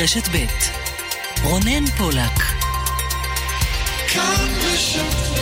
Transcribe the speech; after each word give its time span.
ברשת 0.00 0.28
ב' 0.28 0.46
רונן 1.42 1.86
פולק. 1.86 2.36
כאן 4.08 4.48
בשפט 4.58 5.39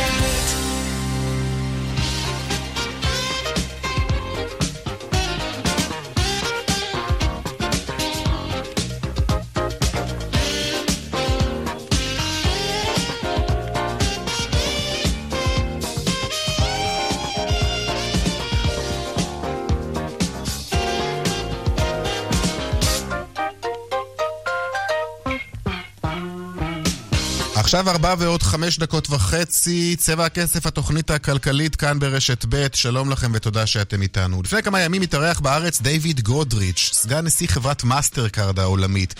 עכשיו 27.69 27.91
ארבע 27.91 28.15
ועוד 28.19 28.43
חמש 28.43 28.79
דקות 28.79 29.11
וחצי, 29.11 29.97
צבע 29.99 30.25
הכסף, 30.25 30.67
התוכנית 30.67 31.11
הכלכלית 31.11 31.77
כאן 31.77 31.99
ברשת 31.99 32.45
ב', 32.49 32.67
שלום 32.75 33.11
לכם 33.11 33.31
ותודה 33.35 33.67
שאתם 33.67 34.03
איתנו. 34.03 34.43
לפני 34.43 34.63
כמה 34.63 34.81
ימים 34.81 35.03
התארח 35.03 35.41
בארץ 35.41 35.81
דיוויד 35.81 36.21
גודריץ', 36.21 36.91
סגן 36.93 37.25
נשיא 37.25 37.49
חברת 37.49 37.85
מאסטר 37.85 38.29
קארד 38.29 38.59
העולמית. 38.59 39.15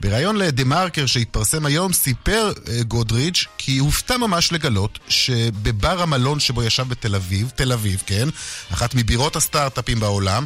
בריאיון 0.00 0.36
לדה 0.36 0.64
מרקר 0.64 1.06
שהתפרסם 1.06 1.66
היום 1.66 1.92
סיפר 1.92 2.52
אה, 2.68 2.82
גודריץ' 2.82 3.44
כי 3.58 3.78
הופתע 3.78 4.16
ממש 4.16 4.52
לגלות 4.52 4.98
שבבר 5.08 6.02
המלון 6.02 6.40
שבו 6.40 6.62
ישב 6.62 6.88
בתל 6.88 7.14
אביב, 7.14 7.52
תל 7.54 7.72
אביב, 7.72 8.02
כן, 8.06 8.28
אחת 8.72 8.94
מבירות 8.94 9.36
הסטארט-אפים 9.36 10.00
בעולם, 10.00 10.44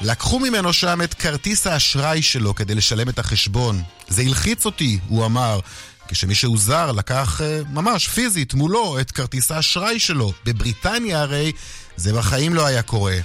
לקחו 0.00 0.38
ממנו 0.38 0.72
שם 0.72 1.02
את 1.04 1.14
כרטיס 1.14 1.66
האשראי 1.66 2.22
שלו 2.22 2.54
כדי 2.54 2.74
לשלם 2.74 3.08
את 3.08 3.18
החשבון. 3.18 3.82
זה 4.08 4.22
הלחיץ 4.22 4.66
אותי, 4.66 4.98
הוא 5.08 5.26
אמר. 5.26 5.60
כשמישהו 6.08 6.56
זר 6.56 6.92
לקח 6.92 7.40
אה, 7.40 7.60
ממש 7.70 8.08
פיזית 8.08 8.54
מולו 8.54 9.00
את 9.00 9.10
כרטיס 9.10 9.50
האשראי 9.50 9.98
שלו. 9.98 10.32
בבריטניה 10.44 11.20
הרי 11.20 11.52
זה 11.96 12.12
בחיים 12.12 12.54
לא 12.54 12.66
היה 12.66 12.82
קורה. 12.82 13.16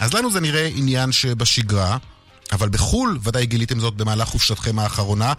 אז 0.00 0.14
לנו 0.14 0.30
זה 0.30 0.40
נראה 0.40 0.66
עניין 0.66 1.12
שבשגרה, 1.12 1.96
אבל 2.52 2.68
בחו"ל, 2.68 3.18
ודאי 3.22 3.46
גיליתם 3.46 3.80
זאת 3.80 3.94
במהלך 3.94 4.28
חופשתכם 4.28 4.78
האחרונה, 4.78 5.32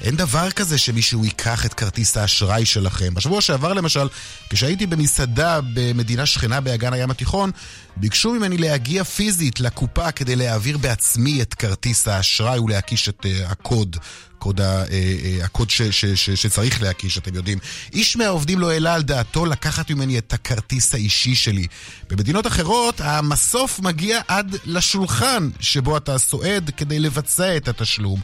אין 0.00 0.16
דבר 0.16 0.50
כזה 0.50 0.78
שמישהו 0.78 1.24
ייקח 1.24 1.66
את 1.66 1.74
כרטיס 1.74 2.16
האשראי 2.16 2.66
שלכם. 2.66 3.14
בשבוע 3.14 3.40
שעבר 3.40 3.72
למשל, 3.72 4.08
כשהייתי 4.50 4.86
במסעדה 4.86 5.60
במדינה 5.74 6.26
שכנה 6.26 6.60
באגן 6.60 6.92
הים 6.92 7.10
התיכון, 7.10 7.50
ביקשו 7.96 8.32
ממני 8.32 8.58
להגיע 8.58 9.04
פיזית 9.04 9.60
לקופה 9.60 10.12
כדי 10.12 10.36
להעביר 10.36 10.78
בעצמי 10.78 11.42
את 11.42 11.54
כרטיס 11.54 12.08
האשראי 12.08 12.58
ולהקיש 12.58 13.08
את 13.08 13.26
uh, 13.26 13.50
הקוד. 13.50 13.96
קוד 14.38 14.60
ה, 14.60 14.84
uh, 14.84 14.88
uh, 14.88 15.44
הקוד 15.44 15.70
ש, 15.70 15.82
ש, 15.82 16.04
ש, 16.04 16.30
שצריך 16.30 16.82
להקיש, 16.82 17.18
אתם 17.18 17.34
יודעים. 17.34 17.58
איש 17.92 18.16
מהעובדים 18.16 18.58
לא 18.58 18.70
העלה 18.70 18.94
על 18.94 19.02
דעתו 19.02 19.46
לקחת 19.46 19.90
ממני 19.90 20.18
את 20.18 20.32
הכרטיס 20.32 20.94
האישי 20.94 21.34
שלי. 21.34 21.66
במדינות 22.10 22.46
אחרות, 22.46 23.00
המסוף 23.00 23.80
מגיע 23.80 24.20
עד 24.28 24.56
לשולחן 24.64 25.48
שבו 25.60 25.96
אתה 25.96 26.18
סועד 26.18 26.70
כדי 26.76 26.98
לבצע 26.98 27.56
את 27.56 27.68
התשלום. 27.68 28.20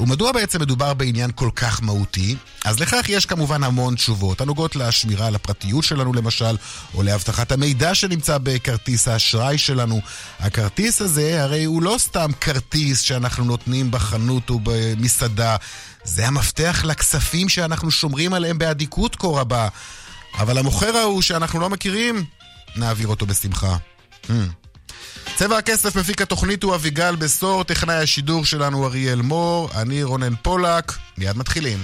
ומדוע 0.00 0.32
בעצם 0.32 0.60
מדובר 0.60 0.94
בעניין 0.94 1.30
כל 1.34 1.50
כך 1.56 1.82
מהותי? 1.82 2.36
אז 2.64 2.80
לכך 2.80 3.08
יש 3.08 3.26
כמובן 3.26 3.64
המון 3.64 3.94
תשובות, 3.94 4.40
הנוגעות 4.40 4.76
לשמירה 4.76 5.26
על 5.26 5.34
הפרטיות 5.34 5.84
שלנו 5.84 6.12
למשל, 6.12 6.56
או 6.94 7.02
להבטחת 7.02 7.52
המידע 7.52 7.94
שנמצא 7.94 8.38
בכרטיס 8.42 9.08
האשראי 9.08 9.58
שלנו. 9.58 10.00
הכרטיס 10.40 11.02
הזה 11.02 11.42
הרי 11.42 11.64
הוא 11.64 11.82
לא 11.82 11.96
סתם 11.98 12.30
כרטיס 12.40 13.00
שאנחנו 13.00 13.44
נותנים 13.44 13.90
בחנות 13.90 14.50
או 14.50 14.60
במסעדה, 14.62 15.56
זה 16.04 16.26
המפתח 16.26 16.82
לכספים 16.84 17.48
שאנחנו 17.48 17.90
שומרים 17.90 18.34
עליהם 18.34 18.58
באדיקות 18.58 19.16
כה 19.16 19.26
רבה. 19.26 19.68
אבל 20.38 20.58
המוכר 20.58 20.96
ההוא 20.96 21.22
שאנחנו 21.22 21.60
לא 21.60 21.70
מכירים, 21.70 22.24
נעביר 22.76 23.08
אותו 23.08 23.26
בשמחה. 23.26 23.76
Hmm. 24.26 24.59
צבע 25.40 25.58
הכסף 25.58 25.96
מפיק 25.96 26.22
התוכנית 26.22 26.62
הוא 26.62 26.74
אביגל 26.74 27.16
בשור, 27.16 27.64
טכנאי 27.64 27.94
השידור 27.94 28.44
שלנו 28.44 28.86
אריאל 28.86 29.22
מור, 29.22 29.70
אני 29.74 30.02
רונן 30.02 30.34
פולק, 30.42 30.92
מיד 31.18 31.36
מתחילים. 31.36 31.78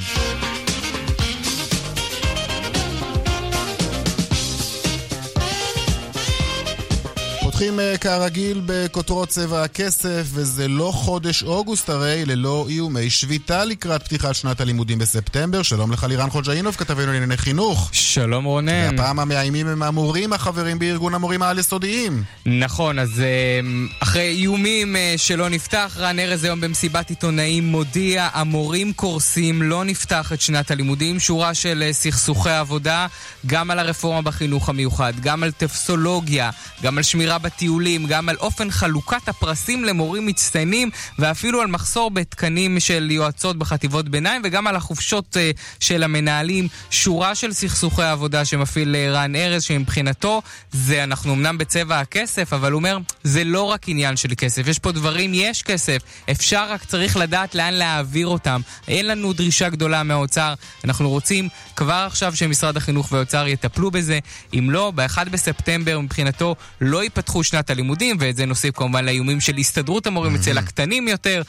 פותחים 7.57 7.81
אה, 7.81 7.99
כרגיל 7.99 8.63
בכותרות 8.67 9.29
צבע 9.29 9.63
הכסף, 9.63 10.23
וזה 10.25 10.69
לא 10.69 10.91
חודש 10.95 11.43
אוגוסט 11.43 11.89
הרי 11.89 12.25
ללא 12.25 12.67
איומי 12.69 13.11
שביתה 13.11 13.65
לקראת 13.65 14.03
פתיחת 14.03 14.35
שנת 14.35 14.61
הלימודים 14.61 14.99
בספטמבר. 14.99 15.63
שלום 15.63 15.93
לך 15.93 16.05
לירן 16.05 16.31
חוג'אינוב, 16.31 16.75
כתבנו 16.75 17.13
לענייני 17.13 17.37
חינוך. 17.37 17.91
שלום 17.93 18.45
רונן. 18.45 18.73
והפעם 18.91 19.21
המאיימים 19.21 19.67
הם 19.67 19.83
המורים 19.83 20.33
החברים 20.33 20.79
בארגון 20.79 21.15
המורים 21.15 21.43
העל-יסודיים. 21.43 22.23
נכון, 22.47 22.99
אז 22.99 23.21
אה, 23.21 23.61
אחרי 24.01 24.29
איומים 24.29 24.97
אה, 24.97 25.15
שלא 25.17 25.49
נפתח, 25.49 25.97
רן 26.01 26.19
ארז 26.19 26.45
היום 26.45 26.61
במסיבת 26.61 27.11
עיתונאים 27.11 27.67
מודיע, 27.67 28.29
המורים 28.33 28.93
קורסים, 28.93 29.63
לא 29.63 29.85
נפתח 29.85 30.33
את 30.33 30.41
שנת 30.41 30.71
הלימודים. 30.71 31.21
שורה 31.21 31.55
של 31.55 31.89
סכסוכי 31.93 32.51
עבודה, 32.51 33.07
גם 33.47 33.71
על 33.71 33.79
הרפורמה 33.79 34.23
בחינוך 34.23 34.69
המיוחד, 34.69 35.13
גם 35.21 35.43
על 35.43 35.51
טפסולוגיה, 35.51 36.51
גם 36.83 36.99
על 36.99 37.03
שמירה 37.03 37.39
בטיולים, 37.47 38.07
גם 38.07 38.29
על 38.29 38.37
אופן 38.37 38.71
חלוקת 38.71 39.29
הפרסים 39.29 39.85
למורים 39.85 40.27
מצטיינים, 40.27 40.91
ואפילו 41.19 41.61
על 41.61 41.67
מחסור 41.67 42.11
בתקנים 42.11 42.81
של 42.81 43.11
יועצות 43.11 43.59
בחטיבות 43.59 44.09
ביניים, 44.09 44.43
וגם 44.45 44.67
על 44.67 44.77
החופשות 44.77 45.37
uh, 45.37 45.57
של 45.81 46.03
המנהלים. 46.03 46.69
שורה 46.91 47.35
של 47.35 47.53
סכסוכי 47.53 48.03
עבודה 48.03 48.45
שמפעיל 48.45 48.95
uh, 48.95 49.15
רן 49.15 49.37
ארז, 49.37 49.63
שמבחינתו 49.63 50.43
זה, 50.73 51.05
אנחנו 51.05 51.35
אמנם 51.35 51.59
בצבע 51.59 52.01
הכסף, 52.01 52.53
אבל 52.53 52.73
הוא 52.73 52.79
אומר, 52.79 52.99
זה 53.23 53.45
לא 53.45 53.63
רק 53.63 53.89
עניין 53.89 54.17
של 54.17 54.29
כסף. 54.37 54.67
יש 54.67 54.79
פה 54.79 54.93
דברים, 54.93 55.35
יש 55.35 55.63
כסף. 55.63 55.99
אפשר, 56.31 56.67
רק 56.71 56.85
צריך 56.85 57.17
לדעת 57.17 57.55
לאן 57.55 57.75
להעביר 57.75 58.27
אותם. 58.27 58.61
אין 58.89 59.07
לנו 59.07 59.33
דרישה 59.33 59.69
גדולה 59.69 60.03
מהאוצר. 60.03 60.55
אנחנו 60.85 61.11
רוצים 61.11 61.49
כבר 61.77 62.05
עכשיו 62.07 62.37
שמשרד 62.37 62.77
החינוך 62.77 63.13
והאוצר 63.13 63.47
יטפלו 63.47 63.91
בזה. 63.91 64.19
אם 64.59 64.71
לא, 64.71 64.93
ב-1 64.95 65.29
בספטמבר 65.31 66.01
מבחינתו 66.01 66.57
לא 66.81 67.03
ייפתחו 67.03 67.36
ייפתחו 67.37 67.45
שנת 67.45 67.71
הלימודים, 67.71 68.17
ואת 68.21 68.37
זה 68.37 68.47
נוסיף 68.47 68.77
כמובן 68.77 69.05
לאיומים 69.05 69.41
של 69.41 69.57
הסתדרות 69.57 70.07
המורים 70.07 70.35
mm-hmm. 70.35 70.39
אצל 70.39 70.59
הקטנים 70.59 71.09
יותר. 71.09 71.43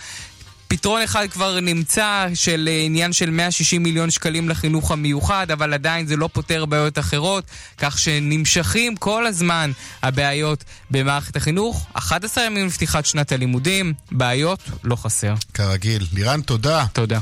פתרון 0.67 1.01
אחד 1.01 1.27
כבר 1.31 1.59
נמצא 1.59 2.27
של 2.33 2.69
אה, 2.71 2.81
עניין 2.85 3.13
של 3.13 3.29
160 3.29 3.83
מיליון 3.83 4.09
שקלים 4.11 4.49
לחינוך 4.49 4.91
המיוחד, 4.91 5.51
אבל 5.51 5.73
עדיין 5.73 6.07
זה 6.07 6.15
לא 6.15 6.29
פותר 6.33 6.65
בעיות 6.65 6.99
אחרות, 6.99 7.43
כך 7.77 7.99
שנמשכים 7.99 8.95
כל 8.95 9.27
הזמן 9.27 9.71
הבעיות 10.03 10.63
במערכת 10.91 11.35
החינוך. 11.35 11.87
11 11.93 12.43
ימים 12.43 12.65
לפתיחת 12.67 13.05
שנת 13.05 13.31
הלימודים, 13.31 13.93
בעיות 14.11 14.59
לא 14.83 14.95
חסר. 14.95 15.33
כרגיל. 15.53 16.05
לירן, 16.13 16.41
תודה. 16.41 16.85
תודה. 16.93 17.19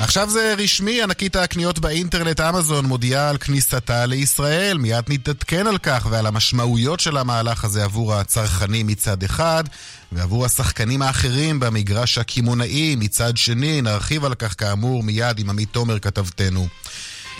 עכשיו 0.00 0.30
זה 0.30 0.54
רשמי, 0.58 1.02
ענקית 1.02 1.36
הקניות 1.36 1.78
באינטרנט 1.78 2.40
אמזון 2.40 2.86
מודיעה 2.86 3.30
על 3.30 3.38
כניסתה 3.38 4.06
לישראל. 4.06 4.78
מיד 4.78 5.04
נתעדכן 5.08 5.66
על 5.66 5.78
כך 5.78 6.06
ועל 6.10 6.26
המשמעויות 6.26 7.00
של 7.00 7.16
המהלך 7.16 7.64
הזה 7.64 7.84
עבור 7.84 8.14
הצרכנים 8.14 8.86
מצד 8.86 9.22
אחד, 9.22 9.64
ועבור 10.12 10.44
השחקנים 10.44 11.02
האחרים 11.02 11.60
במגרש 11.60 12.18
הקמעונאי 12.18 12.96
מצד 12.96 13.36
שני. 13.36 13.82
נרחיב 13.82 14.24
על 14.24 14.34
כך 14.34 14.54
כאמור 14.58 15.02
מיד 15.02 15.38
עם 15.38 15.50
עמית 15.50 15.68
תומר 15.72 15.98
כתבתנו. 15.98 16.68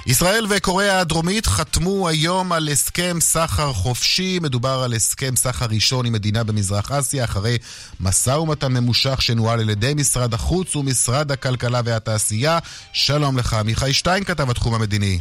ישראל 0.09 0.47
וקוריאה 0.51 1.01
הדרומית 1.01 1.47
חתמו 1.47 2.09
היום 2.09 2.53
על 2.53 2.69
הסכם 2.69 3.17
סחר 3.21 3.73
חופשי. 3.73 4.39
מדובר 4.43 4.83
על 4.85 4.93
הסכם 4.93 5.37
סחר 5.37 5.67
ראשון 5.67 6.07
עם 6.07 6.13
מדינה 6.13 6.45
במזרח 6.45 6.93
אסיה, 6.93 7.25
אחרי 7.25 7.59
משא 8.01 8.31
ומתן 8.31 8.73
ממושך 8.73 9.23
שנוהל 9.23 9.61
על 9.61 9.71
ידי 9.71 9.95
משרד 9.97 10.35
החוץ 10.35 10.77
ומשרד 10.77 11.33
הכלכלה 11.33 11.81
והתעשייה. 11.85 12.59
שלום 12.93 13.39
לך, 13.39 13.55
עמיחי 13.55 13.93
שטיין 13.93 14.25
כתב 14.25 14.51
התחום 14.51 14.75
המדיני. 14.75 15.19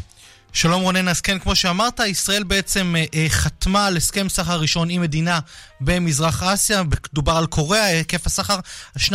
שלום 0.53 0.81
רונן, 0.81 1.07
אז 1.07 1.21
כן, 1.21 1.39
כמו 1.39 1.55
שאמרת, 1.55 1.99
ישראל 1.99 2.43
בעצם 2.43 2.95
אה, 2.97 3.05
אה, 3.13 3.25
חתמה 3.29 3.85
על 3.85 3.97
הסכם 3.97 4.29
סחר 4.29 4.59
ראשון 4.59 4.89
עם 4.89 5.01
מדינה 5.01 5.39
במזרח 5.81 6.43
אסיה, 6.43 6.83
דובר 7.13 7.31
על 7.31 7.45
קוריאה, 7.45 7.85
היקף 7.85 8.25
הסחר 8.25 8.59
2.5 8.97 9.11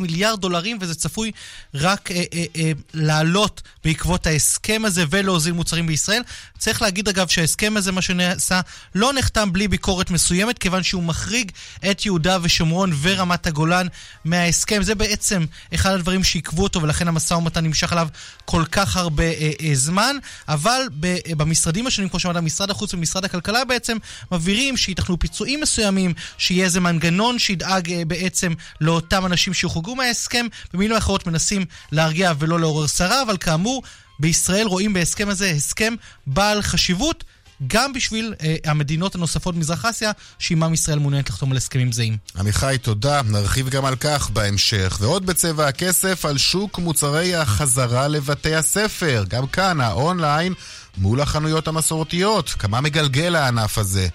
מיליארד 0.00 0.40
דולרים, 0.40 0.78
וזה 0.80 0.94
צפוי 0.94 1.32
רק 1.74 2.10
אה, 2.10 2.22
אה, 2.34 2.44
אה, 2.56 2.72
לעלות 2.94 3.62
בעקבות 3.84 4.26
ההסכם 4.26 4.82
הזה 4.84 5.04
ולהוזיל 5.10 5.52
מוצרים 5.52 5.86
בישראל. 5.86 6.22
צריך 6.58 6.82
להגיד 6.82 7.08
אגב 7.08 7.28
שההסכם 7.28 7.76
הזה, 7.76 7.92
מה 7.92 8.02
שנעשה, 8.02 8.60
לא 8.94 9.12
נחתם 9.12 9.52
בלי 9.52 9.68
ביקורת 9.68 10.10
מסוימת, 10.10 10.58
כיוון 10.58 10.82
שהוא 10.82 11.02
מחריג 11.02 11.50
את 11.90 12.06
יהודה 12.06 12.38
ושומרון 12.42 12.92
ורמת 13.02 13.46
הגולן 13.46 13.86
מההסכם. 14.24 14.82
זה 14.82 14.94
בעצם 14.94 15.44
אחד 15.74 15.92
הדברים 15.92 16.24
שעיכבו 16.24 16.62
אותו, 16.62 16.82
ולכן 16.82 17.08
המשא 17.08 17.34
ומתן 17.34 17.64
נמשך 17.64 17.92
עליו 17.92 18.08
כל 18.44 18.64
כך 18.72 18.96
הרבה 18.96 19.24
אה, 19.24 19.50
אה, 19.60 19.70
זמן. 19.74 20.16
אבל 20.48 20.72
אבל 20.72 20.88
במשרדים 21.36 21.86
השונים, 21.86 22.08
כמו 22.08 22.20
שאמרת, 22.20 22.36
משרד 22.36 22.70
החוץ 22.70 22.94
ומשרד 22.94 23.24
הכלכלה 23.24 23.64
בעצם 23.64 23.96
מבהירים 24.32 24.76
שייתכנו 24.76 25.18
פיצויים 25.18 25.60
מסוימים, 25.60 25.91
שיהיה 26.38 26.64
איזה 26.64 26.80
מנגנון 26.80 27.38
שידאג 27.38 27.92
בעצם 28.06 28.52
לאותם 28.80 29.26
אנשים 29.26 29.54
שיוחרגו 29.54 29.96
מההסכם. 29.96 30.46
במילים 30.74 30.96
אחרות 30.96 31.26
מנסים 31.26 31.64
להרגיע 31.92 32.32
ולא 32.38 32.60
לעורר 32.60 32.86
סערה, 32.86 33.22
אבל 33.22 33.36
כאמור, 33.36 33.82
בישראל 34.18 34.66
רואים 34.66 34.92
בהסכם 34.92 35.28
הזה 35.28 35.50
הסכם 35.50 35.94
בעל 36.26 36.62
חשיבות. 36.62 37.24
גם 37.66 37.92
בשביל 37.92 38.34
אה, 38.42 38.56
המדינות 38.64 39.14
הנוספות 39.14 39.54
במזרח 39.54 39.84
אסיה, 39.84 40.12
שעימם 40.38 40.74
ישראל 40.74 40.98
מעוניינת 40.98 41.28
לחתום 41.28 41.50
על 41.50 41.56
הסכמים 41.56 41.92
זהים. 41.92 42.16
עמיחי, 42.38 42.76
תודה. 42.82 43.22
נרחיב 43.22 43.68
גם 43.68 43.84
על 43.84 43.96
כך 43.96 44.30
בהמשך. 44.30 44.98
ועוד 45.00 45.26
בצבע 45.26 45.68
הכסף 45.68 46.24
על 46.24 46.38
שוק 46.38 46.78
מוצרי 46.78 47.34
החזרה 47.34 48.08
לבתי 48.08 48.54
הספר. 48.54 49.24
גם 49.28 49.46
כאן, 49.46 49.80
האונליין 49.80 50.54
מול 50.96 51.20
החנויות 51.20 51.68
המסורתיות. 51.68 52.48
כמה 52.48 52.80
מגלגל 52.80 53.36
הענף 53.36 53.78
הזה. 53.78 54.08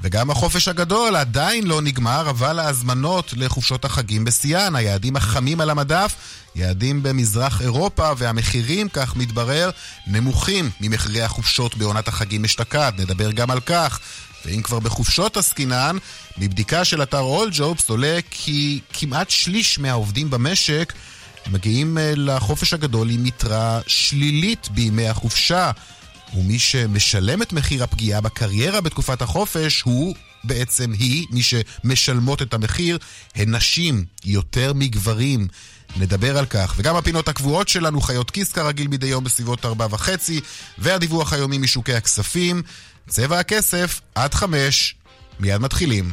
וגם 0.00 0.30
החופש 0.30 0.68
הגדול 0.68 1.16
עדיין 1.16 1.66
לא 1.66 1.82
נגמר, 1.82 2.30
אבל 2.30 2.58
ההזמנות 2.58 3.34
לחופשות 3.36 3.84
החגים 3.84 4.24
בשיאן, 4.24 4.76
היעדים 4.76 5.16
החמים 5.16 5.60
על 5.60 5.70
המדף, 5.70 6.14
יעדים 6.54 7.02
במזרח 7.02 7.62
אירופה, 7.62 8.10
והמחירים, 8.16 8.88
כך 8.88 9.16
מתברר, 9.16 9.70
נמוכים 10.06 10.70
ממחירי 10.80 11.22
החופשות 11.22 11.76
בעונת 11.76 12.08
החגים 12.08 12.44
אשתקד. 12.44 12.92
נדבר 12.98 13.30
גם 13.30 13.50
על 13.50 13.60
כך. 13.60 14.00
ואם 14.46 14.62
כבר 14.62 14.80
בחופשות 14.80 15.36
עסקינן, 15.36 15.96
מבדיקה 16.38 16.84
של 16.84 17.02
אתר 17.02 17.24
ג'ובס 17.52 17.90
עולה 17.90 18.18
כי 18.30 18.80
כמעט 18.92 19.30
שליש 19.30 19.78
מהעובדים 19.78 20.30
במשק 20.30 20.92
מגיעים 21.50 21.98
אה, 21.98 22.12
לחופש 22.16 22.74
הגדול 22.74 23.10
עם 23.10 23.26
יתרה 23.26 23.80
שלילית 23.86 24.68
בימי 24.70 25.08
החופשה. 25.08 25.70
ומי 26.36 26.58
שמשלם 26.58 27.42
את 27.42 27.52
מחיר 27.52 27.84
הפגיעה 27.84 28.20
בקריירה 28.20 28.80
בתקופת 28.80 29.22
החופש 29.22 29.82
הוא 29.82 30.14
בעצם 30.44 30.92
היא, 30.92 31.26
מי 31.30 31.42
שמשלמות 31.42 32.42
את 32.42 32.54
המחיר, 32.54 32.98
הן 33.34 33.54
נשים, 33.54 34.04
יותר 34.24 34.72
מגברים. 34.72 35.48
נדבר 35.96 36.38
על 36.38 36.46
כך. 36.46 36.74
וגם 36.76 36.96
הפינות 36.96 37.28
הקבועות 37.28 37.68
שלנו, 37.68 38.00
חיות 38.00 38.30
כיס 38.30 38.52
כרגיל 38.52 38.88
מדי 38.88 39.06
יום 39.06 39.24
בסביבות 39.24 39.64
ארבע 39.64 39.86
וחצי, 39.90 40.40
והדיווח 40.78 41.32
היומי 41.32 41.58
משוקי 41.58 41.94
הכספים. 41.94 42.62
צבע 43.08 43.38
הכסף, 43.38 44.00
עד 44.14 44.34
חמש. 44.34 44.94
מיד 45.40 45.60
מתחילים. 45.60 46.12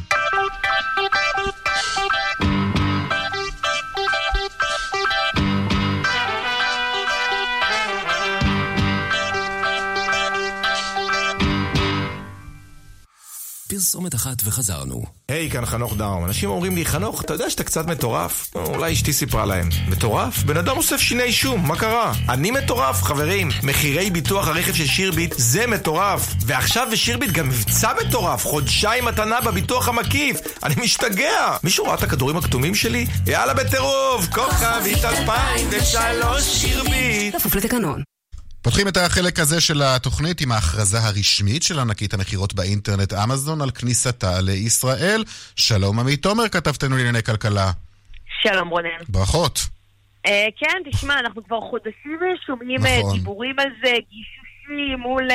פרסומת 13.74 14.14
אחת 14.14 14.36
וחזרנו. 14.44 15.02
היי, 15.28 15.48
hey, 15.48 15.52
כאן 15.52 15.66
חנוך 15.66 15.96
דאום. 15.96 16.24
אנשים 16.24 16.50
אומרים 16.50 16.76
לי, 16.76 16.84
חנוך, 16.84 17.22
אתה 17.22 17.34
יודע 17.34 17.50
שאתה 17.50 17.64
קצת 17.64 17.86
מטורף? 17.86 18.50
אולי 18.54 18.92
אשתי 18.92 19.12
סיפרה 19.12 19.46
להם. 19.46 19.68
מטורף? 19.88 20.42
בן 20.42 20.56
אדם 20.56 20.76
אוסף 20.76 20.96
שיני 20.96 21.32
שום, 21.32 21.68
מה 21.68 21.76
קרה? 21.76 22.12
אני 22.28 22.50
מטורף, 22.50 23.02
חברים. 23.02 23.48
מחירי 23.62 24.10
ביטוח 24.10 24.48
הרכב 24.48 24.74
של 24.74 24.86
שירביט 24.86 25.34
זה 25.38 25.66
מטורף. 25.66 26.34
ועכשיו 26.46 26.88
בשירביט 26.92 27.30
גם 27.30 27.48
מבצע 27.48 27.92
מטורף, 28.06 28.44
חודשיים 28.44 29.04
מתנה 29.04 29.40
בביטוח 29.40 29.88
המקיף. 29.88 30.36
אני 30.62 30.74
משתגע. 30.82 31.56
מישהו 31.64 31.84
ראה 31.84 31.94
את 31.94 32.02
הכדורים 32.02 32.36
הכתומים 32.36 32.74
שלי? 32.74 33.06
יאללה 33.26 33.54
בטירוף, 33.54 34.26
כוכבית 34.32 35.04
2003 35.04 36.44
שירביט. 36.44 37.36
כפוף 37.36 37.54
לתקנון. 37.54 38.13
פותחים 38.64 38.88
את 38.88 38.96
החלק 38.96 39.38
הזה 39.38 39.60
של 39.60 39.82
התוכנית 39.82 40.40
עם 40.40 40.52
ההכרזה 40.52 40.98
הרשמית 40.98 41.62
של 41.62 41.78
ענקית 41.78 42.14
המכירות 42.14 42.54
באינטרנט 42.54 43.12
אמזון 43.12 43.60
על 43.62 43.70
כניסתה 43.70 44.40
לישראל. 44.40 45.24
שלום 45.56 46.00
עמית 46.00 46.22
תומר, 46.22 46.48
כתבתנו 46.48 46.96
לענייני 46.96 47.22
כלכלה. 47.22 47.70
שלום 48.42 48.68
רונן. 48.68 48.88
ברכות. 49.08 49.58
Uh, 50.26 50.30
כן, 50.58 50.90
תשמע, 50.90 51.20
אנחנו 51.20 51.44
כבר 51.44 51.60
חודשים 51.60 52.18
שומעים 52.46 52.80
נכון. 52.80 53.12
דיבורים 53.14 53.58
על 53.58 53.68
זה, 53.84 53.92
גישושים 54.10 55.00
מול 55.00 55.28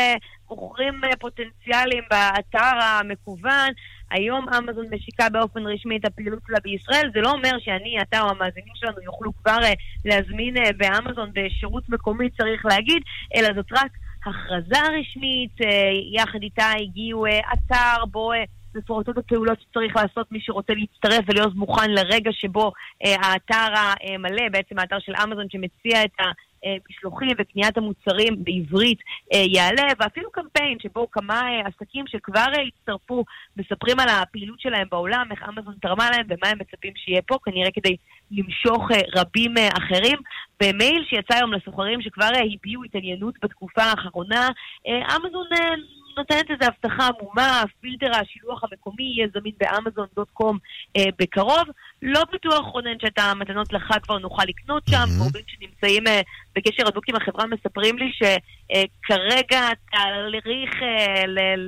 מוכרים 0.50 1.02
פוטנציאליים 1.20 2.04
באתר 2.10 2.76
המקוון. 2.82 3.70
היום 4.12 4.46
אמזון 4.50 4.86
משיקה 4.92 5.30
באופן 5.30 5.68
רשמי 5.68 5.98
את 5.98 6.06
הפעילות 6.06 6.40
שלה 6.48 6.58
בישראל, 6.64 7.12
זה 7.14 7.22
לא 7.22 7.32
אומר 7.32 7.52
שאני, 7.60 8.02
אתה 8.02 8.22
או 8.22 8.30
המאזינים 8.30 8.74
שלנו 8.76 9.02
יוכלו 9.02 9.32
כבר 9.44 9.58
uh, 9.58 9.76
להזמין 10.06 10.58
uh, 10.58 10.74
באמזון 10.78 11.30
בשירות 11.34 11.90
מקומי, 11.90 12.30
צריך 12.30 12.66
להגיד, 12.66 13.04
אלא 13.36 13.48
זאת 13.56 13.72
רק 13.72 13.92
הכרזה 14.26 14.82
רשמית, 15.00 15.62
uh, 15.62 15.66
יחד 16.14 16.42
איתה 16.42 16.72
הגיעו 16.82 17.26
אתר 17.54 18.06
בו... 18.12 18.32
מפורטות 18.76 19.18
הפעולות 19.18 19.62
שצריך 19.62 19.96
לעשות 19.96 20.32
מי 20.32 20.40
שרוצה 20.42 20.74
להצטרף 20.74 21.26
ולהיות 21.28 21.56
מוכן 21.56 21.92
לרגע 21.92 22.32
שבו 22.34 22.72
אה, 23.06 23.16
האתר 23.22 23.74
המלא, 23.76 24.50
בעצם 24.52 24.80
האתר 24.80 25.00
של 25.00 25.14
אמזון 25.24 25.46
שמציע 25.50 26.06
את 26.06 26.20
ה... 26.20 26.24
משלוחים 26.90 27.30
וקניית 27.40 27.78
המוצרים 27.78 28.44
בעברית 28.44 29.00
אה, 29.34 29.44
יעלה, 29.48 29.88
ואפילו 30.00 30.32
קמפיין 30.32 30.78
שבו 30.80 31.12
כמה 31.12 31.42
אה, 31.42 31.68
עסקים 31.68 32.06
שכבר 32.08 32.46
אה, 32.58 32.62
הצטרפו 32.68 33.24
מספרים 33.58 34.00
על 34.00 34.10
הפעילות 34.10 34.60
שלהם 34.60 34.88
בעולם, 34.92 35.28
איך 35.32 35.44
אמזון 35.50 35.74
תרמה 35.82 36.10
להם 36.12 36.26
ומה 36.30 36.50
הם 36.50 36.58
מצפים 36.60 36.94
שיהיה 36.96 37.22
פה, 37.22 37.38
כנראה 37.46 37.72
כדי 37.72 37.96
למשוך 38.32 38.88
רבים 39.16 39.54
אחרים. 39.78 40.18
במייל 40.62 41.06
שיצא 41.10 41.36
היום 41.36 41.54
לסוחרים 41.54 42.02
שכבר 42.02 42.30
הביעו 42.54 42.84
התעניינות 42.84 43.36
בתקופה 43.44 43.84
האחרונה, 43.84 44.50
אמזון 44.88 45.48
נותנת 46.20 46.52
איזו 46.52 46.66
הבטחה 46.66 47.10
עמומה, 47.20 47.64
פילטר 47.82 48.12
השילוח 48.16 48.64
המקומי 48.64 49.04
יהיה 49.04 49.28
זמין 49.34 49.54
באמזון.קום 49.60 50.58
אה, 50.98 51.04
בקרוב. 51.20 51.64
לא 52.02 52.22
בטוח, 52.34 52.66
רונן, 52.66 53.00
שאת 53.02 53.20
המתנות 53.20 53.74
לחג 53.74 54.00
כבר 54.04 54.18
נוכל 54.18 54.44
לקנות 54.48 54.84
שם. 54.90 54.96
Mm-hmm. 54.96 55.18
גורמים 55.18 55.44
שנמצאים 55.48 56.08
אה, 56.08 56.22
בקשר 56.56 56.88
הדוק 56.88 57.10
עם 57.10 57.16
החברה 57.16 57.46
מספרים 57.46 57.98
לי 57.98 58.12
שכרגע 58.20 59.60
אה, 59.60 59.72
תהליך 59.92 60.74
אה, 60.84 61.24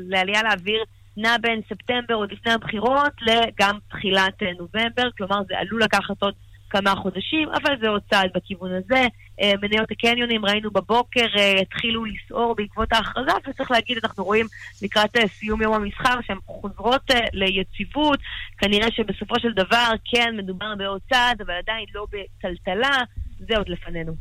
לעלייה 0.09 0.43
לאוויר 0.43 0.83
נע 1.17 1.37
בין 1.41 1.61
ספטמבר 1.69 2.13
עוד 2.13 2.31
לפני 2.31 2.51
הבחירות 2.51 3.13
לגם 3.21 3.77
תחילת 3.89 4.43
אה, 4.43 4.51
נובמבר, 4.59 5.11
כלומר 5.17 5.41
זה 5.47 5.53
עלול 5.57 5.83
לקחת 5.83 6.21
עוד 6.21 6.33
כמה 6.69 6.95
חודשים, 6.95 7.49
אבל 7.49 7.75
זה 7.81 7.87
עוד 7.87 8.01
צעד 8.09 8.29
בכיוון 8.35 8.71
הזה. 8.71 9.07
אה, 9.41 9.53
מניות 9.61 9.91
הקניונים, 9.91 10.45
ראינו 10.45 10.71
בבוקר, 10.71 11.25
אה, 11.37 11.61
התחילו 11.61 12.05
לסעור 12.05 12.55
בעקבות 12.55 12.93
ההכרזה, 12.93 13.31
וצריך 13.49 13.71
להגיד, 13.71 13.97
אנחנו 14.03 14.23
רואים 14.23 14.47
לקראת 14.81 15.17
אה, 15.17 15.23
סיום 15.39 15.61
יום 15.61 15.73
המסחר 15.73 16.19
שהן 16.27 16.37
חוזרות 16.45 17.11
ליציבות. 17.33 18.19
כנראה 18.57 18.87
שבסופו 18.91 19.35
של 19.39 19.53
דבר 19.55 19.89
כן 20.05 20.33
מדובר 20.37 20.75
בעוד 20.77 21.01
צעד, 21.09 21.41
אבל 21.41 21.53
עדיין 21.53 21.85
לא 21.95 22.05
בטלטלה, 22.11 22.97
זה 23.39 23.57
עוד 23.57 23.69
לפנינו. 23.69 24.15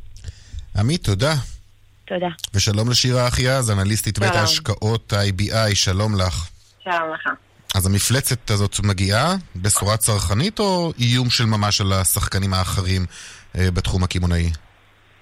עמית, 0.77 1.05
תודה. 1.05 1.35
תודה. 2.05 2.29
ושלום 2.55 2.91
לשירה 2.91 3.29
אחיעז, 3.29 3.71
אנליסטית 3.71 4.19
בית 4.19 4.35
ההשקעות 4.35 5.13
IBI, 5.13 5.75
שלום 5.75 6.15
לך. 6.21 6.49
שלום 6.85 7.15
לך. 7.15 7.29
אז 7.75 7.87
המפלצת 7.87 8.51
הזאת 8.51 8.81
מגיעה 8.85 9.35
בשורה 9.57 9.97
צרכנית 9.97 10.59
או 10.59 10.93
איום 10.99 11.31
של 11.31 11.45
ממש 11.45 11.81
על 11.81 11.93
השחקנים 11.93 12.55
האחרים 12.55 13.07
אה, 13.59 13.71
בתחום 13.71 14.05
הקמעונאי? 14.05 14.51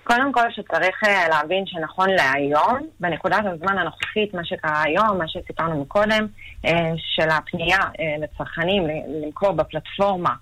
קודם 0.09 0.33
כל 0.33 0.51
שצריך 0.51 1.05
אה, 1.05 1.29
להבין 1.29 1.67
שנכון 1.67 2.11
להיום, 2.11 2.79
בנקודת 3.01 3.43
הזמן 3.45 3.79
הנוכחית, 3.79 4.35
מה 4.35 4.45
שקרה 4.45 4.83
היום, 4.83 5.19
מה 5.19 5.29
שסיפרנו 5.29 5.83
מקודם, 5.83 6.27
אה, 6.65 6.93
של 6.97 7.29
הפנייה 7.31 7.79
לצרכנים 8.21 8.83
למכור 9.23 9.53
בפלטפורמה 9.53 10.35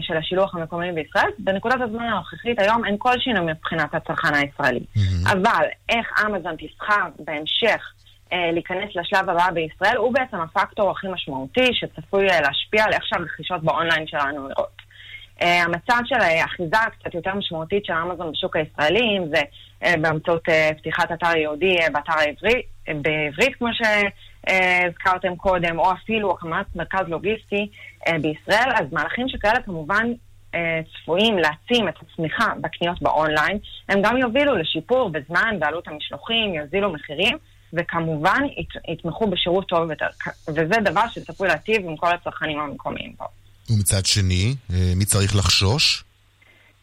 של 0.00 0.16
השילוח 0.16 0.54
המקומי 0.54 0.92
בישראל, 0.92 1.30
בנקודת 1.38 1.80
הזמן 1.80 2.04
הנוכחית 2.04 2.60
היום 2.60 2.84
אין 2.84 2.96
כל 2.98 3.20
שינוי 3.20 3.52
מבחינת 3.52 3.94
הצרכן 3.94 4.34
הישראלי. 4.34 4.80
Mm-hmm. 4.80 5.32
אבל 5.32 5.64
איך 5.88 6.24
אמזון 6.26 6.56
תבחר 6.56 7.06
בהמשך 7.18 7.92
אה, 8.34 8.50
להיכנס 8.52 8.90
לשלב 8.96 9.30
הבא 9.30 9.50
בישראל, 9.50 9.96
הוא 9.96 10.14
בעצם 10.14 10.36
הפקטור 10.36 10.90
הכי 10.90 11.06
משמעותי 11.08 11.70
שצפוי 11.72 12.30
אה, 12.30 12.40
להשפיע 12.40 12.84
על 12.84 12.92
איך 12.92 13.06
שהרכישות 13.06 13.62
באונליין 13.62 14.06
שלנו 14.06 14.48
נראות. 14.48 14.84
אה, 15.42 15.62
המצב 15.62 15.98
של 16.04 16.16
אחיזה 16.44 16.76
קצת 16.98 17.14
יותר 17.14 17.34
משמעותית 17.34 17.84
של 17.84 17.92
אמזון 17.92 18.32
בשוק 18.32 18.56
הישראלי, 18.56 19.18
אם 19.18 19.24
זה 19.34 19.42
באמצעות 20.00 20.42
פתיחת 20.78 21.12
אתר 21.12 21.36
יהודי 21.36 21.76
באתר 21.92 22.12
העברית, 22.12 22.66
בעברית 22.88 23.56
כמו 23.58 23.68
שהזכרתם 23.72 25.36
קודם, 25.36 25.78
או 25.78 25.92
אפילו 25.92 26.30
הקמת 26.32 26.76
מרכז 26.76 27.08
לוגיסטי 27.08 27.68
בישראל, 28.20 28.70
אז 28.74 28.86
מהלכים 28.92 29.28
שכאלה 29.28 29.62
כמובן 29.62 30.12
צפויים 30.94 31.38
להעצים 31.38 31.88
את 31.88 31.94
הצמיחה 32.02 32.52
בקניות 32.60 33.02
באונליין, 33.02 33.58
הם 33.88 34.02
גם 34.02 34.16
יובילו 34.16 34.56
לשיפור 34.56 35.08
בזמן 35.10 35.56
בעלות 35.58 35.88
המשלוחים, 35.88 36.54
יוזילו 36.54 36.92
מחירים. 36.92 37.38
וכמובן 37.74 38.42
יתמכו 38.88 39.26
בשירות 39.26 39.68
טוב 39.68 39.90
יותר, 39.90 40.06
וזה 40.48 40.80
דבר 40.84 41.08
שצפוי 41.08 41.48
להטיב 41.48 41.88
עם 41.88 41.96
כל 41.96 42.14
הצרכנים 42.14 42.60
המקומיים 42.60 43.12
פה. 43.12 43.24
ומצד 43.70 44.06
שני, 44.06 44.54
אה, 44.72 44.92
מי 44.96 45.04
צריך 45.04 45.36
לחשוש? 45.36 46.04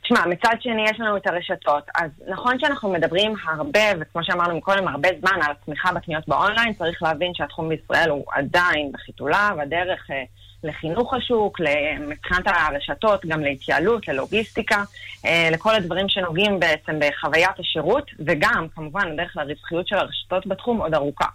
תשמע, 0.03 0.25
מצד 0.25 0.55
שני 0.59 0.85
יש 0.89 0.99
לנו 0.99 1.17
את 1.17 1.27
הרשתות. 1.27 1.83
אז 1.95 2.11
נכון 2.27 2.59
שאנחנו 2.59 2.91
מדברים 2.91 3.35
הרבה, 3.47 3.79
וכמו 3.99 4.23
שאמרנו 4.23 4.61
קודם, 4.61 4.87
הרבה 4.87 5.09
זמן 5.19 5.39
על 5.41 5.51
הצמיחה 5.51 5.93
בקניות 5.93 6.27
באונליין, 6.27 6.73
צריך 6.73 7.03
להבין 7.03 7.31
שהתחום 7.33 7.69
בישראל 7.69 8.09
הוא 8.09 8.25
עדיין 8.31 8.91
בחיתוליו, 8.91 9.57
הדרך 9.61 10.07
אה, 10.11 10.23
לחינוך 10.63 11.13
השוק, 11.13 11.59
מבחינת 11.99 12.47
הרשתות, 12.47 13.25
גם 13.25 13.39
להתייעלות, 13.39 14.07
ללוגיסטיקה, 14.07 14.83
אה, 15.25 15.49
לכל 15.51 15.75
הדברים 15.75 16.09
שנוגעים 16.09 16.59
בעצם 16.59 16.99
בחוויית 16.99 17.59
השירות, 17.59 18.11
וגם, 18.27 18.67
כמובן, 18.75 19.11
הדרך 19.13 19.37
לרווחיות 19.37 19.87
של 19.87 19.95
הרשתות 19.95 20.47
בתחום 20.47 20.81
עוד 20.81 20.93
ארוכה. 20.93 21.27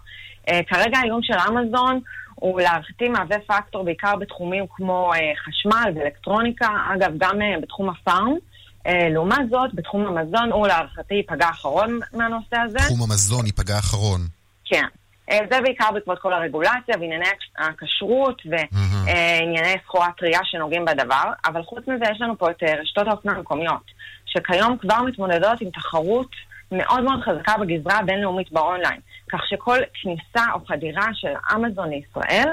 כרגע 0.67 0.97
האיום 0.97 1.23
של 1.23 1.33
אמזון 1.49 1.99
הוא 2.39 2.61
להערכתי 2.61 3.09
מהווה 3.09 3.37
פקטור 3.47 3.83
בעיקר 3.83 4.15
בתחומים 4.15 4.65
כמו 4.69 5.13
אה, 5.13 5.19
חשמל 5.45 5.91
ואלקטרוניקה, 5.95 6.67
אגב, 6.95 7.11
גם 7.17 7.41
אה, 7.41 7.61
בתחום 7.61 7.89
הפארם. 7.89 8.35
אה, 8.87 9.09
לעומת 9.09 9.49
זאת, 9.49 9.73
בתחום 9.73 10.05
המזון 10.05 10.51
הוא 10.51 10.67
להערכתי 10.67 11.15
ייפגע 11.15 11.49
אחרון 11.49 11.99
מהנושא 12.13 12.57
הזה. 12.57 12.79
תחום 12.79 13.01
המזון 13.01 13.45
ייפגע 13.45 13.79
אחרון. 13.79 14.21
כן. 14.65 14.85
אה, 15.31 15.39
זה 15.51 15.61
בעיקר 15.61 15.91
בעקבות 15.93 16.19
כל 16.19 16.33
הרגולציה 16.33 16.95
וענייני 16.99 17.25
הכשרות 17.57 18.41
וענייני 18.45 19.75
סחורה 19.85 20.09
טריה 20.17 20.39
שנוגעים 20.43 20.85
בדבר, 20.85 21.23
אבל 21.45 21.63
חוץ 21.63 21.87
מזה 21.87 22.05
יש 22.11 22.21
לנו 22.21 22.37
פה 22.37 22.51
את 22.51 22.63
אה, 22.63 22.75
רשתות 22.81 23.07
האופנה 23.07 23.31
המקומיות, 23.31 23.83
שכיום 24.25 24.77
כבר 24.77 25.01
מתמודדות 25.01 25.61
עם 25.61 25.69
תחרות 25.69 26.29
מאוד 26.71 27.03
מאוד 27.03 27.19
חזקה 27.25 27.53
בגזרה 27.57 27.97
הבינלאומית 27.97 28.51
באונליין. 28.51 28.99
כך 29.31 29.47
שכל 29.47 29.77
כניסה 30.01 30.45
או 30.53 30.65
חדירה 30.65 31.07
של 31.13 31.33
אמזון 31.55 31.89
לישראל, 31.89 32.49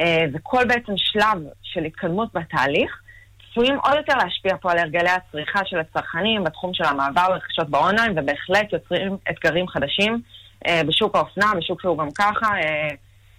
אה, 0.00 0.24
וכל 0.32 0.64
בעצם 0.68 0.92
שלב 0.96 1.38
של 1.62 1.84
התקדמות 1.84 2.28
בתהליך, 2.34 3.00
צפויים 3.50 3.78
עוד 3.84 3.94
יותר 3.96 4.16
להשפיע 4.16 4.56
פה 4.60 4.72
על 4.72 4.78
הרגלי 4.78 5.10
הצריכה 5.10 5.60
של 5.64 5.78
הצרכנים 5.78 6.44
בתחום 6.44 6.74
של 6.74 6.84
המעבר 6.84 7.28
לרכישות 7.28 7.70
באונליין, 7.70 8.18
ובהחלט 8.18 8.72
יוצרים 8.72 9.16
אתגרים 9.30 9.68
חדשים 9.68 10.20
אה, 10.66 10.80
בשוק 10.86 11.16
האופנה, 11.16 11.52
בשוק 11.58 11.80
שהוא 11.80 11.98
גם 11.98 12.10
ככה. 12.10 12.46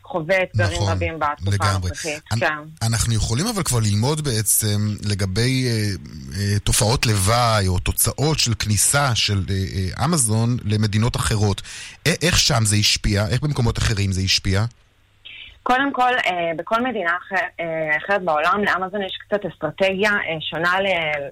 חווה 0.09 0.43
אתגרים 0.43 0.73
נכון, 0.73 0.91
רבים 0.91 1.19
בתקופה 1.19 1.65
הנוכחית. 1.65 2.23
כן. 2.39 2.45
אנחנו 2.81 3.13
יכולים 3.13 3.47
אבל 3.47 3.63
כבר 3.63 3.79
ללמוד 3.79 4.21
בעצם 4.21 4.77
לגבי 5.09 5.67
אה, 5.67 5.71
אה, 6.39 6.59
תופעות 6.59 7.05
לוואי 7.05 7.67
או 7.67 7.79
תוצאות 7.79 8.39
של 8.39 8.53
כניסה 8.53 9.15
של 9.15 9.43
אה, 9.49 9.55
אה, 9.55 10.05
אמזון 10.05 10.57
למדינות 10.65 11.15
אחרות. 11.15 11.61
א- 12.07 12.09
איך 12.21 12.39
שם 12.39 12.65
זה 12.65 12.75
השפיע? 12.75 13.27
איך 13.27 13.41
במקומות 13.41 13.77
אחרים 13.77 14.11
זה 14.11 14.21
השפיע? 14.21 14.65
קודם 15.63 15.93
כל, 15.93 16.13
אה, 16.25 16.51
בכל 16.55 16.81
מדינה 16.83 17.11
אחר, 17.17 17.45
אה, 17.59 17.97
אחרת 17.97 18.21
בעולם, 18.23 18.63
לאמזון 18.63 19.01
יש 19.01 19.17
קצת 19.27 19.45
אסטרטגיה 19.45 20.11
אה, 20.11 20.37
שונה 20.41 20.73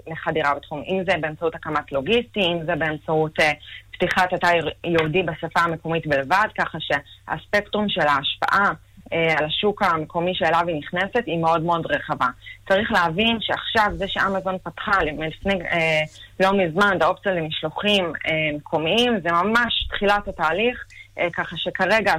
לחדירה 0.08 0.56
בתחום. 0.56 0.84
אם 0.88 1.04
זה 1.10 1.18
באמצעות 1.22 1.56
הקמת 1.56 1.92
לוגיסטי, 1.92 2.40
אם 2.40 2.60
זה 2.66 2.76
באמצעות 2.76 3.40
אה, 3.40 3.52
פתיחת 3.98 4.34
אתר 4.34 4.70
יהודי 4.84 5.24
בשפה 5.24 5.60
המקומית 5.60 6.08
בלבד, 6.08 6.48
ככה 6.58 6.78
שהספקטרום 6.80 7.90
של 7.90 8.02
ההשפעה 8.02 8.72
אה, 9.14 9.34
על 9.38 9.46
השוק 9.46 9.82
המקומי 9.84 10.36
שאליו 10.36 10.64
היא 10.68 10.78
נכנסת 10.78 11.24
היא 11.26 11.40
מאוד 11.40 11.62
מאוד 11.62 11.86
רחבה. 11.86 12.28
צריך 12.68 12.92
להבין 12.92 13.38
שעכשיו 13.42 13.92
זה 13.96 14.06
שאמזון 14.08 14.58
פתחה 14.64 15.04
לפני 15.04 15.62
אה, 15.62 16.02
לא 16.40 16.54
מזמן 16.54 16.98
את 16.98 17.02
האופציה 17.02 17.32
למשלוחים 17.32 18.06
אה, 18.06 18.58
מקומיים, 18.58 19.20
זה 19.24 19.30
ממש 19.32 19.88
תחילת 19.90 20.28
התהליך, 20.28 20.86
אה, 21.20 21.28
ככה 21.34 21.58
שכרגע 21.58 22.14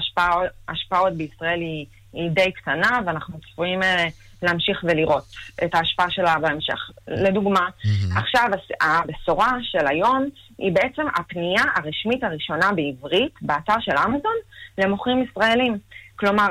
ההשפעות 0.69 1.13
בישראל 1.13 1.61
היא, 1.61 1.87
היא 2.13 2.31
די 2.31 2.53
קטנה 2.53 3.01
ואנחנו 3.07 3.39
צפויים... 3.41 3.83
אה, 3.83 4.09
להמשיך 4.43 4.85
ולראות 4.85 5.25
את 5.65 5.75
ההשפעה 5.75 6.11
שלה 6.11 6.39
בהמשך. 6.39 6.91
לדוגמה, 7.09 7.69
mm-hmm. 7.69 8.19
עכשיו 8.19 8.49
הבשורה 8.81 9.53
של 9.63 9.87
היום 9.87 10.29
היא 10.59 10.73
בעצם 10.73 11.03
הפנייה 11.17 11.63
הרשמית 11.77 12.25
הראשונה 12.25 12.73
בעברית 12.73 13.33
באתר 13.43 13.81
של 13.81 13.97
אמזון 14.07 14.37
למוכרים 14.79 15.23
ישראלים. 15.23 15.79
כלומר, 16.17 16.47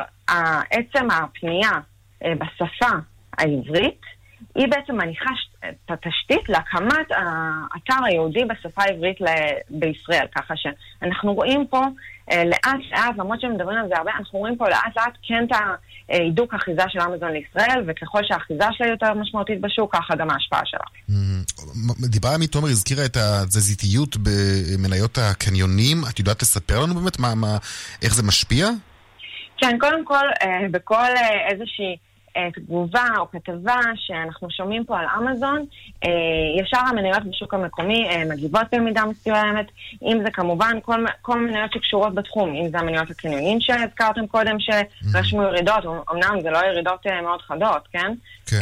עצם 0.71 1.07
הפנייה 1.11 1.71
אה, 2.23 2.33
בשפה 2.35 2.95
העברית 3.37 4.01
היא 4.55 4.67
בעצם 4.67 4.95
מניחה 4.95 5.29
את 5.69 5.91
התשתית 5.91 6.49
להקמת 6.49 7.11
האתר 7.11 8.05
היהודי 8.05 8.45
בשפה 8.45 8.81
העברית 8.83 9.17
בישראל. 9.69 10.27
ככה 10.35 10.53
שאנחנו 10.57 11.33
רואים 11.33 11.67
פה 11.67 11.77
אה, 11.77 11.87
לאט 12.31 12.79
לאט, 12.91 13.17
למרות 13.17 13.41
שמדברים 13.41 13.77
על 13.77 13.87
זה 13.87 13.97
הרבה, 13.97 14.11
אנחנו 14.19 14.39
רואים 14.39 14.55
פה 14.57 14.69
לאט 14.69 14.97
לאט 14.97 15.13
כן 15.23 15.45
את 15.47 15.57
ההידוק 16.09 16.53
אחיזה 16.53 16.83
של 16.87 16.99
אמזון 17.01 17.31
לישראל, 17.31 17.83
וככל 17.87 18.19
שהאחיזה 18.23 18.65
שלה 18.71 18.87
יותר 18.87 19.13
משמעותית 19.13 19.61
בשוק, 19.61 19.95
ככה 19.95 20.15
גם 20.15 20.29
ההשפעה 20.29 20.61
שלה. 20.65 20.79
Mm-hmm. 21.09 22.07
דיברה 22.07 22.33
עמית 22.33 22.51
תומר, 22.51 22.67
הזכירה 22.67 23.05
את 23.05 23.17
התזזיתיות 23.17 24.17
במניות 24.17 25.17
הקניונים. 25.17 25.97
את 26.09 26.19
יודעת 26.19 26.41
לספר 26.41 26.79
לנו 26.79 26.93
באמת 26.93 27.19
מה, 27.19 27.35
מה, 27.35 27.57
איך 28.01 28.15
זה 28.15 28.23
משפיע? 28.23 28.67
כן, 29.57 29.77
קודם 29.79 30.05
כל, 30.05 30.25
אה, 30.41 30.67
בכל 30.71 30.95
אה, 30.95 31.49
איזושהי... 31.49 32.06
תגובה 32.53 33.07
או 33.17 33.31
כתבה 33.31 33.79
שאנחנו 33.95 34.51
שומעים 34.51 34.83
פה 34.85 34.99
על 34.99 35.05
אמזון, 35.17 35.65
אה, 36.05 36.09
ישר 36.61 36.77
המניות 36.89 37.23
בשוק 37.23 37.53
המקומי 37.53 38.07
אה, 38.09 38.23
מגיבות 38.29 38.61
במידה 38.71 39.05
מסוימת, 39.05 39.65
אם 40.01 40.19
זה 40.23 40.31
כמובן 40.31 40.77
כל, 40.81 41.05
כל 41.21 41.39
מניות 41.39 41.73
שקשורות 41.73 42.15
בתחום, 42.15 42.55
אם 42.55 42.69
זה 42.69 42.79
המניות 42.79 43.09
הקניונים 43.09 43.61
שהזכרתם 43.61 44.27
קודם 44.27 44.57
שרשמו 44.59 45.43
ירידות, 45.43 45.85
אמנם 46.11 46.41
זה 46.41 46.49
לא 46.49 46.57
ירידות 46.57 47.07
אה, 47.07 47.21
מאוד 47.21 47.41
חדות, 47.41 47.87
כן? 47.91 48.13
כן. 48.49 48.57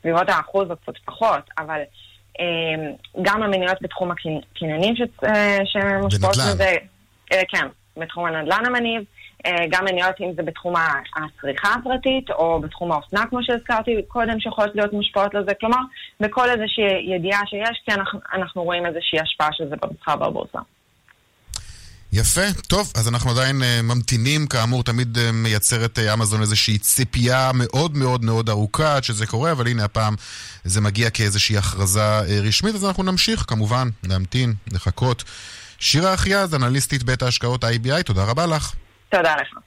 סביבות 0.00 0.28
האחוז 0.28 0.70
או 0.70 0.76
קצת 0.76 0.98
פחות, 1.04 1.50
אבל... 1.58 1.80
גם 3.22 3.42
המניות 3.42 3.82
בתחום 3.82 4.10
הקניונים 4.10 4.94
שמושפעות 5.64 6.36
מזה, 6.36 6.72
כן, 7.48 7.66
בתחום 7.96 8.24
הנדל"ן 8.24 8.66
המניב, 8.66 9.00
אה, 9.00 9.23
גם 9.70 9.84
מניות 9.84 10.14
אם 10.20 10.32
זה 10.36 10.42
בתחום 10.42 10.74
הצריכה 11.16 11.74
הפרטית, 11.74 12.30
או 12.30 12.60
בתחום 12.60 12.92
האופנה, 12.92 13.24
כמו 13.30 13.38
שהזכרתי 13.42 13.90
קודם, 14.08 14.40
שיכולות 14.40 14.74
להיות 14.74 14.92
מושפעות 14.92 15.34
לזה. 15.34 15.52
כלומר, 15.60 15.78
בכל 16.20 16.50
איזושהי 16.50 17.14
ידיעה 17.14 17.40
שיש, 17.46 17.82
כי 17.84 17.92
אנחנו, 17.92 18.20
אנחנו 18.34 18.62
רואים 18.62 18.86
איזושהי 18.86 19.20
השפעה 19.20 19.48
של 19.52 19.68
זה 19.68 19.76
במסחר 19.82 20.16
בבורסה. 20.16 20.58
יפה, 22.16 22.40
טוב, 22.68 22.92
אז 22.96 23.08
אנחנו 23.08 23.30
עדיין 23.30 23.62
uh, 23.62 23.82
ממתינים, 23.82 24.46
כאמור, 24.46 24.82
תמיד 24.82 25.16
uh, 25.16 25.20
מייצרת 25.32 25.98
uh, 25.98 26.14
אמזון 26.14 26.40
איזושהי 26.40 26.78
ציפייה 26.78 27.50
מאוד 27.54 27.96
מאוד 27.96 28.24
מאוד 28.24 28.48
ארוכה 28.48 28.96
עד 28.96 29.04
שזה 29.04 29.26
קורה, 29.26 29.52
אבל 29.52 29.68
הנה 29.68 29.84
הפעם 29.84 30.14
זה 30.64 30.80
מגיע 30.80 31.10
כאיזושהי 31.10 31.58
הכרזה 31.58 32.20
uh, 32.20 32.22
רשמית, 32.42 32.74
אז 32.74 32.84
אנחנו 32.84 33.02
נמשיך 33.02 33.44
כמובן 33.48 33.88
להמתין, 34.04 34.54
לחכות. 34.72 35.24
שירה 35.78 36.14
אחיאז, 36.14 36.54
אנליסטית 36.54 37.02
בית 37.02 37.22
ההשקעות 37.22 37.64
IBI, 37.64 38.02
תודה 38.04 38.24
רבה 38.24 38.46
לך. 38.46 38.74
תודה 39.08 39.34
לך. 39.36 39.58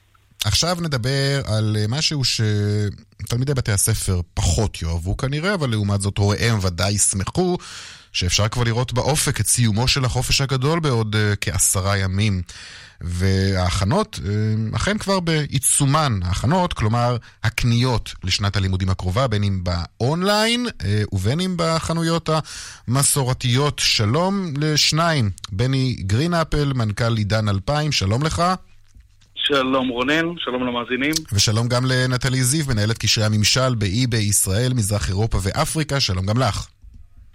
עכשיו 0.44 0.76
נדבר 0.80 1.40
על 1.44 1.76
אה, 1.80 1.84
משהו 1.88 2.22
שתלמידי 2.24 3.54
בתי 3.54 3.72
הספר 3.72 4.20
פחות 4.34 4.82
יאהבו 4.82 5.16
כנראה, 5.16 5.54
אבל 5.54 5.70
לעומת 5.70 6.00
זאת 6.00 6.18
הוריהם 6.18 6.58
ודאי 6.62 6.92
ישמחו, 6.92 7.58
שאפשר 8.12 8.48
כבר 8.48 8.64
לראות 8.64 8.92
באופק 8.92 9.40
את 9.40 9.46
סיומו 9.46 9.88
של 9.88 10.04
החופש 10.04 10.40
הגדול 10.40 10.80
בעוד 10.80 11.16
uh, 11.16 11.36
כעשרה 11.40 11.96
ימים. 11.98 12.42
וההכנות 13.00 14.20
uh, 14.22 14.76
אכן 14.76 14.98
כבר 14.98 15.20
בעיצומן, 15.20 16.20
ההכנות, 16.22 16.72
כלומר 16.72 17.16
הקניות 17.44 18.14
לשנת 18.24 18.56
הלימודים 18.56 18.90
הקרובה, 18.90 19.26
בין 19.28 19.44
אם 19.44 19.64
ב-online 19.64 20.66
uh, 20.66 20.84
ובין 21.12 21.40
אם 21.40 21.54
בחנויות 21.56 22.28
המסורתיות. 22.88 23.78
שלום 23.78 24.54
לשניים, 24.56 25.30
בני 25.52 25.96
גרינאפל, 26.00 26.72
מנכ"ל 26.72 27.16
עידן 27.16 27.48
2000, 27.48 27.92
שלום 27.92 28.22
לך. 28.22 28.42
שלום 29.48 29.88
רונן, 29.88 30.26
שלום 30.38 30.66
למאזינים. 30.66 31.12
ושלום 31.32 31.68
גם 31.68 31.82
לנטלי 31.84 32.42
זיו, 32.42 32.64
מנהלת 32.68 32.98
קשרי 32.98 33.24
הממשל 33.24 33.74
ב-eBay 33.74 34.06
בישראל, 34.06 34.72
מזרח 34.74 35.08
אירופה 35.08 35.38
ואפריקה, 35.42 36.00
שלום 36.00 36.26
גם 36.26 36.38
לך. 36.38 36.66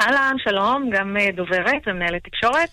אהלן, 0.02 0.36
שלום, 0.44 0.90
גם 0.94 1.18
אה, 1.18 1.32
דוברת 1.36 1.82
ומנהלת 1.88 2.24
תקשורת. 2.24 2.70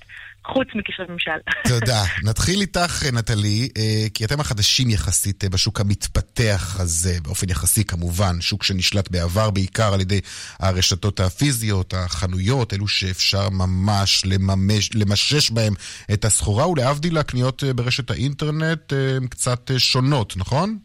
חוץ 0.52 0.69
מקשרי 0.75 1.07
ממשל. 1.09 1.30
תודה. 1.80 2.04
נתחיל 2.25 2.61
איתך, 2.61 3.02
נטלי, 3.12 3.69
אה, 3.78 4.07
כי 4.14 4.25
אתם 4.25 4.40
החדשים 4.40 4.90
יחסית 4.90 5.45
אה, 5.45 5.49
בשוק 5.49 5.80
המתפתח 5.80 6.76
הזה, 6.80 7.19
באופן 7.23 7.50
יחסי 7.50 7.85
כמובן, 7.85 8.40
שוק 8.40 8.62
שנשלט 8.62 9.11
בעבר 9.11 9.50
בעיקר 9.50 9.95
על 9.95 10.00
ידי 10.00 10.21
הרשתות 10.59 11.21
הפיזיות, 11.21 11.95
החנויות, 11.95 12.75
אלו 12.75 12.88
שאפשר 12.88 13.50
ממש 13.50 14.23
לממש, 14.26 14.90
למשש 14.95 15.50
בהם 15.50 15.75
את 16.12 16.25
הסחורה, 16.25 16.69
ולהבדיל 16.69 17.19
הקניות 17.19 17.64
אה, 17.64 17.73
ברשת 17.73 18.11
האינטרנט, 18.11 18.92
הן 18.92 19.26
קצת 19.26 19.71
שונות, 19.78 20.37
נכון? 20.37 20.78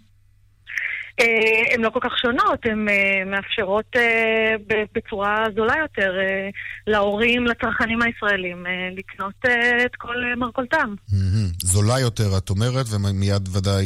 אה, 1.19 1.73
הן 1.73 1.81
לא 1.81 1.89
כל 1.89 1.99
כך 2.03 2.17
שונות, 2.21 2.59
הן 2.65 2.89
אה, 2.89 3.25
מאפשרות 3.25 3.85
אה, 3.95 4.55
בצורה 4.95 5.45
זולה 5.55 5.73
יותר 5.81 6.11
להורים, 6.87 7.45
לצרכנים 7.45 8.01
הישראלים, 8.01 8.65
לקנות 8.97 9.45
את 9.85 9.95
כל 9.97 10.15
מרכולתם. 10.37 10.93
זולה 11.63 11.99
יותר, 11.99 12.37
את 12.37 12.49
אומרת, 12.49 12.85
ומיד 12.91 13.49
ודאי 13.51 13.85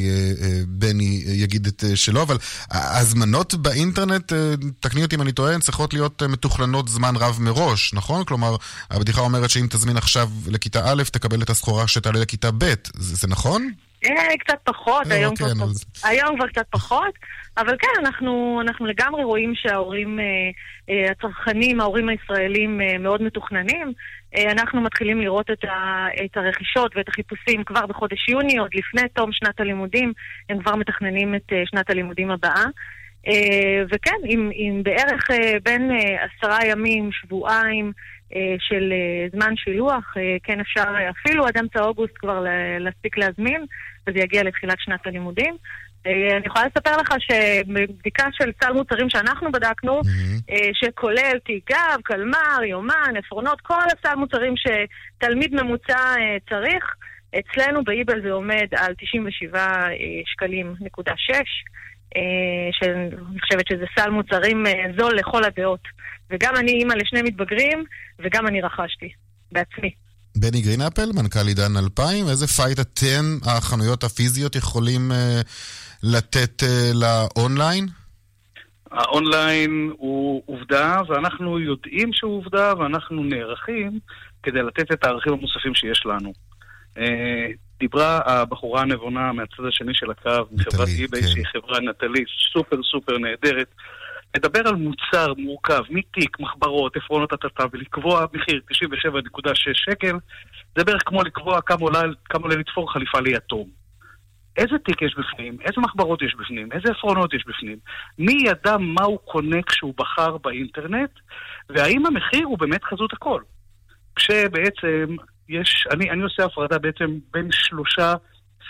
בני 0.68 1.24
יגיד 1.26 1.68
את 1.68 1.84
שלו, 1.96 2.22
אבל 2.22 2.38
הזמנות 2.72 3.54
באינטרנט, 3.54 4.34
תקני 4.80 5.04
אותי 5.04 5.16
אם 5.16 5.22
אני 5.22 5.32
טועה, 5.32 5.60
צריכות 5.60 5.94
להיות 5.94 6.24
מתוכננות 6.24 6.88
זמן 6.88 7.16
רב 7.16 7.38
מראש, 7.42 7.94
נכון? 7.94 8.24
כלומר, 8.26 8.56
הבדיחה 8.90 9.22
אומרת 9.22 9.50
שאם 9.50 9.68
תזמין 9.70 9.98
עכשיו 9.98 10.30
לכיתה 10.48 10.92
א', 10.92 11.04
תקבל 11.12 11.42
את 11.42 11.50
הסחורה 11.50 11.88
שתעלה 11.88 12.20
לכיתה 12.20 12.52
ב', 12.52 12.74
זה, 12.96 13.16
זה 13.16 13.28
נכון? 13.28 13.72
אה, 14.06 14.38
קצת 14.39 14.60
פחות, 14.63 15.08
אה, 15.12 15.15
היום, 15.15 15.36
כבר, 15.36 15.46
אז... 15.48 15.86
היום 16.03 16.38
כבר 16.38 16.48
קצת 16.48 16.65
פחות, 16.70 17.13
אבל 17.58 17.75
כן, 17.79 18.06
אנחנו, 18.06 18.60
אנחנו 18.62 18.86
לגמרי 18.86 19.24
רואים 19.24 19.53
שההורים, 19.56 20.20
אה, 20.20 21.12
הצרכנים, 21.12 21.82
ההורים 21.82 22.10
הישראלים 22.10 22.82
מאוד 23.00 23.22
מתוכננים. 23.22 23.94
אנחנו 24.51 24.82
מתחילים 24.82 25.22
לראות 25.22 25.51
את, 25.51 25.63
ה, 25.63 26.08
את 26.25 26.38
הרכישות 26.38 26.96
ואת 26.96 27.08
החיפושים 27.08 27.63
כבר 27.63 27.86
בחודש 27.86 28.29
יוני, 28.29 28.58
עוד 28.58 28.72
לפני 28.74 29.01
תום 29.13 29.32
שנת 29.32 29.60
הלימודים, 29.60 30.13
הם 30.50 30.60
כבר 30.60 30.75
מתכננים 30.75 31.36
את 31.36 31.53
שנת 31.65 31.89
הלימודים 31.89 32.32
הבאה. 32.32 32.63
וכן, 33.91 34.15
עם, 34.24 34.50
עם 34.53 34.84
בערך 34.84 35.27
בין 35.63 35.91
עשרה 36.20 36.58
ימים, 36.65 37.10
שבועיים, 37.12 37.91
של 38.60 38.94
זמן 39.32 39.56
שילוח, 39.56 40.13
כן 40.44 40.60
אפשר 40.60 40.84
אפילו 41.10 41.46
עד 41.46 41.58
אמצע 41.58 41.79
אוגוסט 41.79 42.13
כבר 42.20 42.46
להספיק 42.79 43.18
להזמין. 43.18 43.65
וזה 44.10 44.20
יגיע 44.20 44.44
לתחילת 44.44 44.78
שנת 44.80 45.08
הלימודים. 45.08 45.58
אה, 46.08 46.38
אני 46.38 46.46
יכולה 46.46 46.66
לספר 46.66 46.98
לך 46.98 47.13
שבבדיקה 47.20 48.28
של 48.32 48.51
סל 48.63 48.74
מוצרים 48.74 49.10
שאנחנו 49.10 49.51
בדקנו, 49.51 50.01
mm-hmm. 50.01 50.54
שכולל 50.74 51.39
תיק 51.46 51.72
גב, 51.72 52.01
קלמר, 52.04 52.63
יומן, 52.70 53.13
עפרונות, 53.18 53.62
כל 53.62 53.84
הסל 53.98 54.16
מוצרים 54.16 54.54
שתלמיד 54.58 55.56
ממוצע 55.56 55.98
אה, 55.98 56.38
צריך, 56.50 56.96
אצלנו 57.39 57.84
באיבל 57.84 58.22
זה 58.22 58.32
עומד 58.32 58.68
על 58.78 58.94
97 58.98 59.88
שקלים 60.25 60.75
נקודה 60.82 61.13
6, 61.18 61.34
שאני 62.72 63.39
חושבת 63.39 63.68
שזה 63.70 63.86
סל 64.00 64.10
מוצרים 64.10 64.63
זול 64.98 65.16
לכל 65.16 65.44
הדעות. 65.44 65.88
וגם 66.30 66.56
אני 66.56 66.72
אימא 66.72 66.94
לשני 66.94 67.22
מתבגרים, 67.22 67.84
וגם 68.20 68.48
אני 68.48 68.62
רכשתי 68.62 69.10
בעצמי. 69.51 69.92
בני 70.38 70.62
גרינאפל, 70.62 71.10
מנכ"ל 71.16 71.48
עידן 71.48 71.78
2000, 71.78 72.30
איזה 72.30 72.48
fight 72.48 72.80
אתן, 72.80 73.38
החנויות 73.46 74.04
הפיזיות, 74.04 74.56
יכולים 74.56 75.12
uh, 75.12 75.16
לתת 76.04 76.64
uh, 76.64 76.66
ל-online? 76.94 77.88
ה-online 78.92 79.92
הוא 79.98 80.44
עובדה, 80.46 80.98
ואנחנו 81.08 81.60
יודעים 81.60 82.14
שהוא 82.14 82.38
עובדה, 82.38 82.74
ואנחנו 82.80 83.24
נערכים 83.24 84.00
כדי 84.44 84.62
לתת 84.62 84.92
את 84.92 85.04
הערכים 85.04 85.34
המוספים 85.34 85.76
שיש 85.76 86.06
לנו. 86.06 86.34
Uh, 86.96 87.02
דיברה 87.80 88.20
הבחורה 88.26 88.82
הנבונה 88.82 89.34
מהצד 89.34 89.64
השני 89.68 89.94
של 89.94 90.12
הקו, 90.12 90.46
מחברת 90.52 90.88
אי-ביי, 90.88 91.22
כן. 91.22 91.28
שהיא 91.28 91.46
חברה 91.46 91.80
נטלי 91.80 92.24
סופר 92.54 92.84
סופר 92.92 93.18
נהדרת. 93.18 93.68
לדבר 94.38 94.68
על 94.68 94.76
מוצר 94.76 95.34
מורכב, 95.38 95.82
מתיק, 95.90 96.40
מחברות, 96.40 96.98
עפרונות 96.98 97.34
הטאטה, 97.34 97.64
ולקבוע 97.72 98.26
מחיר 98.34 98.62
97.6 98.72 99.54
שקל, 99.74 100.16
זה 100.78 100.84
בערך 100.84 101.02
כמו 101.06 101.24
לקבוע 101.24 101.62
כמה 101.62 101.80
עולה, 101.80 102.02
כמה 102.30 102.44
עולה 102.44 102.56
לתפור 102.56 102.94
חליפה 102.94 103.20
ליתום. 103.20 103.70
איזה 104.58 104.78
תיק 104.86 105.02
יש 105.02 105.16
בפנים, 105.18 105.58
איזה 105.62 105.82
מחברות 105.82 106.22
יש 106.22 106.36
בפנים, 106.40 106.70
איזה 106.72 106.92
עפרונות 106.92 107.34
יש 107.34 107.44
בפנים, 107.48 107.78
מי 108.20 108.38
ידע 108.46 108.78
מה 108.78 109.04
הוא 109.04 109.20
קונה 109.26 109.62
כשהוא 109.62 109.94
בחר 109.98 110.38
באינטרנט, 110.38 111.10
והאם 111.70 112.06
המחיר 112.06 112.46
הוא 112.46 112.58
באמת 112.60 112.84
חזות 112.84 113.14
הכל. 113.14 113.42
כשבעצם 114.16 115.16
יש, 115.50 115.88
אני, 115.92 116.12
אני 116.12 116.22
עושה 116.22 116.46
הפרדה 116.46 116.78
בעצם 116.78 117.18
בין 117.34 117.48
שלושה 117.52 118.14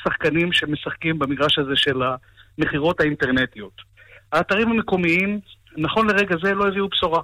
שחקנים 0.04 0.54
שמשחקים 0.54 1.20
במגרש 1.20 1.60
הזה 1.60 1.76
של 1.76 2.02
המכירות 2.58 3.00
האינטרנטיות. 3.00 3.82
האתרים 4.32 4.70
המקומיים, 4.72 5.40
נכון 5.78 6.08
לרגע 6.08 6.36
זה, 6.44 6.54
לא 6.54 6.68
הביאו 6.68 6.88
בשורה. 6.88 7.22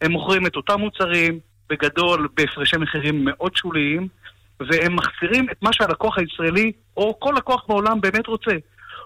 הם 0.00 0.12
מוכרים 0.12 0.46
את 0.46 0.56
אותם 0.56 0.80
מוצרים, 0.80 1.38
בגדול, 1.68 2.28
בהפרשי 2.34 2.76
מחירים 2.76 3.24
מאוד 3.24 3.56
שוליים, 3.56 4.08
והם 4.60 4.96
מחסירים 4.96 5.46
את 5.50 5.62
מה 5.62 5.72
שהלקוח 5.72 6.18
הישראלי, 6.18 6.72
או 6.96 7.20
כל 7.20 7.34
לקוח 7.36 7.64
בעולם 7.68 8.00
באמת 8.00 8.26
רוצה. 8.26 8.52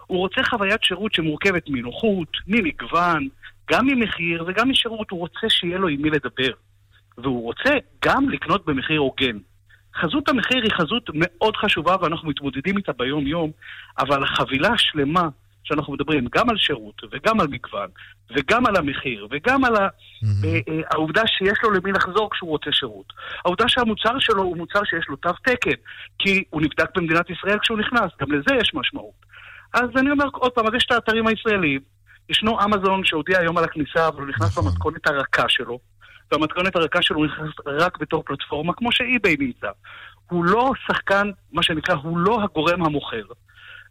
הוא 0.07 0.19
רוצה 0.19 0.43
חוויית 0.45 0.83
שירות 0.83 1.15
שמורכבת 1.15 1.63
מנוחות, 1.69 2.29
ממגוון, 2.47 3.29
גם 3.71 3.87
ממחיר 3.87 4.45
וגם 4.47 4.71
משירות. 4.71 5.11
הוא 5.11 5.21
רוצה 5.21 5.49
שיהיה 5.49 5.79
לו 5.79 5.89
עם 5.89 6.03
מי 6.03 6.11
לדבר. 6.11 6.51
והוא 7.19 7.43
רוצה 7.43 7.71
גם 8.05 8.29
לקנות 8.29 8.67
במחיר 8.67 9.01
הוגן. 9.01 9.39
חזות 9.97 10.29
המחיר 10.29 10.63
היא 10.63 10.73
חזות 10.73 11.11
מאוד 11.15 11.57
חשובה 11.57 11.97
ואנחנו 12.01 12.29
מתמודדים 12.29 12.77
איתה 12.77 12.93
ביום-יום, 12.93 13.51
אבל 13.99 14.25
החבילה 14.25 14.69
השלמה 14.69 15.29
שאנחנו 15.65 15.93
מדברים 15.93 16.27
גם 16.33 16.51
על 16.51 16.57
שירות 16.57 17.03
וגם 17.13 17.41
על 17.41 17.47
מגוון 17.47 17.89
וגם 18.37 18.67
על 18.67 18.77
המחיר 18.77 19.29
וגם 19.31 19.65
על 19.65 19.77
mm-hmm. 19.77 20.83
העובדה 20.91 21.23
שיש 21.27 21.59
לו 21.63 21.71
למי 21.71 21.93
לחזור 21.93 22.31
כשהוא 22.33 22.51
רוצה 22.51 22.73
שירות. 22.73 23.13
העובדה 23.45 23.69
שהמוצר 23.69 24.19
שלו 24.19 24.43
הוא 24.43 24.57
מוצר 24.57 24.85
שיש 24.85 25.05
לו 25.09 25.17
תו 25.17 25.33
תקן, 25.33 25.77
כי 26.19 26.45
הוא 26.51 26.63
נבדק 26.63 26.97
במדינת 26.97 27.31
ישראל 27.31 27.59
כשהוא 27.59 27.79
נכנס, 27.79 28.11
גם 28.21 28.33
לזה 28.33 28.55
יש 28.61 28.75
משמעות. 28.75 29.25
אז 29.75 29.89
אני 29.97 30.11
אומר 30.11 30.25
עוד 30.33 30.53
פעם, 30.53 30.67
אז 30.67 30.75
יש 30.75 30.87
את 30.87 30.93
האתרים 30.93 31.27
הישראליים, 31.27 31.81
ישנו 32.29 32.59
אמזון 32.65 33.05
שהודיע 33.05 33.39
היום 33.39 33.59
על 33.59 33.65
הכניסה, 33.65 34.09
אבל 34.09 34.21
הוא 34.21 34.29
נכנס 34.29 34.59
נכון. 34.59 34.65
במתכונת 34.65 35.07
הרכה 35.07 35.49
שלו, 35.49 35.79
והמתכונת 36.33 36.77
הרכה 36.77 37.03
שלו 37.03 37.25
נכנס 37.25 37.51
רק 37.67 37.99
בתור 37.99 38.23
פלטפורמה, 38.27 38.73
כמו 38.73 38.93
שאי-ביי 38.93 39.37
נמצא. 39.39 39.69
הוא 40.31 40.45
לא 40.45 40.73
שחקן, 40.87 41.31
מה 41.53 41.63
שנקרא, 41.63 41.95
הוא 41.95 42.19
לא 42.19 42.43
הגורם 42.43 42.83
המוכר. 42.83 43.23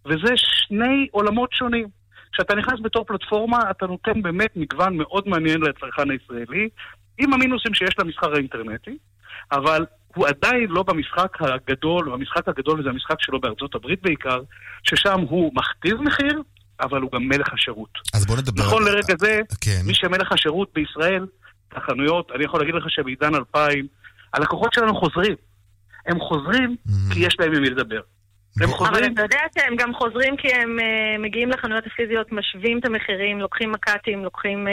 וזה 0.05 0.33
שני 0.35 1.07
עולמות 1.11 1.49
שונים. 1.53 1.87
כשאתה 2.33 2.55
נכנס 2.55 2.79
בתור 2.83 3.03
פלטפורמה, 3.03 3.59
אתה 3.71 3.85
נותן 3.85 4.21
באמת 4.21 4.49
מגוון 4.55 4.97
מאוד 4.97 5.27
מעניין 5.27 5.61
לצרכן 5.61 6.11
הישראלי, 6.11 6.69
עם 7.17 7.33
המינוסים 7.33 7.73
שיש 7.73 7.95
למסחר 7.99 8.33
האינטרנטי, 8.33 8.97
אבל 9.51 9.85
הוא 10.15 10.27
עדיין 10.27 10.67
לא 10.69 10.83
במשחק 10.83 11.37
הגדול, 11.41 12.13
המשחק 12.13 12.47
הגדול 12.47 12.83
זה 12.83 12.89
המשחק 12.89 13.15
שלו 13.19 13.41
בארצות 13.41 13.75
הברית 13.75 14.01
בעיקר, 14.01 14.41
ששם 14.83 15.19
הוא 15.19 15.51
מכתיב 15.55 16.01
מחיר, 16.01 16.41
אבל 16.81 17.01
הוא 17.01 17.11
גם 17.11 17.27
מלך 17.27 17.53
השירות. 17.53 17.89
אז 18.13 18.25
בוא 18.25 18.37
נדבר... 18.37 18.63
נכון 18.63 18.87
על... 18.87 18.93
לרגע 18.93 19.13
זה, 19.19 19.39
כן. 19.61 19.81
מי 19.85 19.93
שמלך 19.93 20.31
השירות 20.31 20.69
בישראל, 20.75 21.25
החנויות, 21.71 22.31
אני 22.35 22.43
יכול 22.43 22.59
להגיד 22.59 22.75
לך 22.75 22.83
שבעידן 22.89 23.35
2000, 23.35 23.87
הלקוחות 24.33 24.73
שלנו 24.73 24.95
חוזרים. 24.95 25.35
הם 26.05 26.19
חוזרים 26.19 26.75
mm-hmm. 26.87 27.13
כי 27.13 27.19
יש 27.19 27.35
להם 27.39 27.53
עם 27.55 27.61
מי 27.61 27.69
לדבר. 27.69 28.01
הם 28.61 28.67
חוזרים... 28.67 29.03
אבל 29.03 29.13
אתה 29.13 29.21
יודע 29.21 29.39
שהם 29.59 29.75
גם 29.75 29.93
חוזרים 29.93 30.37
כי 30.37 30.47
הם 30.53 30.77
uh, 30.79 31.21
מגיעים 31.21 31.49
לחנויות 31.49 31.87
הפיזיות, 31.87 32.31
משווים 32.31 32.79
את 32.79 32.85
המחירים, 32.85 33.39
לוקחים 33.41 33.71
מק"טים, 33.71 34.23
לוקחים 34.23 34.67
uh, 34.67 34.71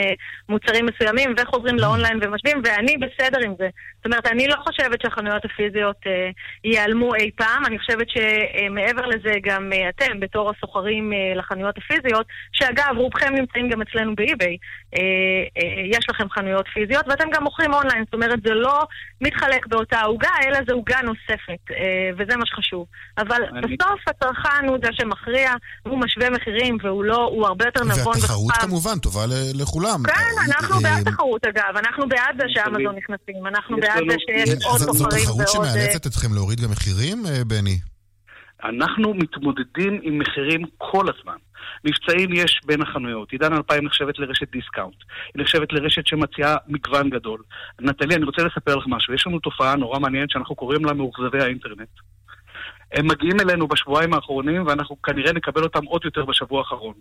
מוצרים 0.49 0.85
מסוימים 0.85 1.33
וחוזרים 1.37 1.75
לאונליין 1.79 2.19
ומשווים, 2.21 2.61
ואני 2.65 2.97
בסדר 2.97 3.39
עם 3.45 3.53
זה. 3.57 3.69
זאת 3.97 4.05
אומרת, 4.05 4.27
אני 4.27 4.47
לא 4.47 4.55
חושבת 4.55 5.01
שהחנויות 5.01 5.45
הפיזיות 5.45 5.95
uh, 6.05 6.09
ייעלמו 6.63 7.15
אי 7.15 7.31
פעם, 7.35 7.65
אני 7.65 7.79
חושבת 7.79 8.07
שמעבר 8.09 9.05
לזה 9.05 9.33
גם 9.43 9.69
uh, 9.73 9.89
אתם, 9.89 10.19
בתור 10.19 10.51
הסוחרים 10.51 11.11
uh, 11.11 11.37
לחנויות 11.37 11.77
הפיזיות, 11.77 12.25
שאגב, 12.51 12.93
רובכם 12.97 13.35
נמצאים 13.35 13.69
גם 13.69 13.81
אצלנו 13.81 14.15
באי-ביי, 14.15 14.57
uh, 14.95 14.97
uh, 14.97 15.63
יש 15.85 16.09
לכם 16.09 16.29
חנויות 16.29 16.67
פיזיות 16.73 17.07
ואתם 17.07 17.29
גם 17.33 17.43
מוכרים 17.43 17.73
אונליין, 17.73 18.03
זאת 18.05 18.13
אומרת, 18.13 18.39
זה 18.43 18.53
לא 18.53 18.79
מתחלק 19.21 19.67
באותה 19.67 20.01
עוגה, 20.01 20.31
אלא 20.47 20.57
זה 20.67 20.73
עוגה 20.73 20.97
נוספת, 21.03 21.61
uh, 21.69 21.73
וזה 22.17 22.37
מה 22.37 22.45
שחשוב. 22.45 22.85
אבל... 23.17 23.41
בסוף 23.79 24.01
הצרכן 24.07 24.67
הוא 24.67 24.77
זה 24.83 24.89
שמכריע, 24.91 25.51
הוא 25.83 25.99
משווה 25.99 26.29
מחירים 26.29 26.77
והוא 26.83 27.03
לא, 27.03 27.29
הוא 27.31 27.47
הרבה 27.47 27.65
יותר 27.65 27.83
נבון 27.83 28.13
והתחרות 28.13 28.51
כמובן 28.51 28.99
טובה 28.99 29.25
לכולם. 29.53 30.03
כן, 30.03 30.13
אה, 30.13 30.45
אנחנו 30.45 30.75
אה, 30.75 30.81
בעד 30.81 31.09
תחרות 31.11 31.45
אגב, 31.45 31.77
אנחנו 31.77 32.09
בעד 32.09 32.35
זה 32.41 32.45
שאמזון 32.47 32.95
נכנסים, 32.95 33.47
אנחנו 33.47 33.77
בעד 33.77 34.03
זה 34.09 34.15
שיש 34.19 34.65
עוד 34.65 34.81
בוחרים 34.81 35.25
ועוד... 35.25 35.37
זו 35.37 35.43
תחרות 35.43 35.47
שמאלצת 35.47 36.07
אתכם 36.07 36.33
להוריד 36.33 36.59
גם 36.59 36.71
מחירים, 36.71 37.25
אה, 37.25 37.43
בני? 37.47 37.77
אנחנו 38.63 39.13
מתמודדים 39.13 39.99
עם 40.03 40.19
מחירים 40.19 40.61
כל 40.77 41.05
הזמן. 41.09 41.37
מבצעים 41.85 42.33
יש 42.33 42.59
בין 42.65 42.81
החנויות. 42.81 43.31
עידן 43.31 43.53
2000 43.53 43.85
נחשבת 43.85 44.19
לרשת 44.19 44.51
דיסקאונט. 44.51 44.95
היא 45.33 45.41
נחשבת 45.41 45.73
לרשת 45.73 46.07
שמציעה 46.07 46.55
מגוון 46.67 47.09
גדול. 47.09 47.41
נטלי, 47.81 48.15
אני 48.15 48.25
רוצה 48.25 48.41
לספר 48.43 48.75
לך 48.75 48.83
משהו. 48.87 49.13
יש 49.13 49.27
לנו 49.27 49.39
תופעה 49.39 49.75
נורא 49.75 49.99
מעניינת 49.99 50.29
שאנחנו 50.29 50.55
קוראים 50.55 50.85
לה 50.85 50.93
מאוכזבי 50.93 51.43
האינטרנט. 51.43 51.89
הם 52.93 53.07
מגיעים 53.07 53.39
אלינו 53.39 53.67
בשבועיים 53.67 54.13
האחרונים, 54.13 54.67
ואנחנו 54.67 55.01
כנראה 55.01 55.33
נקבל 55.33 55.63
אותם 55.63 55.85
עוד 55.85 56.05
יותר 56.05 56.25
בשבוע 56.25 56.59
האחרון. 56.59 56.93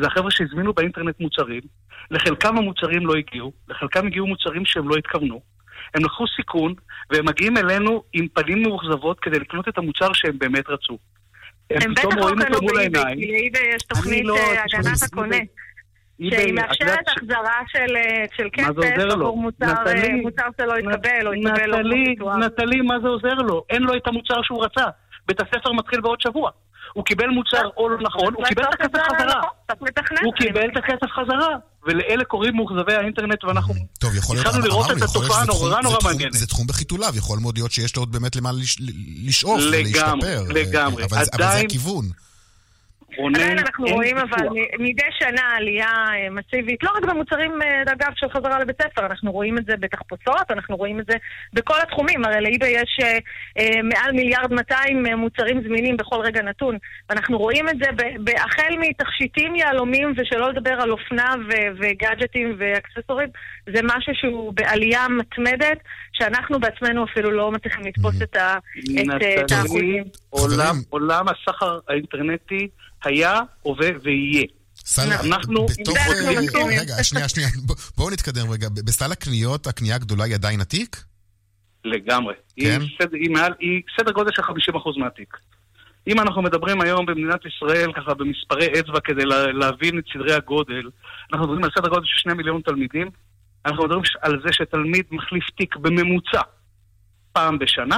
זה 0.00 0.06
החבר'ה 0.06 0.30
שהזמינו 0.30 0.72
באינטרנט 0.72 1.20
מוצרים, 1.20 1.60
לחלקם 2.10 2.58
המוצרים 2.58 3.06
לא 3.06 3.14
הגיעו, 3.14 3.52
לחלקם 3.68 4.06
הגיעו 4.06 4.26
מוצרים 4.26 4.64
שהם 4.64 4.88
לא 4.88 4.96
התכוונו. 4.96 5.40
הם 5.94 6.04
לקחו 6.04 6.24
סיכון, 6.36 6.74
והם 7.10 7.28
מגיעים 7.28 7.56
אלינו 7.56 8.02
עם 8.12 8.28
פנים 8.28 8.62
מאוכזבות 8.62 9.20
כדי 9.20 9.38
לקנות 9.38 9.68
את 9.68 9.78
המוצר 9.78 10.12
שהם 10.12 10.38
באמת 10.38 10.68
רצו. 10.68 10.98
הם 11.70 11.94
פתאום 11.94 12.18
רואים 12.18 12.38
אותו 12.40 12.62
מול 12.62 12.78
העיניים. 12.78 13.18
לאיבי 13.18 13.58
יש 13.74 13.82
תוכנית 13.82 14.24
לא, 14.24 14.36
אה, 14.36 14.64
הגנת 14.64 15.02
הקונה. 15.02 15.36
שהיא 16.30 16.54
מאפשרת 16.54 17.08
החזרה 17.08 17.60
של 18.36 18.48
כסף 18.52 18.68
עבור 19.10 19.36
מוצר 19.36 19.74
שלא 20.60 20.78
יתקבל, 20.78 21.26
או 21.26 21.34
יתקבל 21.34 21.66
לא 21.66 22.36
נטלי, 22.36 22.80
מה 22.80 23.00
זה 23.02 23.08
עוזר 23.08 23.34
לו? 23.34 23.64
אין 23.70 23.82
לו 23.82 23.96
את 23.96 24.06
המוצר 24.06 24.42
שהוא 24.42 24.64
רצה. 24.64 24.84
בית 25.28 25.40
הספר 25.40 25.72
מתחיל 25.72 26.00
בעוד 26.00 26.20
שבוע. 26.20 26.50
הוא 26.92 27.04
קיבל 27.04 27.26
מוצר 27.26 27.68
או 27.76 27.88
לא 27.88 27.96
נכון, 28.00 28.34
הוא 28.34 28.44
קיבל 28.44 28.62
את 28.62 28.74
הכסף 28.74 28.98
חזרה. 29.08 29.40
הוא 30.24 30.32
קיבל 30.34 30.68
את 30.72 30.76
הכסף 30.76 31.12
חזרה. 31.12 31.56
ולאלה 31.86 32.24
קוראים 32.24 32.56
מאוכזבי 32.56 32.94
האינטרנט, 32.94 33.44
ואנחנו 33.44 33.74
התחלנו 34.04 34.66
לראות 34.66 34.90
את 34.90 35.02
התופעה 35.02 35.44
נורא 35.44 35.80
נורא 35.82 35.96
מעניינת. 36.04 36.32
זה 36.32 36.46
תחום 36.46 36.66
בחיתוליו, 36.66 37.12
יכול 37.16 37.38
מאוד 37.38 37.58
להיות 37.58 37.72
שיש 37.72 37.96
לו 37.96 38.02
עוד 38.02 38.12
באמת 38.12 38.36
למה 38.36 38.50
לשאוף 39.24 39.60
ולהשתפר. 39.60 40.14
לגמרי, 40.14 40.62
לגמרי. 40.62 41.04
אבל 41.04 41.24
זה 41.38 41.58
הכיוון. 41.58 42.04
עדיין 43.24 43.58
אנחנו 43.58 43.86
רואים 43.86 44.18
אבל 44.18 44.48
מדי 44.78 45.10
שנה 45.18 45.42
עלייה 45.56 45.86
אה, 45.86 46.30
מסיבית, 46.30 46.82
לא 46.82 46.90
רק 46.96 47.04
במוצרים, 47.04 47.62
אה, 47.62 47.82
אגב, 47.82 48.12
של 48.14 48.30
חזרה 48.30 48.58
לבית 48.58 48.82
ספר, 48.82 49.06
אנחנו 49.06 49.32
רואים 49.32 49.58
את 49.58 49.66
זה 49.66 49.76
בתחפושות, 49.80 50.50
אנחנו 50.50 50.76
רואים 50.76 51.00
את 51.00 51.06
זה 51.06 51.16
בכל 51.52 51.74
התחומים. 51.82 52.24
הרי 52.24 52.40
לאיבה 52.40 52.66
יש 52.68 52.98
אה, 53.58 53.82
מעל 53.82 54.12
מיליארד 54.12 54.52
200 54.52 55.06
מוצרים 55.16 55.62
זמינים 55.62 55.96
בכל 55.96 56.20
רגע 56.20 56.42
נתון. 56.42 56.78
ואנחנו 57.10 57.38
רואים 57.38 57.68
את 57.68 57.74
זה 57.78 57.86
החל 58.36 58.74
מתכשיטים 58.80 59.56
יהלומים, 59.56 60.14
ושלא 60.16 60.50
לדבר 60.50 60.80
על 60.80 60.90
אופנה 60.90 61.34
וגאדג'טים 61.80 62.56
ואקססורים, 62.58 63.28
זה 63.66 63.80
משהו 63.84 64.12
שהוא 64.14 64.52
בעלייה 64.52 65.08
מתמדת, 65.08 65.78
שאנחנו 66.12 66.60
בעצמנו 66.60 67.04
אפילו 67.04 67.30
לא 67.30 67.52
מצליחים 67.52 67.84
לתפוס 67.86 68.22
את 68.22 68.36
האחוזים. 69.52 70.04
עולם 70.90 71.24
הסחר 71.28 71.78
האינטרנטי 71.88 72.68
היה, 73.04 73.40
הווה 73.62 73.88
ויהיה. 74.02 74.44
סל... 74.76 75.12
אנחנו... 75.12 75.66
בתוך... 75.66 75.98
רגע, 76.68 77.04
שנייה, 77.04 77.28
שנייה. 77.28 77.48
בואו 77.96 78.10
נתקדם 78.10 78.50
רגע. 78.50 78.68
בסל 78.68 79.12
הקניות, 79.12 79.66
הקנייה 79.66 79.94
הגדולה 79.94 80.24
היא 80.24 80.34
עדיין 80.34 80.60
התיק? 80.60 81.04
לגמרי. 81.84 82.34
כן? 82.60 82.80
היא, 82.80 82.88
סד... 83.02 83.14
היא, 83.14 83.30
מעל... 83.30 83.52
היא 83.60 83.82
סדר 84.00 84.12
גודל 84.12 84.30
של 84.34 84.42
50% 84.42 84.98
מהתיק. 84.98 85.36
אם 86.08 86.20
אנחנו 86.20 86.42
מדברים 86.42 86.80
היום 86.80 87.06
במדינת 87.06 87.40
ישראל, 87.46 87.92
ככה 87.92 88.14
במספרי 88.14 88.80
אצבע 88.80 89.00
כדי 89.04 89.24
לה... 89.24 89.52
להבין 89.52 89.98
את 89.98 90.04
סדרי 90.12 90.34
הגודל, 90.34 90.90
אנחנו 91.32 91.46
מדברים 91.46 91.64
על 91.64 91.70
סדר 91.78 91.88
גודל 91.88 92.04
של 92.04 92.18
2 92.18 92.36
מיליון 92.36 92.60
תלמידים. 92.60 93.10
אנחנו 93.66 93.84
מדברים 93.84 94.02
על 94.22 94.42
זה 94.46 94.52
שתלמיד 94.52 95.04
מחליף 95.10 95.44
תיק 95.56 95.76
בממוצע 95.76 96.40
פעם 97.32 97.58
בשנה. 97.58 97.96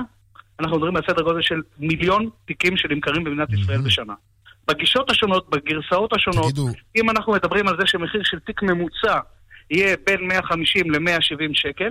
אנחנו 0.61 0.77
מדברים 0.77 0.97
על 0.97 1.03
סדר 1.11 1.23
גודל 1.23 1.43
של 1.43 1.63
מיליון 1.79 2.31
תיקים 2.47 2.77
שנמכרים 2.77 3.25
במדינת 3.25 3.49
ישראל 3.53 3.81
בשנה. 3.81 4.15
בגישות 4.69 5.11
השונות, 5.11 5.51
בגרסאות 5.51 6.13
השונות, 6.13 6.45
תגידו... 6.53 6.69
אם 6.97 7.11
אנחנו 7.11 7.33
מדברים 7.33 7.69
על 7.69 7.77
זה 7.81 7.87
שמחיר 7.87 8.21
של 8.25 8.39
תיק 8.39 8.63
ממוצע 8.63 9.19
יהיה 9.71 9.97
בין 10.07 10.29
150 10.29 10.91
ל-170 10.91 11.51
שקל, 11.53 11.91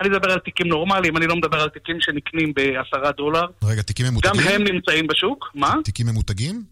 אני 0.00 0.08
מדבר 0.08 0.32
על 0.32 0.38
תיקים 0.38 0.66
נורמליים, 0.66 1.16
אני 1.16 1.26
לא 1.26 1.36
מדבר 1.36 1.60
על 1.60 1.68
תיקים 1.68 2.00
שנקנים 2.00 2.52
בעשרה 2.54 3.12
דולר. 3.12 3.46
רגע, 3.64 3.82
תיקים 3.82 4.06
ממותגים? 4.06 4.32
גם 4.34 4.52
הם 4.52 4.62
נמצאים 4.62 5.06
בשוק, 5.06 5.50
מה? 5.54 5.74
תיקים 5.84 6.06
ממותגים? 6.06 6.62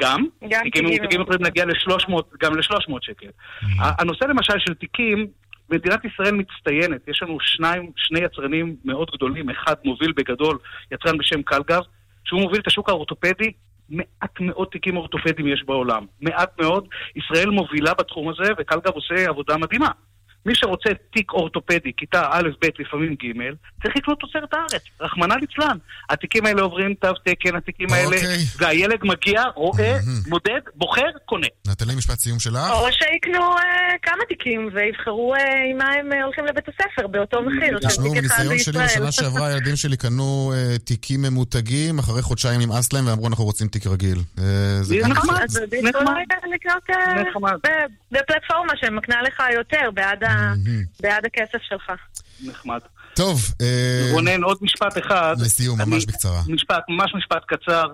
גם. 0.00 0.24
גם 0.50 0.62
תיקים 0.62 0.84
ממותגים 0.84 1.20
יכולים 1.20 1.42
להגיע 1.42 1.64
ל-300, 1.64 2.12
גם 2.40 2.54
ל-300 2.54 2.92
שקל. 3.00 3.26
Mm-hmm. 3.26 3.66
הנושא 3.98 4.24
למשל 4.24 4.54
של 4.58 4.74
תיקים, 4.74 5.26
מדינת 5.70 6.00
ישראל 6.04 6.34
מצטיינת. 6.34 7.08
יש 7.08 7.22
לנו 7.22 7.38
שניים, 7.40 7.90
שני 7.96 8.20
יצרנים 8.20 8.76
מאוד 8.84 9.10
גדולים, 9.14 9.50
אחד 9.50 9.74
מוביל 9.84 10.12
בגדול, 10.16 10.58
יצרן 10.92 11.18
בשם 11.18 11.42
קלגב, 11.42 11.80
שהוא 12.24 12.40
מוביל 12.40 12.60
את 12.60 12.66
השוק 12.66 12.88
האורתופדי 12.88 13.52
מעט 13.90 14.40
מאוד 14.40 14.68
תיקים 14.72 14.96
אורתופדיים 14.96 15.48
יש 15.48 15.64
בעולם. 15.66 16.06
מעט 16.20 16.60
מאוד. 16.60 16.88
ישראל 17.16 17.50
מובילה 17.50 17.94
בתחום 17.94 18.28
הזה, 18.28 18.52
וקלגב 18.58 18.92
עושה 18.94 19.28
עבודה 19.28 19.56
מדהימה. 19.56 19.90
מי 20.46 20.54
שרוצה 20.54 20.90
תיק 21.12 21.32
אורתופדי, 21.32 21.92
כיתה 21.96 22.22
א', 22.30 22.48
ב', 22.60 22.68
לפעמים 22.78 23.14
ג', 23.14 23.26
צריך 23.82 23.96
לקנות 23.96 24.18
תוצרת 24.20 24.54
הארץ, 24.54 24.82
רחמנא 25.00 25.34
ליצלן. 25.34 25.76
התיקים 26.10 26.46
האלה 26.46 26.62
עוברים 26.62 26.94
תו 26.94 27.12
תקן, 27.24 27.56
התיקים 27.56 27.86
האלה, 27.92 28.16
אוקיי. 28.16 28.38
והילד 28.58 28.98
מגיע, 29.02 29.42
רואה, 29.54 29.98
מודד, 30.26 30.60
בוחר, 30.74 31.10
קונה. 31.24 31.46
נתן 31.66 31.84
משפט 31.96 32.18
סיום 32.18 32.38
שלך. 32.38 32.70
או 32.70 32.86
שיקנו 32.92 33.40
אה, 33.40 33.98
כמה 34.02 34.24
תיקים 34.28 34.68
ויבחרו 34.74 35.34
אה, 35.34 35.40
עם 35.70 35.78
מה 35.78 35.92
הם 35.92 36.12
אה, 36.12 36.24
הולכים 36.24 36.44
לבית 36.46 36.64
הספר, 36.68 37.06
באותו 37.06 37.42
מחיר. 37.42 37.78
תשמעו, 37.78 38.14
מניסיון 38.14 38.58
שלי 38.58 38.84
בשנה 38.84 39.12
שעברה, 39.12 39.46
הילדים 39.46 39.76
שלי 39.76 39.96
קנו 39.96 40.52
אה, 40.54 40.78
תיקים 40.78 41.22
ממותגים, 41.22 41.98
אחרי 41.98 42.22
חודשיים 42.22 42.60
נמאס 42.60 42.92
להם 42.92 43.06
ואמרו, 43.06 43.28
אנחנו 43.28 43.44
רוצים 43.44 43.68
תיק 43.68 43.86
רגיל. 43.86 44.18
אה, 44.38 44.44
זה 44.82 44.96
נחמד, 45.08 45.46
נחמד. 47.28 47.56
בפלטפורמה 48.12 48.72
שמקנה 48.76 49.22
לך 49.22 49.42
יותר, 49.54 49.90
בעד 49.94 50.24
בעד 51.00 51.24
הכסף 51.26 51.58
שלך. 51.68 51.92
נחמד. 52.44 52.80
טוב. 53.14 53.40
אה, 53.60 54.08
רונן, 54.12 54.42
עוד 54.42 54.58
משפט 54.60 54.98
אחד. 54.98 55.36
לסיום, 55.40 55.78
ממש 55.80 56.06
בקצרה. 56.06 56.40
משפט, 56.48 56.82
ממש 56.88 57.12
משפט 57.14 57.42
קצר. 57.46 57.86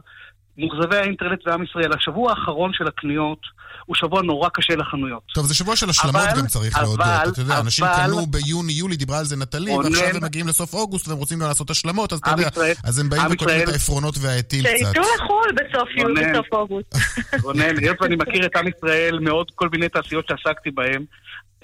מאוכזבי 0.58 0.96
האינטרנט 0.96 1.46
ועם 1.46 1.62
ישראל, 1.62 1.92
השבוע 1.92 2.30
האחרון 2.30 2.72
של 2.72 2.86
הקניות 2.86 3.38
הוא 3.86 3.96
שבוע 3.96 4.22
נורא 4.22 4.48
קשה 4.54 4.76
לחנויות. 4.76 5.22
טוב, 5.34 5.46
זה 5.46 5.54
שבוע 5.54 5.76
של 5.76 5.90
השלמות 5.90 6.22
אבל, 6.22 6.40
גם 6.40 6.46
צריך 6.46 6.76
אבל, 6.76 6.82
להודות. 6.82 7.06
אבל, 7.06 7.28
אתה 7.28 7.40
יודע, 7.40 7.54
אבל, 7.54 7.62
אנשים 7.62 7.84
קנו 7.96 8.26
ביוני-יולי, 8.26 8.96
דיברה 8.96 9.18
על 9.18 9.24
זה 9.24 9.36
נטלי, 9.36 9.76
ועכשיו 9.76 10.06
הם 10.06 10.24
מגיעים 10.24 10.48
לסוף 10.48 10.74
אוגוסט 10.74 11.08
והם 11.08 11.18
רוצים 11.18 11.40
לעשות 11.40 11.70
השלמות, 11.70 12.12
אז 12.12 12.18
אתה 12.18 12.30
יודע, 12.30 12.48
אז 12.84 12.98
הם 12.98 13.08
באים 13.08 13.22
וקונים 13.30 13.62
את 13.62 13.68
העפרונות 13.68 14.14
והעטים 14.20 14.64
קצת. 14.64 14.70
שייתנו 14.78 15.02
לחו"ל 15.16 15.52
בסוף 15.52 15.88
יולי, 15.96 16.32
בסוף 16.32 16.46
אוגוסט. 16.52 16.96
רונן, 17.42 17.78
היות 17.78 18.02
ואני 18.02 18.16
מכיר 18.16 18.46
את 18.46 18.56
עם 18.56 18.64
ישראל 18.68 19.18
מעוד 19.18 19.50
כל 19.54 19.68
מיני 19.72 19.88
תעשיות 19.88 20.28
שעסקתי 20.28 20.70
בהן, 20.70 21.04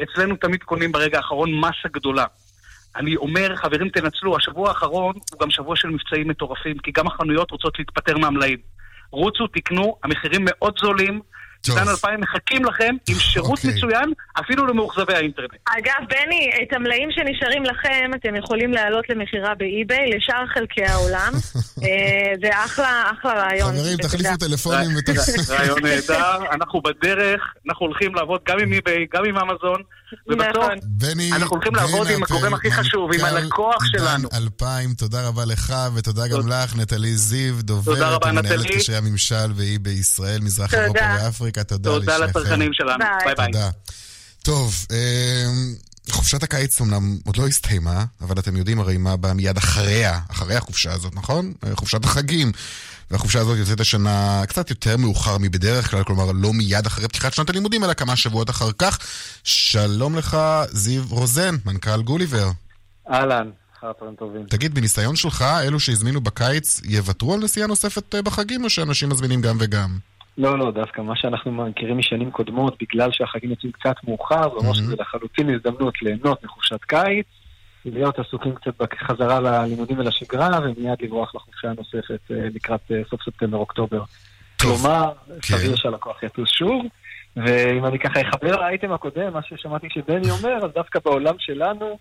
אצלנו 0.03 0.37
תמיד 0.37 0.63
קונים 0.63 0.93
ברגע 0.93 1.17
האחרון 1.17 1.61
מסה 1.61 1.89
גדולה. 1.93 2.25
אני 2.97 3.17
אומר, 3.17 3.57
חברים, 3.57 3.89
תנצלו, 3.89 4.37
השבוע 4.37 4.69
האחרון 4.69 5.15
הוא 5.33 5.41
גם 5.41 5.51
שבוע 5.51 5.77
של 5.77 5.89
מבצעים 5.89 6.29
מטורפים, 6.29 6.79
כי 6.79 6.91
גם 6.91 7.07
החנויות 7.07 7.51
רוצות 7.51 7.79
להתפטר 7.79 8.19
מהמלאים. 8.19 8.59
רוצו, 9.11 9.47
תקנו, 9.47 9.97
המחירים 10.05 10.43
מאוד 10.45 10.75
זולים, 10.81 11.21
עידן 11.69 11.89
2000 11.89 12.21
מחכים 12.21 12.65
לכם 12.65 12.95
עם 13.09 13.15
שירות 13.15 13.59
okay. 13.59 13.69
אוקיי. 13.69 13.71
מצוין, 13.71 14.13
אפילו 14.41 14.67
למאוכזבי 14.67 15.15
האינטרנט. 15.15 15.51
אגב, 15.65 16.09
בני, 16.09 16.51
את 16.63 16.73
המלאים 16.73 17.09
שנשארים 17.11 17.65
לכם, 17.65 18.11
אתם 18.15 18.37
יכולים 18.37 18.73
להעלות 18.73 19.11
למכירה 19.11 19.55
באי-ביי 19.55 20.11
לשאר 20.17 20.47
חלקי 20.47 20.85
העולם. 20.85 21.33
אה, 21.85 22.33
זה 22.41 22.49
אחלה, 22.65 23.11
אחלה 23.13 23.33
רעיון. 23.33 23.73
חברים, 23.73 23.97
תחליפו 23.97 24.37
טלפונים. 24.37 24.91
רעיון 25.49 25.79
נהדר, 25.83 26.53
אנחנו 26.53 26.81
בדרך, 26.81 27.55
אנחנו 27.69 27.87
הולכים 27.87 28.15
לעבוד 28.15 28.41
גם 28.49 28.59
עם 28.59 28.73
eBay, 28.73 29.07
גם 29.15 29.25
עם 29.25 29.37
אמזון. 29.39 29.83
ובסוף, 30.27 30.49
נכון. 30.57 30.79
אנחנו 31.33 31.57
הולכים 31.57 31.75
לעבוד 31.75 32.09
עם 32.11 32.23
הגורם 32.23 32.55
הכי 32.55 32.71
חשוב, 32.71 33.13
עם 33.13 33.25
הלקוח 33.25 33.85
שלנו. 33.85 34.29
2000, 34.35 34.95
תודה 34.95 35.29
רבה 35.29 35.45
לך, 35.45 35.75
ותודה 35.95 36.29
גם 36.29 36.49
לך, 36.49 36.77
נטלי 36.77 37.17
זיו, 37.17 37.63
דוברת 37.63 38.25
ומנהלת 38.27 38.67
קשרי 38.67 38.97
הממשל 38.97 39.53
eBay 39.55 39.79
בישראל, 39.79 40.41
מזרח 40.41 40.75
אירופה 40.75 41.01
ואפריקה. 41.19 41.65
תודה 41.65 41.91
תודה 41.91 42.19
לצרכנים 42.19 42.73
שלנו, 42.73 43.05
ביי 43.25 43.35
ביי. 43.35 43.47
תודה. 43.47 43.71
טוב, 44.43 44.87
אמ, 44.91 45.75
חופשת 46.11 46.43
הקיץ 46.43 46.81
אמנם 46.81 47.19
עוד 47.27 47.37
לא 47.37 47.47
הסתיימה, 47.47 48.05
אבל 48.21 48.39
אתם 48.39 48.57
יודעים 48.57 48.81
הרי 48.81 48.97
מה 48.97 49.17
בא 49.17 49.33
מיד 49.33 49.57
אחריה, 49.57 50.21
אחרי 50.31 50.55
החופשה 50.55 50.93
הזאת, 50.93 51.15
נכון? 51.15 51.53
חופשת 51.75 52.05
החגים. 52.05 52.53
והחופשה 53.11 53.41
הזאת 53.41 53.59
יוצאת 53.59 53.81
השנה 53.81 54.43
קצת 54.49 54.71
יותר 54.71 54.97
מאוחר 54.97 55.39
מבדרך 55.39 55.91
כלל, 55.91 56.05
כלומר 56.05 56.33
לא 56.33 56.53
מיד 56.53 56.87
אחרי 56.87 57.09
פתיחת 57.09 57.35
שנת 57.35 57.51
הלימודים, 57.51 57.85
אלא 57.85 57.95
כמה 57.95 58.17
שבועות 58.17 58.51
אחר 58.51 58.73
כך. 58.79 58.99
שלום 59.45 60.17
לך, 60.17 60.37
זיו 60.71 61.03
רוזן, 61.09 61.57
מנכ"ל 61.65 62.03
גוליבר. 62.03 62.51
אהלן, 63.11 63.51
אחר 63.79 63.91
הצהריים 63.91 64.17
טובים. 64.17 64.47
תגיד, 64.49 64.75
בניסיון 64.75 65.17
שלך, 65.17 65.43
אלו 65.43 65.81
שהזמינו 65.81 66.21
בקיץ 66.21 66.81
יוותרו 66.85 67.35
על 67.35 67.41
נסיעה 67.41 67.67
נוספת 67.67 68.15
אה, 68.15 68.23
בחגים, 68.23 68.65
או 68.65 68.71
שאנשים 68.71 69.09
מזמינים 69.09 69.41
גם 69.41 69.57
וגם? 69.61 69.99
לא, 70.39 70.59
לא, 70.59 70.71
דווקא 70.71 71.01
מה 71.01 71.17
שאנחנו 71.17 71.53
מכירים 71.53 71.99
משנים 71.99 72.31
קודמות, 72.31 72.77
בגלל 72.81 73.13
שהחגים 73.13 73.51
יוצאים 73.51 73.73
קצת 73.73 73.97
מאוחר, 74.05 74.43
זה 74.43 74.57
אומר 74.57 74.73
שזה 74.73 74.97
לחלוטין 74.99 75.55
הזדמנות 75.55 76.03
ליהנות 76.03 76.45
מחופשת 76.45 76.85
קיץ, 76.85 77.27
להיות 77.85 78.19
עסוקים 78.19 78.55
קצת 78.55 78.83
בחזרה 78.83 79.41
ללימודים 79.41 79.99
ולשגרה, 79.99 80.59
ומיד 80.63 81.03
לברוח 81.03 81.35
לחופשה 81.35 81.71
הנוספת 81.71 82.21
אה, 82.31 82.37
לקראת 82.55 82.81
אה, 82.91 83.03
סוף 83.11 83.23
ספטמבר-אוקטובר. 83.23 84.03
כלומר, 84.61 85.13
כן. 85.27 85.57
סביר 85.57 85.77
שהלקוח 85.77 86.23
יטוס 86.23 86.49
שוב. 86.51 86.87
ואם 87.37 87.87
אני 87.87 87.99
ככה 87.99 88.21
אחבר 88.21 88.57
לאייטם 88.57 88.93
הקודם, 88.93 89.33
מה 89.33 89.41
ששמעתי 89.43 89.87
שבני 89.91 90.31
אומר, 90.31 90.65
אז 90.65 90.71
דווקא 90.75 90.99
בעולם 91.05 91.35
שלנו, 91.39 91.99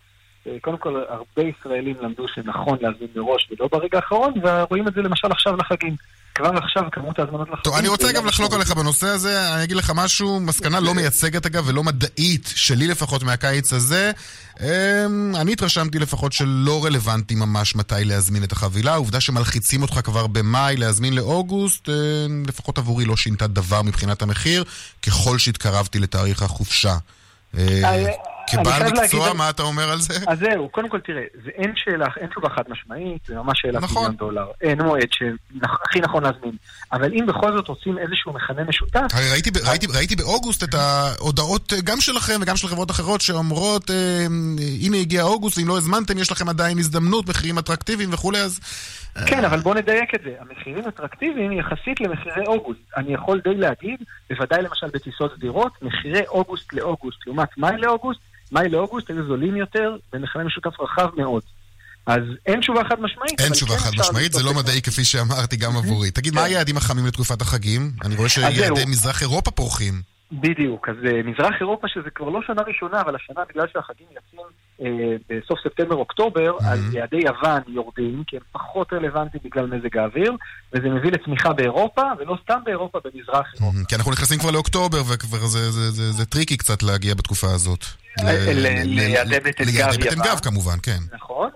אה, 0.47 0.57
קודם 0.61 0.77
כל, 0.77 1.03
הרבה 1.09 1.41
ישראלים 1.41 1.95
למדו 2.01 2.27
שנכון 2.27 2.77
להזמין 2.81 3.09
מראש 3.15 3.51
ולא 3.51 3.69
ברגע 3.71 3.97
האחרון, 3.97 4.33
ורואים 4.43 4.87
את 4.87 4.93
זה 4.93 5.01
למשל 5.01 5.27
עכשיו 5.31 5.55
לחגים. 5.57 5.95
כבר 6.35 6.57
עכשיו 6.57 6.83
כמות 6.91 7.19
ההזמנות 7.19 7.47
לחגים... 7.47 7.63
טוב, 7.63 7.75
אני 7.75 7.87
רוצה 7.87 8.09
אגב 8.09 8.25
לחלוק 8.25 8.53
עליך 8.53 8.71
בנושא 8.71 9.07
הזה, 9.07 9.53
אני 9.55 9.63
אגיד 9.63 9.77
לך 9.77 9.91
משהו, 9.95 10.39
מסקנה 10.39 10.79
לא 10.79 10.93
מייצגת 10.93 11.45
אגב 11.45 11.63
ולא 11.67 11.83
מדעית, 11.83 12.53
שלי 12.55 12.87
לפחות 12.87 13.23
מהקיץ 13.23 13.73
הזה. 13.73 14.11
אמ, 14.61 15.33
אני 15.35 15.53
התרשמתי 15.53 15.99
לפחות 15.99 16.33
שלא 16.33 16.85
רלוונטי 16.85 17.35
ממש 17.35 17.75
מתי 17.75 18.05
להזמין 18.05 18.43
את 18.43 18.51
החבילה. 18.51 18.93
העובדה 18.93 19.19
שמלחיצים 19.19 19.81
אותך 19.81 19.99
כבר 20.03 20.27
במאי 20.27 20.77
להזמין 20.77 21.13
לאוגוסט, 21.13 21.89
אמ, 21.89 22.43
לפחות 22.47 22.77
עבורי 22.77 23.05
לא 23.05 23.17
שינתה 23.17 23.47
דבר 23.47 23.81
מבחינת 23.81 24.21
המחיר, 24.21 24.63
ככל 25.01 25.37
שהתקרבתי 25.37 25.99
לתאריך 25.99 26.41
החופשה. 26.41 26.97
כבעל 28.47 28.91
מקצוע, 28.91 29.33
מה 29.33 29.49
אתה 29.49 29.63
אומר 29.63 29.91
על 29.91 30.01
זה? 30.01 30.13
אז 30.27 30.39
זהו, 30.39 30.69
קודם 30.69 30.89
כל 30.89 30.99
תראה, 30.99 31.23
זה 31.43 31.49
אין 31.55 31.73
שאלה, 31.75 32.07
אין 32.17 32.27
תשובה 32.29 32.49
חד 32.49 32.63
משמעית, 32.69 33.25
זה 33.25 33.35
ממש 33.35 33.61
שאלה 33.61 33.79
נכון. 33.79 33.95
מיליון 33.95 34.15
דולר. 34.15 34.45
אין 34.61 34.81
מועד 34.81 35.07
שהכי 35.11 35.99
נכון 35.99 36.23
להזמין. 36.23 36.55
אבל 36.93 37.13
אם 37.13 37.25
בכל 37.25 37.53
זאת 37.53 37.67
רוצים 37.67 37.97
איזשהו 37.97 38.33
מכנה 38.33 38.63
משותף... 38.63 39.07
הרי 39.13 39.31
ראיתי, 39.31 39.49
ראיתי, 39.67 39.87
ראיתי 39.93 40.15
באוגוסט 40.15 40.63
את 40.63 40.73
ההודעות 40.73 41.73
אה, 41.73 41.81
גם 41.81 42.01
שלכם 42.01 42.39
וגם 42.41 42.57
של 42.57 42.67
חברות 42.67 42.91
אחרות 42.91 43.21
שאומרות, 43.21 43.91
אה, 43.91 44.25
הנה 44.81 44.97
הגיע 44.97 45.23
אוגוסט, 45.23 45.59
אם 45.59 45.67
לא 45.67 45.77
הזמנתם, 45.77 46.17
יש 46.17 46.31
לכם 46.31 46.49
עדיין 46.49 46.77
הזדמנות, 46.77 47.29
מחירים 47.29 47.57
אטרקטיביים 47.57 48.13
וכולי, 48.13 48.39
אז... 48.39 48.59
כן, 49.27 49.45
אבל 49.45 49.59
בוא 49.59 49.75
נדייק 49.75 50.15
את 50.15 50.19
זה. 50.23 50.31
המחירים 50.39 50.87
אטרקטיביים 50.87 51.51
יחסית 51.51 52.01
למחירי 52.01 52.45
אוגוסט. 52.47 52.79
אני 52.97 53.13
יכול 53.13 53.41
די 53.43 53.55
להגיד, 53.55 53.99
בוודאי 54.29 54.61
למשל 54.61 54.87
בטיסות 54.93 55.33
סדירות, 55.35 55.71
מחירי 55.81 56.27
אוגוסט 56.27 56.73
לאוגוסט 56.73 57.17
לעומת 57.27 57.57
מאי 57.57 57.77
לאוגוסט, 57.77 58.19
מאי 58.51 58.69
לאוגוסט 58.69 59.09
היו 59.09 59.27
זולים 59.27 59.55
יותר 59.55 59.95
במכנה 60.13 60.43
משותף 60.43 60.79
רחב 60.79 61.09
מאוד. 61.17 61.43
אז 62.05 62.21
אין 62.45 62.59
תשובה 62.59 62.81
חד 62.89 63.01
משמעית. 63.01 63.41
אין 63.41 63.51
תשובה 63.51 63.77
כן 63.77 63.79
חד 63.79 63.91
משמעית, 63.99 64.33
זה 64.33 64.43
לא 64.43 64.53
מדעי 64.53 64.81
כפי 64.81 65.05
שאמרתי 65.05 65.55
גם 65.55 65.77
עבורי. 65.77 66.11
תגיד, 66.11 66.33
מה 66.33 66.41
כן. 66.41 66.47
היעדים 66.47 66.77
החמים 66.77 67.05
לתקופת 67.05 67.41
החגים? 67.41 67.91
אני 68.05 68.15
רואה 68.15 68.29
שיעדי 68.29 68.85
מזרח 68.87 69.21
אירופה 69.21 69.51
פורחים. 69.51 70.14
בדיוק, 70.41 70.89
אז 70.89 70.95
אה, 71.05 71.23
מזרח 71.23 71.55
אירופה 71.59 71.87
שזה 71.87 72.09
כבר 72.15 72.29
לא 72.29 72.39
שנה 72.47 72.61
ראשונה, 72.61 73.01
אבל 73.01 73.15
השנה 73.15 73.41
בגלל 73.49 73.67
שהחגים 73.73 74.07
יוצאים 74.15 74.47
אה, 74.81 75.15
בסוף 75.29 75.59
ספטמבר-אוקטובר, 75.63 76.57
mm-hmm. 76.57 76.67
אז 76.67 76.93
יעדי 76.93 77.17
יוון 77.17 77.61
יורדים, 77.67 78.23
כי 78.27 78.35
הם 78.35 78.41
פחות 78.51 78.93
רלוונטיים 78.93 79.43
בגלל 79.45 79.65
מזג 79.65 79.97
האוויר, 79.97 80.33
וזה 80.73 80.89
מביא 80.89 81.11
לצמיחה 81.11 81.53
באירופה, 81.53 82.01
ולא 82.19 82.37
סתם 82.43 82.59
באירופה, 82.65 82.99
במזרח 83.03 83.53
אירופה. 83.59 83.79
Mm-hmm. 83.79 83.85
כי 83.87 83.95
אנחנו 83.95 84.11
נכנסים 84.11 84.39
כבר 84.39 84.51
לאוקטובר, 84.51 85.01
וכבר 85.13 85.37
זה, 85.37 85.71
זה, 85.71 85.71
זה, 85.71 85.91
זה, 85.91 86.11
זה 86.11 86.25
tricky 86.25 86.57
קצת 86.57 86.83
להגיע 86.83 87.13
בתקופה 87.13 87.47
הזאת. 87.47 87.85
ליעדי 88.23 89.39
בטן 89.39 89.63
גב 89.63 89.69
יוון. 89.69 89.89
ליעדי 89.89 89.97
בטן 89.97 90.21
גב 90.23 90.39
כמובן, 90.43 90.77
כן. 90.83 90.99
נכון. 91.13 91.49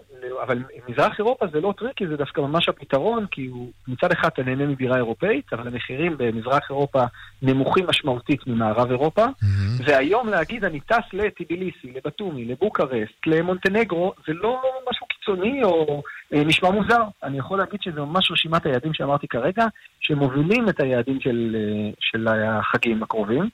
אבל 0.44 0.64
מזרח 0.88 1.20
אירופה 1.20 1.46
זה 1.54 1.62
לא 1.62 1.74
tricky, 1.78 2.08
זה 2.08 2.18
דווקא 2.18 2.42
ממש 2.42 2.70
הפתרון, 2.70 3.26
כי 3.32 3.46
הוא 3.46 3.72
מצד 3.88 4.12
אחד 4.12 4.28
אתה 4.28 4.44
נהנה 4.44 4.66
מבירה 4.66 4.98
אירופאית, 4.98 5.54
אבל 5.54 5.68
המחירים 5.68 6.16
במזרח 6.18 6.70
אירופה 6.70 7.04
נמוכים 7.42 7.86
משמעותית 7.88 8.48
ממערב 8.48 8.92
אירופה, 8.92 9.26
mm-hmm. 9.26 9.84
והיום 9.86 10.30
להגיד 10.30 10.66
אני 10.66 10.80
טס 10.80 11.14
לטביליסי, 11.14 11.94
לבטומי, 11.96 12.46
לבוקרסט, 12.46 13.28
למונטנגרו, 13.28 14.14
זה 14.28 14.34
לא 14.34 14.62
משהו 14.90 15.08
קיצוני 15.08 15.64
או 15.64 16.04
אה, 16.34 16.44
נשמע 16.44 16.70
מוזר. 16.70 17.04
אני 17.24 17.38
יכול 17.38 17.58
להגיד 17.58 17.82
שזה 17.82 18.02
ממש 18.02 18.32
רשימת 18.32 18.66
היעדים 18.66 18.94
שאמרתי 18.94 19.28
כרגע, 19.28 19.66
שמובילים 20.00 20.70
את 20.70 20.82
היעדים 20.82 21.20
של, 21.22 21.56
אה, 21.60 21.92
של 22.00 22.28
החגים 22.28 23.04
הקרובים. 23.04 23.50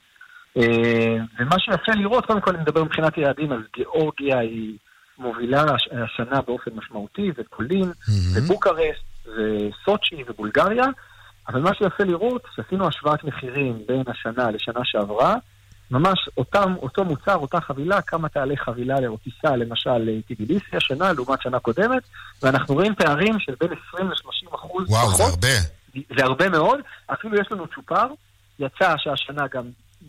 אה, 0.56 1.16
ומה 1.38 1.58
שיפה 1.58 1.92
לראות, 1.92 2.26
קודם 2.26 2.40
כל 2.40 2.50
אני 2.50 2.62
מדבר 2.62 2.84
מבחינת 2.84 3.18
יעדים, 3.18 3.52
אז 3.52 3.60
גיאורגיה 3.76 4.38
היא... 4.38 4.76
מובילה 5.18 5.64
השנה 6.04 6.40
באופן 6.40 6.70
משמעותי, 6.74 7.30
זה 7.36 7.42
פולין, 7.56 7.90
mm-hmm. 7.90 8.38
ובוקרסט, 8.38 9.26
וסוצ'י 9.26 10.24
ובולגריה, 10.28 10.84
אבל 11.48 11.60
מה 11.60 11.74
שיפה 11.74 12.04
לראות, 12.04 12.42
שעשינו 12.56 12.88
השוואת 12.88 13.24
מחירים 13.24 13.78
בין 13.88 14.02
השנה 14.06 14.50
לשנה 14.50 14.80
שעברה, 14.84 15.34
ממש 15.90 16.28
אותם, 16.36 16.74
אותו 16.82 17.04
מוצר, 17.04 17.36
אותה 17.36 17.60
חבילה, 17.60 18.02
כמה 18.02 18.28
תעלה 18.28 18.54
חבילה 18.56 18.94
או 19.06 19.16
טיסה 19.16 19.56
למשל 19.56 19.98
לטיביליסי 19.98 20.76
השנה 20.76 21.12
לעומת 21.12 21.42
שנה 21.42 21.58
קודמת, 21.58 22.02
ואנחנו 22.42 22.74
רואים 22.74 22.94
פערים 22.94 23.38
של 23.38 23.54
בין 23.60 23.70
20 23.88 24.10
ל-30 24.10 24.54
אחוז 24.54 24.90
וואו, 24.90 25.06
פחות. 25.06 25.16
זה 25.16 25.24
הרבה. 25.24 25.48
זה 26.16 26.24
הרבה 26.24 26.48
מאוד, 26.48 26.80
אפילו 27.06 27.40
יש 27.40 27.52
לנו 27.52 27.66
צ'ופר, 27.66 28.06
יצא 28.58 28.94
שהשנה 28.98 29.46
גם 29.46 29.64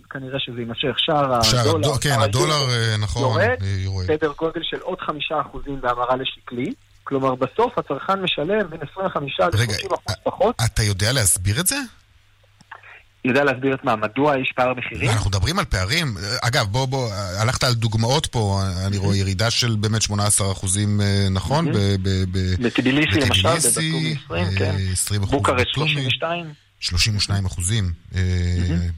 כנראה 0.10 0.39
שזה 0.39 0.60
יימשך. 0.60 1.00
שער 1.00 1.34
הדולר, 1.34 1.98
כן, 2.02 2.20
הדולר, 2.20 2.70
אה, 2.70 2.98
נכון, 3.00 3.41
יורד, 3.63 4.06
סדר 4.08 4.32
גודל 4.38 4.62
של 4.63 4.80
עוד 4.80 5.02
חמישה 5.02 5.41
אחוזים 5.41 5.82
בהמרה 5.82 6.15
לשקלי. 6.15 6.74
כלומר, 7.04 7.36
בסוף 7.36 7.78
הצרכן 7.78 8.22
משלם 8.22 8.70
בין 8.70 8.80
25 8.91 9.39
ל-30 9.39 9.93
אחוז 9.93 10.15
פחות. 10.24 10.56
אתה 10.65 10.84
יודע 10.84 11.12
להסביר 11.12 11.60
את 11.60 11.67
זה? 11.67 11.78
יודע 13.28 13.43
להסביר 13.43 13.74
את 13.74 13.84
מה, 13.84 13.96
מדוע 13.96 14.39
יש 14.39 14.52
פער 14.56 14.74
מחירים? 14.74 15.10
אנחנו 15.10 15.30
מדברים 15.30 15.60
על 15.60 15.65
פערים. 15.65 16.08
אגב, 16.41 16.65
בוא, 16.65 16.86
בוא, 16.86 17.10
הלכת 17.41 17.63
על 17.63 17.74
דוגמאות 17.74 18.26
פה, 18.26 18.60
אני 18.88 18.98
רואה 18.98 19.15
ירידה 19.15 19.52
של 19.52 19.76
באמת 19.80 20.02
18 20.02 20.52
אחוזים, 20.52 21.02
אה, 21.02 21.28
נכון? 21.32 21.67
בטיביליסי 22.60 23.20
למשל, 23.20 23.50
בדקומי 23.50 24.15
20, 24.26 24.46
כן. 24.58 24.76
20 24.91 25.24
אחוז 25.24 25.32
בוקרשט 25.32 25.67
32. 25.67 26.66
32 26.80 27.46
אחוזים, 27.46 27.92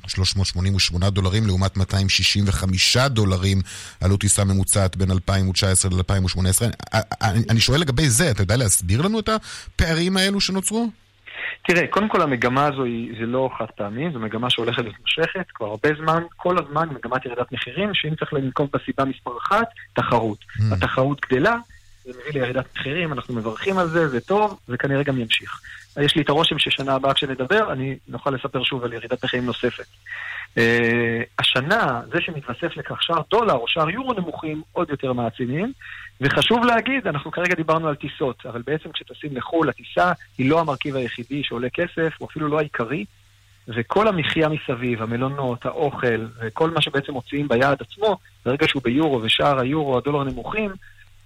388 0.08 1.10
דולרים 1.10 1.48
לעומת 1.48 1.78
265 1.78 2.98
דולרים 2.98 3.62
עלות 4.02 4.20
טיסה 4.20 4.44
ממוצעת 4.44 4.98
בין 4.98 5.12
2019 5.12 5.92
ל-2018. 5.92 6.90
אני 7.50 7.60
שואל 7.60 7.80
לגבי 7.82 8.10
זה, 8.10 8.32
אתה 8.32 8.42
יודע 8.42 8.58
להסביר 8.58 9.02
לנו 9.02 9.20
את 9.20 9.30
הפערים 9.30 10.18
האלו 10.18 10.42
שנוצרו? 10.42 10.90
תראה, 11.68 11.88
קודם 11.88 12.10
כל 12.10 12.22
המגמה 12.22 12.66
הזו 12.66 12.84
היא, 12.84 13.14
זה 13.20 13.26
לא 13.26 13.50
חד 13.58 13.66
פעמי, 13.76 14.12
זו 14.14 14.20
מגמה 14.20 14.50
שהולכת 14.50 14.80
ומתמשכת 14.80 15.46
כבר 15.54 15.68
הרבה 15.68 15.90
זמן, 15.98 16.24
כל 16.36 16.58
הזמן 16.58 16.90
מגמת 16.90 17.26
ירידת 17.26 17.52
מחירים, 17.52 17.90
שאם 17.94 18.16
צריך 18.16 18.34
לנקום 18.34 18.68
בסיבה 18.74 19.06
מספר 19.06 19.32
אחת, 19.38 19.68
תחרות. 19.94 20.38
Mm. 20.40 20.62
התחרות 20.74 21.22
גדלה, 21.32 21.58
זה 22.06 22.12
מביא 22.20 22.42
לירידת 22.42 22.66
מחירים, 22.76 23.14
אנחנו 23.14 23.34
מברכים 23.34 23.78
על 23.78 23.90
זה, 23.90 24.08
זה 24.08 24.20
טוב, 24.20 24.60
זה 24.68 24.78
כנראה 24.78 25.04
גם 25.04 25.20
ימשיך. 25.20 25.62
יש 25.98 26.16
לי 26.16 26.22
את 26.22 26.30
הרושם 26.30 26.60
ששנה 26.60 26.94
הבאה 26.94 27.14
כשנדבר, 27.14 27.74
אני 27.74 27.98
נוכל 28.08 28.30
לספר 28.30 28.64
שוב 28.64 28.84
על 28.84 28.94
ירידת 28.94 29.24
מחירים 29.24 29.46
נוספת. 29.46 29.86
Uh, 30.56 30.60
השנה, 31.40 32.02
זה 32.14 32.22
שמתווסף 32.22 32.78
לכך 32.78 33.04
שער 33.04 33.22
דולר 33.32 33.54
או 33.54 33.68
שער 33.68 33.90
יורו 33.90 34.14
נמוכים, 34.14 34.62
עוד 34.72 34.90
יותר 34.90 35.14
מעצימים. 35.14 35.74
וחשוב 36.22 36.66
להגיד, 36.66 37.08
אנחנו 37.08 37.32
כרגע 37.32 37.56
דיברנו 37.56 37.88
על 37.88 37.96
טיסות, 37.96 38.46
אבל 38.46 38.62
בעצם 38.66 38.92
כשטסים 38.92 39.38
לחו"ל, 39.38 39.70
הטיסה 39.70 40.12
היא 40.38 40.50
לא 40.50 40.60
המרכיב 40.60 40.96
היחידי 40.96 41.44
שעולה 41.44 41.70
כסף, 41.70 42.14
הוא 42.18 42.28
אפילו 42.32 42.48
לא 42.48 42.60
העיקרי. 42.60 43.06
וכל 43.68 44.08
המחיה 44.08 44.50
מסביב, 44.50 45.02
המלונות, 45.02 45.66
האוכל, 45.66 46.26
וכל 46.40 46.70
מה 46.70 46.82
שבעצם 46.82 47.14
מוציאים 47.14 47.48
ביעד 47.48 47.82
עצמו, 47.82 48.18
ברגע 48.46 48.68
שהוא 48.68 48.82
ביורו 48.84 49.22
ושער 49.24 49.60
היורו, 49.60 49.98
הדולר 49.98 50.24
נמוכים, 50.24 50.72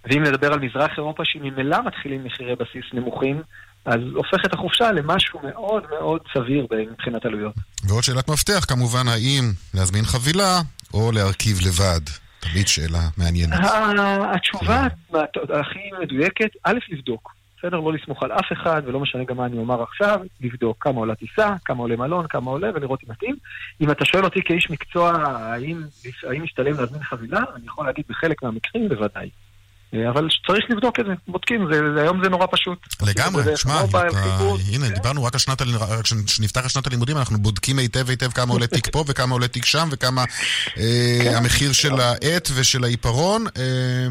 ואם 0.05 0.23
נדבר 0.23 0.53
על 0.53 0.59
מזרח 0.59 0.97
אירופה 0.97 1.25
שממילא 1.25 1.77
מתחילים 1.85 2.23
מחירי 2.23 2.55
בסיס 2.55 2.85
נמוכים, 2.93 3.41
אז 3.85 3.99
הופך 4.15 4.45
את 4.45 4.53
החופשה 4.53 4.91
למשהו 4.91 5.39
מאוד 5.43 5.83
מאוד 5.89 6.21
סביר 6.33 6.67
מבחינת 6.91 7.25
עלויות. 7.25 7.53
ועוד 7.87 8.03
שאלת 8.03 8.29
מפתח, 8.29 8.65
כמובן, 8.67 9.07
האם 9.07 9.43
להזמין 9.73 10.03
חבילה 10.03 10.61
או 10.93 11.11
להרכיב 11.11 11.57
לבד? 11.67 12.01
תמיד 12.39 12.67
שאלה 12.67 12.99
מעניינת. 13.17 13.59
התשובה 14.35 14.87
הכי 15.59 15.79
מדויקת, 16.01 16.49
א', 16.63 16.77
לבדוק. 16.89 17.33
בסדר? 17.57 17.79
לא 17.79 17.93
לסמוך 17.93 18.23
על 18.23 18.31
אף 18.31 18.51
אחד, 18.53 18.81
ולא 18.85 18.99
משנה 18.99 19.23
גם 19.23 19.37
מה 19.37 19.45
אני 19.45 19.57
אומר 19.57 19.83
עכשיו, 19.83 20.19
לבדוק 20.41 20.77
כמה 20.79 20.99
עולה 20.99 21.15
טיסה, 21.15 21.49
כמה 21.65 21.79
עולה 21.79 21.95
מלון, 21.95 22.27
כמה 22.27 22.51
עולה, 22.51 22.69
ולראות 22.73 22.99
אם 23.03 23.11
מתאים. 23.11 23.35
אם 23.81 23.91
אתה 23.91 24.05
שואל 24.05 24.23
אותי 24.23 24.39
כאיש 24.45 24.69
מקצוע, 24.69 25.11
האם, 25.11 25.81
האם 26.29 26.43
משתלם 26.43 26.79
להזמין 26.79 27.03
חבילה, 27.03 27.41
אני 27.55 27.65
יכול 27.65 27.85
להגיד 27.85 28.05
בחלק 28.09 28.43
מהמקרים 28.43 28.89
בוודאי. 28.89 29.29
אה, 29.93 30.09
אבל 30.09 30.27
צריך 30.47 30.65
לבדוק 30.69 30.99
את 30.99 31.05
זה, 31.05 31.11
בודקים, 31.27 31.67
זה, 31.71 31.79
זה, 31.95 32.01
היום 32.01 32.23
זה 32.23 32.29
נורא 32.29 32.47
פשוט. 32.51 32.79
לגמרי, 33.01 33.57
שמע, 33.57 33.73
הנה, 34.73 34.87
כן? 34.89 34.93
דיברנו 34.93 35.23
רק 35.23 35.33
כשנפתח 36.25 36.67
שנת 36.67 36.87
הלימודים, 36.87 37.17
אנחנו 37.17 37.37
בודקים 37.37 37.79
היטב 37.79 38.09
היטב 38.09 38.31
כמה 38.31 38.53
עולה 38.53 38.67
תיק 38.67 38.87
פה 38.91 39.03
וכמה 39.07 39.33
עולה 39.33 39.47
תיק 39.47 39.65
שם 39.65 39.87
וכמה 39.91 40.21
אה, 40.77 41.19
כן. 41.23 41.35
המחיר 41.35 41.71
של 41.71 41.99
העט 41.99 42.49
ושל 42.55 42.83
העיפרון. 42.83 43.45
אה, 43.57 44.07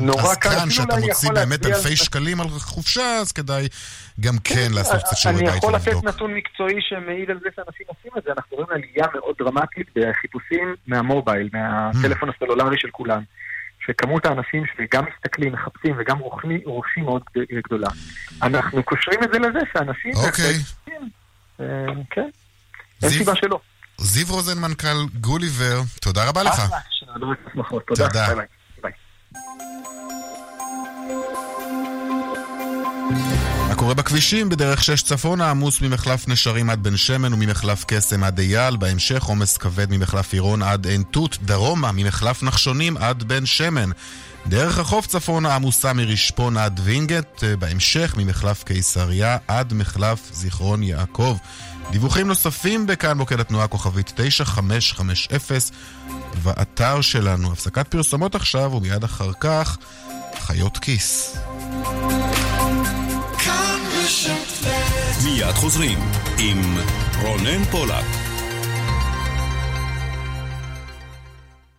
נורא 0.00 0.34
קל, 0.34 0.48
אז 0.48 0.58
כאן, 0.58 0.70
שאתה 0.70 0.96
מוציא 0.96 1.30
באמת 1.30 1.66
אלפי 1.66 1.96
שקלים 1.96 2.40
על 2.40 2.48
חופשה, 2.48 3.16
אז 3.20 3.32
כדאי 3.32 3.68
גם 4.20 4.38
כן, 4.44 4.54
כן 4.54 4.72
לעשות 4.74 5.02
קצת 5.02 5.16
שיעורי 5.16 5.44
בית 5.44 5.64
ולבדוק. 5.64 5.74
אני 5.74 5.80
יכול 5.80 5.94
לתת 5.94 6.14
נתון 6.14 6.34
מקצועי 6.34 6.76
שמעיד 6.80 7.30
על 7.30 7.38
זה 7.42 7.48
שאנשים 7.56 7.86
עושים 7.86 8.12
את 8.18 8.22
זה, 8.24 8.30
אנחנו 8.36 8.56
רואים 8.56 8.70
עלייה 8.70 9.06
מאוד 9.14 9.34
דרמטית 9.38 9.86
בחיפושים 9.96 10.74
מהמובייל, 10.86 11.48
מהטלפון 11.52 12.28
הסלולרי 12.28 12.78
של 12.78 12.88
כולם. 12.92 13.22
שכמות 13.86 14.26
האנשים 14.26 14.64
שגם 14.76 15.04
מסתכלים, 15.14 15.52
מחפשים 15.52 15.94
וגם 15.98 16.18
רוכשים 16.64 17.04
מאוד 17.04 17.22
גדולה. 17.64 17.88
אנחנו 18.42 18.82
קושרים 18.82 19.22
את 19.22 19.28
זה 19.32 19.38
לזה 19.38 19.58
שאנשים... 19.72 20.12
אוקיי. 20.16 20.54
אה, 21.60 21.66
כן, 22.10 22.28
אין 23.02 23.10
סיבה 23.10 23.36
שלא. 23.36 23.60
זיו 23.98 24.26
רוזן, 24.30 24.58
מנכ"ל 24.58 25.18
גוליבר, 25.20 25.80
תודה 26.00 26.28
רבה 26.28 26.42
לך. 26.42 26.62
תודה. 27.86 28.26
מה 28.82 28.88
קורה 33.76 33.94
בכבישים, 33.94 34.48
בדרך 34.48 34.84
שש 34.84 35.02
צפונה, 35.02 35.50
עמוס 35.50 35.80
ממחלף 35.80 36.28
נשרים 36.28 36.70
עד 36.70 36.82
בן 36.82 36.96
שמן 36.96 37.34
וממחלף 37.34 37.84
קסם 37.86 38.24
עד 38.24 38.38
אייל, 38.38 38.76
בהמשך 38.76 39.24
עומס 39.24 39.56
כבד 39.56 39.86
ממחלף 39.90 40.32
עירון 40.32 40.62
עד 40.62 40.86
עין 40.86 41.02
תות, 41.02 41.38
דרומה 41.42 41.92
ממחלף 41.92 42.42
נחשונים 42.42 42.96
עד 42.96 43.22
בן 43.22 43.46
שמן. 43.46 43.90
דרך 44.46 44.78
החוף 44.78 45.06
צפונה 45.06 45.54
עמוסה 45.54 45.92
מרשפון 45.92 46.56
עד 46.56 46.80
וינגייט, 46.84 47.44
בהמשך 47.58 48.14
ממחלף 48.18 48.62
קיסריה 48.62 49.36
עד 49.48 49.72
מחלף 49.72 50.30
זיכרון 50.32 50.82
יעקב. 50.82 51.36
דיווחים 51.90 52.28
נוספים 52.28 52.86
בכאן 52.86 53.18
מוקד 53.18 53.40
התנועה 53.40 53.66
כוכבית 53.66 54.12
9550 54.16 55.36
באתר 56.42 57.00
שלנו. 57.00 57.52
הפסקת 57.52 57.88
פרסומות 57.88 58.34
עכשיו 58.34 58.72
ומיד 58.72 59.04
אחר 59.04 59.30
כך 59.40 59.76
חיות 60.40 60.78
כיס. 60.78 61.36
מיד 65.24 65.54
חוזרים 65.54 65.98
עם 66.38 66.60
רונן 67.22 67.64
פולק. 67.64 68.04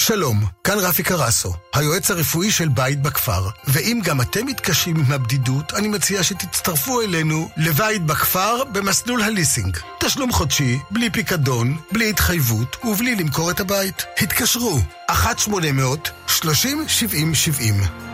שלום, 0.00 0.44
כאן 0.64 0.78
רפי 0.78 1.02
קרסו, 1.02 1.54
היועץ 1.74 2.10
הרפואי 2.10 2.50
של 2.50 2.68
בית 2.68 3.02
בכפר, 3.02 3.48
ואם 3.64 4.00
גם 4.04 4.20
אתם 4.20 4.46
מתקשים 4.46 4.96
עם 4.96 5.12
הבדידות, 5.12 5.74
אני 5.74 5.88
מציע 5.88 6.22
שתצטרפו 6.22 7.00
אלינו 7.00 7.48
לבית 7.56 8.06
בכפר 8.06 8.64
במסלול 8.64 9.22
הליסינג. 9.22 9.78
תשלום 9.98 10.32
חודשי, 10.32 10.78
בלי 10.90 11.10
פיקדון, 11.10 11.76
בלי 11.92 12.10
התחייבות 12.10 12.76
ובלי 12.84 13.14
למכור 13.14 13.50
את 13.50 13.60
הבית. 13.60 14.04
התקשרו, 14.18 14.78
1-800-30-70-70. 15.10 15.12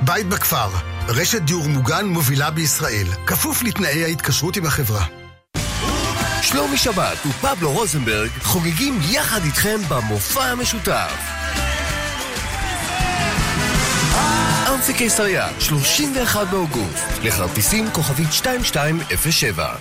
בית 0.03 0.29
בכפר, 0.29 0.69
רשת 1.09 1.43
דיור 1.43 1.69
מוגן 1.69 2.07
מובילה 2.07 2.51
בישראל, 2.51 3.07
כפוף 3.27 3.63
לתנאי 3.63 4.05
ההתקשרות 4.05 4.57
עם 4.57 4.67
החברה. 4.67 5.05
שלומי 6.43 6.77
שבת 6.77 7.27
ופבלו 7.27 7.71
רוזנברג 7.73 8.31
חוגגים 8.43 8.99
יחד 9.03 9.45
איתכם 9.45 9.81
במופע 9.89 10.45
המשותף. 10.45 11.36
אמפי 14.75 14.95
קיסריה, 14.95 15.49
31 15.61 16.47
באוגוסט, 16.51 17.05
לכרטיסים 17.25 17.91
כוכבית 17.91 18.29
2207. 18.29 19.75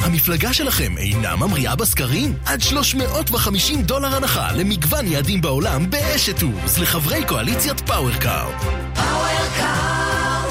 המפלגה 0.00 0.52
שלכם 0.52 0.98
אינה 0.98 1.36
ממריאה 1.36 1.76
בסקרים? 1.76 2.34
עד 2.46 2.60
350 2.60 3.82
דולר 3.82 4.16
הנחה 4.16 4.52
למגוון 4.52 5.06
יעדים 5.06 5.40
בעולם 5.40 5.90
באשת 5.90 6.38
טורס 6.38 6.78
לחברי 6.78 7.24
קואליציית 7.24 7.80
פאוורקארד. 7.80 8.54
פאוורקארד, 8.94 10.50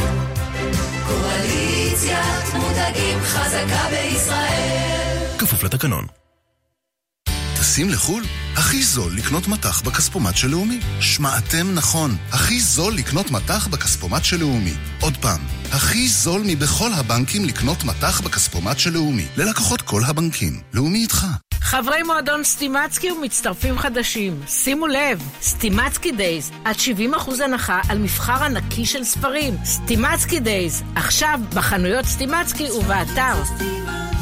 קואליציית 1.07 2.53
מותגים 2.53 3.19
חזקה 3.23 3.87
בישראל. 3.89 5.37
כפוף 5.37 5.63
לתקנון. 5.63 6.24
טסים 7.75 7.89
לחו"ל? 7.89 8.23
הכי 8.53 8.83
זול 8.83 9.11
לקנות 9.15 9.47
מטח 9.47 9.81
בכספומט 9.81 10.37
של 10.37 10.47
לאומי. 10.47 10.79
שמעתם 10.99 11.73
נכון, 11.73 12.17
הכי 12.31 12.59
זול 12.59 12.93
לקנות 12.93 13.31
מטח 13.31 13.67
בכספומט 13.67 14.23
של 14.23 14.39
לאומי. 14.39 14.73
עוד 15.01 15.17
פעם, 15.17 15.39
הכי 15.71 16.07
זול 16.07 16.41
מבכל 16.45 16.93
הבנקים 16.93 17.45
לקנות 17.45 17.83
מטח 17.83 18.21
בכספומט 18.21 18.79
של 18.79 18.93
לאומי. 18.93 19.25
ללקוחות 19.37 19.81
כל 19.81 20.01
הבנקים. 20.07 20.61
לאומי 20.73 20.99
איתך. 20.99 21.25
חברי 21.61 22.03
מועדון 22.03 22.43
סטימצקי 22.43 23.11
ומצטרפים 23.11 23.77
חדשים, 23.77 24.41
שימו 24.47 24.87
לב, 24.87 25.21
סטימצקי 25.41 26.11
Days, 26.11 26.51
עד 26.65 26.75
70% 26.75 27.43
הנחה 27.43 27.81
על 27.89 27.97
מבחר 27.97 28.43
ענקי 28.43 28.85
של 28.85 29.03
ספרים. 29.03 29.57
סטימצקי 29.65 30.39
Days, 30.39 30.83
עכשיו 30.95 31.39
בחנויות 31.53 32.05
סטימצקי 32.05 32.71
ובאתר. 32.71 33.43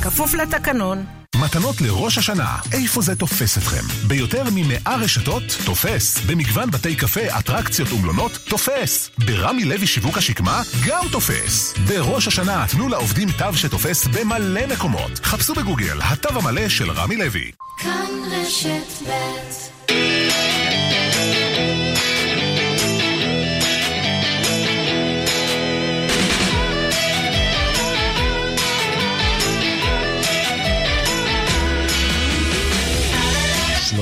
כפוף 0.01 0.33
לתקנון. 0.33 1.22
מתנות 1.35 1.81
לראש 1.81 2.17
השנה, 2.17 2.57
איפה 2.71 3.01
זה 3.01 3.15
תופס 3.15 3.57
אתכם? 3.57 4.07
ביותר 4.07 4.43
מ-100 4.43 4.89
רשתות, 4.89 5.43
תופס. 5.65 6.19
במגוון 6.25 6.71
בתי 6.71 6.95
קפה, 6.95 7.39
אטרקציות 7.39 7.91
ומלונות, 7.91 8.31
תופס. 8.49 9.09
ברמי 9.17 9.63
לוי 9.63 9.87
שיווק 9.87 10.17
השקמה, 10.17 10.61
גם 10.87 11.05
תופס. 11.11 11.73
בראש 11.87 12.27
השנה, 12.27 12.65
תנו 12.71 12.89
לעובדים 12.89 13.31
תו 13.31 13.53
שתופס 13.55 14.07
במלא 14.07 14.67
מקומות. 14.67 15.19
חפשו 15.23 15.53
בגוגל, 15.53 15.99
התו 16.01 16.29
המלא 16.39 16.69
של 16.69 16.91
רמי 16.91 17.15
לוי. 17.17 17.51
כאן 17.77 18.07
רשת 18.31 19.07
ב' 19.07 20.92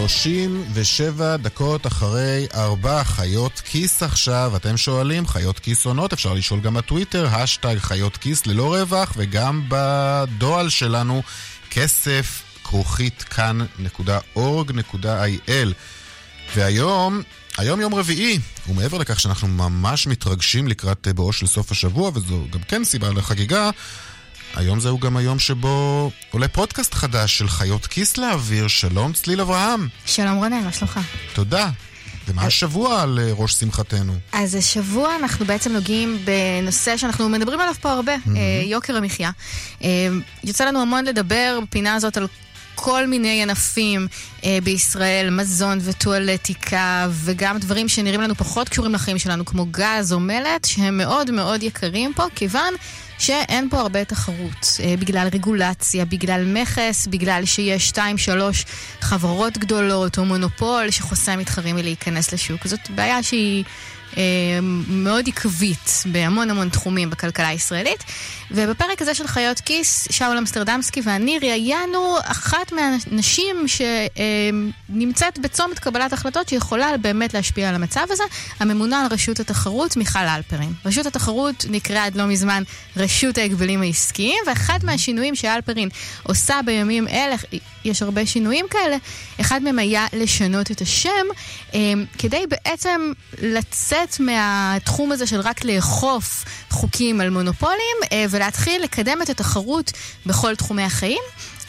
שלושים 0.01 0.63
ושבע 0.73 1.37
דקות 1.37 1.87
אחרי 1.87 2.47
ארבע 2.53 3.03
חיות 3.03 3.61
כיס 3.65 4.03
עכשיו. 4.03 4.53
אתם 4.55 4.77
שואלים, 4.77 5.27
חיות 5.27 5.59
כיס 5.59 5.85
עונות? 5.85 6.13
אפשר 6.13 6.33
לשאול 6.33 6.59
גם 6.59 6.73
בטוויטר, 6.73 7.27
השטג 7.27 7.77
חיות 7.77 8.17
כיס 8.17 8.45
ללא 8.47 8.75
רווח, 8.75 9.13
וגם 9.17 9.63
בדואל 9.67 10.69
שלנו, 10.69 11.23
כסף 11.69 12.43
כרוכית 12.63 13.23
כאן.org.il. 13.23 13.73
והיום, 16.55 17.21
היום 17.57 17.81
יום 17.81 17.95
רביעי, 17.95 18.39
ומעבר 18.69 18.97
לכך 18.97 19.19
שאנחנו 19.19 19.47
ממש 19.47 20.07
מתרגשים 20.07 20.67
לקראת 20.67 21.07
בואו 21.15 21.33
של 21.33 21.47
סוף 21.47 21.71
השבוע, 21.71 22.11
וזו 22.13 22.45
גם 22.51 22.61
כן 22.67 22.83
סיבה 22.83 23.09
לחגיגה, 23.09 23.69
היום 24.55 24.79
זהו 24.79 24.99
גם 24.99 25.17
היום 25.17 25.39
שבו 25.39 26.11
עולה 26.31 26.47
פודקאסט 26.47 26.93
חדש 26.93 27.37
של 27.37 27.49
חיות 27.49 27.85
כיס 27.85 28.17
לאוויר. 28.17 28.67
שלום 28.67 29.13
צליל 29.13 29.41
אברהם. 29.41 29.87
שלום 30.05 30.37
רונן, 30.37 30.63
מה 30.63 30.71
שלומך? 30.71 30.99
תודה. 31.33 31.69
ומה 32.27 32.41
השבוע 32.41 33.01
על 33.01 33.19
אה, 33.19 33.31
ראש 33.33 33.53
שמחתנו? 33.53 34.13
אז 34.31 34.55
השבוע 34.55 35.15
אנחנו 35.15 35.45
בעצם 35.45 35.71
נוגעים 35.71 36.17
בנושא 36.25 36.97
שאנחנו 36.97 37.29
מדברים 37.29 37.59
עליו 37.59 37.73
פה 37.81 37.91
הרבה, 37.91 38.15
mm-hmm. 38.15 38.29
יוקר 38.65 38.97
המחיה. 38.97 39.31
אה, 39.83 40.07
יוצא 40.43 40.65
לנו 40.65 40.81
המון 40.81 41.05
לדבר 41.05 41.59
בפינה 41.63 41.95
הזאת 41.95 42.17
על 42.17 42.27
כל 42.75 43.07
מיני 43.07 43.43
ענפים 43.43 44.07
אה, 44.43 44.57
בישראל, 44.63 45.29
מזון 45.29 45.79
וטואלטיקה, 45.81 47.07
וגם 47.11 47.57
דברים 47.57 47.87
שנראים 47.87 48.21
לנו 48.21 48.35
פחות 48.35 48.69
קשורים 48.69 48.93
לחיים 48.93 49.17
שלנו, 49.17 49.45
כמו 49.45 49.65
גז 49.71 50.13
או 50.13 50.19
מלט, 50.19 50.65
שהם 50.65 50.97
מאוד 50.97 51.31
מאוד 51.31 51.63
יקרים 51.63 52.13
פה, 52.13 52.23
כיוון 52.35 52.73
שאין 53.21 53.69
פה 53.69 53.79
הרבה 53.79 54.05
תחרות. 54.05 54.79
אה, 54.83 54.95
בגלל 54.99 55.27
רגולציה, 55.33 56.05
בגלל 56.05 56.45
מכס, 56.45 57.07
בגלל 57.07 57.45
שיש 57.45 57.87
שתיים, 57.87 58.17
שלוש 58.17 58.65
חברות 59.01 59.57
גדולות 59.57 60.17
או 60.17 60.25
מונופול 60.25 60.91
שחוסם 60.91 61.39
מתחרים 61.39 61.75
מלהיכנס 61.75 62.33
לשוק. 62.33 62.67
זאת 62.67 62.89
בעיה 62.89 63.23
שהיא 63.23 63.63
מאוד 64.87 65.27
עקבית 65.27 66.03
בהמון 66.05 66.49
המון 66.49 66.69
תחומים 66.69 67.09
בכלכלה 67.09 67.47
הישראלית. 67.47 68.03
ובפרק 68.51 69.01
הזה 69.01 69.15
של 69.15 69.27
חיות 69.27 69.59
כיס, 69.59 70.07
שאול 70.11 70.37
אמסטרדמסקי 70.37 71.01
ואני 71.03 71.39
ראיינו 71.39 72.17
אחת 72.23 72.71
מהנשים 72.71 73.65
שנמצאת 73.67 75.39
בצומת 75.39 75.79
קבלת 75.79 76.13
החלטות 76.13 76.49
שיכולה 76.49 76.97
באמת 76.97 77.33
להשפיע 77.33 77.69
על 77.69 77.75
המצב 77.75 78.05
הזה, 78.09 78.23
הממונה 78.59 79.01
על 79.01 79.07
רשות 79.11 79.39
התחרות, 79.39 79.97
מיכל 79.97 80.19
אלפרין. 80.19 80.73
רשות 80.85 81.05
התחרות 81.05 81.65
נקראה 81.69 82.05
עד 82.05 82.15
לא 82.15 82.25
מזמן 82.25 82.63
רשות 82.97 83.37
ההגבלים 83.37 83.81
העסקיים, 83.81 84.39
ואחד 84.47 84.79
מהשינויים 84.83 85.35
שאלפרין 85.35 85.89
עושה 86.23 86.59
בימים 86.65 87.07
אלה, 87.07 87.35
יש 87.85 88.01
הרבה 88.01 88.25
שינויים 88.25 88.65
כאלה, 88.69 88.97
אחד 89.41 89.63
מהם 89.63 89.79
היה 89.79 90.05
לשנות 90.13 90.71
את 90.71 90.81
השם, 90.81 91.25
כדי 92.17 92.43
בעצם 92.49 93.11
לצאת 93.41 94.19
מהתחום 94.19 95.11
הזה 95.11 95.27
של 95.27 95.39
רק 95.39 95.65
לאכוף 95.65 96.45
חוקים 96.69 97.21
על 97.21 97.29
מונופולים, 97.29 97.97
ולהתחיל 98.29 98.83
לקדם 98.83 99.21
את 99.21 99.29
התחרות 99.29 99.91
בכל 100.25 100.55
תחומי 100.55 100.83
החיים. 100.83 101.21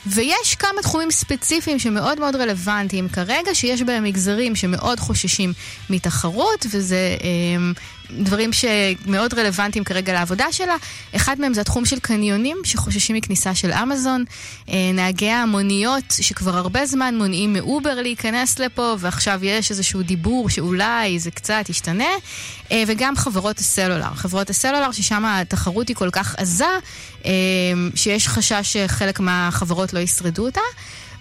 ויש 0.06 0.54
כמה 0.54 0.82
תחומים 0.82 1.10
ספציפיים 1.10 1.78
שמאוד 1.78 2.20
מאוד 2.20 2.36
רלוונטיים 2.36 3.08
כרגע, 3.08 3.54
שיש 3.54 3.82
בהם 3.82 4.04
מגזרים 4.04 4.56
שמאוד 4.56 5.00
חוששים 5.00 5.52
מתחרות, 5.90 6.66
וזה 6.70 7.16
אה, 7.22 7.72
דברים 8.18 8.50
שמאוד 8.52 9.34
רלוונטיים 9.34 9.84
כרגע 9.84 10.12
לעבודה 10.12 10.52
שלה. 10.52 10.76
אחד 11.16 11.40
מהם 11.40 11.54
זה 11.54 11.60
התחום 11.60 11.84
של 11.84 11.98
קניונים, 11.98 12.56
שחוששים 12.64 13.16
מכניסה 13.16 13.54
של 13.54 13.72
אמזון. 13.72 14.24
אה, 14.68 14.74
נהגי 14.94 15.30
המוניות, 15.30 16.04
שכבר 16.20 16.56
הרבה 16.56 16.86
זמן 16.86 17.14
מונעים 17.18 17.52
מאובר 17.52 17.94
להיכנס 17.94 18.58
לפה, 18.58 18.96
ועכשיו 18.98 19.40
יש 19.42 19.70
איזשהו 19.70 20.02
דיבור 20.02 20.50
שאולי 20.50 21.18
זה 21.18 21.30
קצת 21.30 21.64
ישתנה. 21.68 22.04
אה, 22.72 22.82
וגם 22.86 23.16
חברות 23.16 23.58
הסלולר. 23.58 24.14
חברות 24.14 24.50
הסלולר, 24.50 24.92
ששם 24.92 25.24
התחרות 25.24 25.88
היא 25.88 25.96
כל 25.96 26.10
כך 26.10 26.34
עזה, 26.38 26.64
אה, 27.26 27.32
שיש 27.94 28.28
חשש 28.28 28.76
שחלק 28.76 29.20
מהחברות 29.20 29.92
לא 29.92 29.98
ישרדו 29.98 30.44
אותה. 30.44 30.60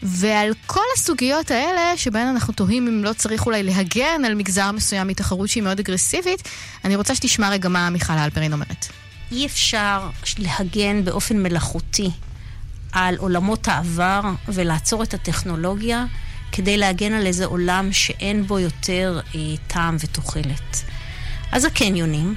ועל 0.04 0.54
כל 0.66 0.84
הסוגיות 0.98 1.52
האלה, 1.52 1.98
שבהן 1.98 2.28
אנחנו 2.28 2.54
תוהים 2.54 2.88
אם 2.88 3.04
לא 3.04 3.14
צריך 3.14 3.46
אולי 3.46 3.64
להגן 3.64 4.26
על 4.26 4.36
מגזר 4.36 4.72
מסוים 4.72 5.08
מתחרות 5.08 5.50
שהיא 5.50 5.64
מאוד 5.64 5.80
אגרסיבית, 5.80 6.50
אני 6.86 6.96
רוצה 6.96 7.16
שתשמע 7.16 7.50
רגע 7.50 7.70
מה 7.70 7.90
מיכל 7.90 8.14
אלפרין 8.14 8.54
אומרת. 8.54 8.88
אי 9.32 9.46
אפשר 9.46 10.10
להגן 10.38 11.06
באופן 11.06 11.44
מלאכותי 11.44 12.10
על 12.92 13.16
עולמות 13.18 13.68
העבר 13.68 14.22
ולעצור 14.48 15.04
את 15.04 15.14
הטכנולוגיה 15.14 16.06
כדי 16.52 16.78
להגן 16.78 17.14
על 17.14 17.26
איזה 17.26 17.46
עולם 17.46 17.94
שאין 17.94 18.48
בו 18.48 18.60
יותר 18.60 19.20
אה, 19.36 19.40
טעם 19.68 19.98
ותוחלת. 20.00 20.84
אז 21.52 21.66
הקניונים, 21.66 22.36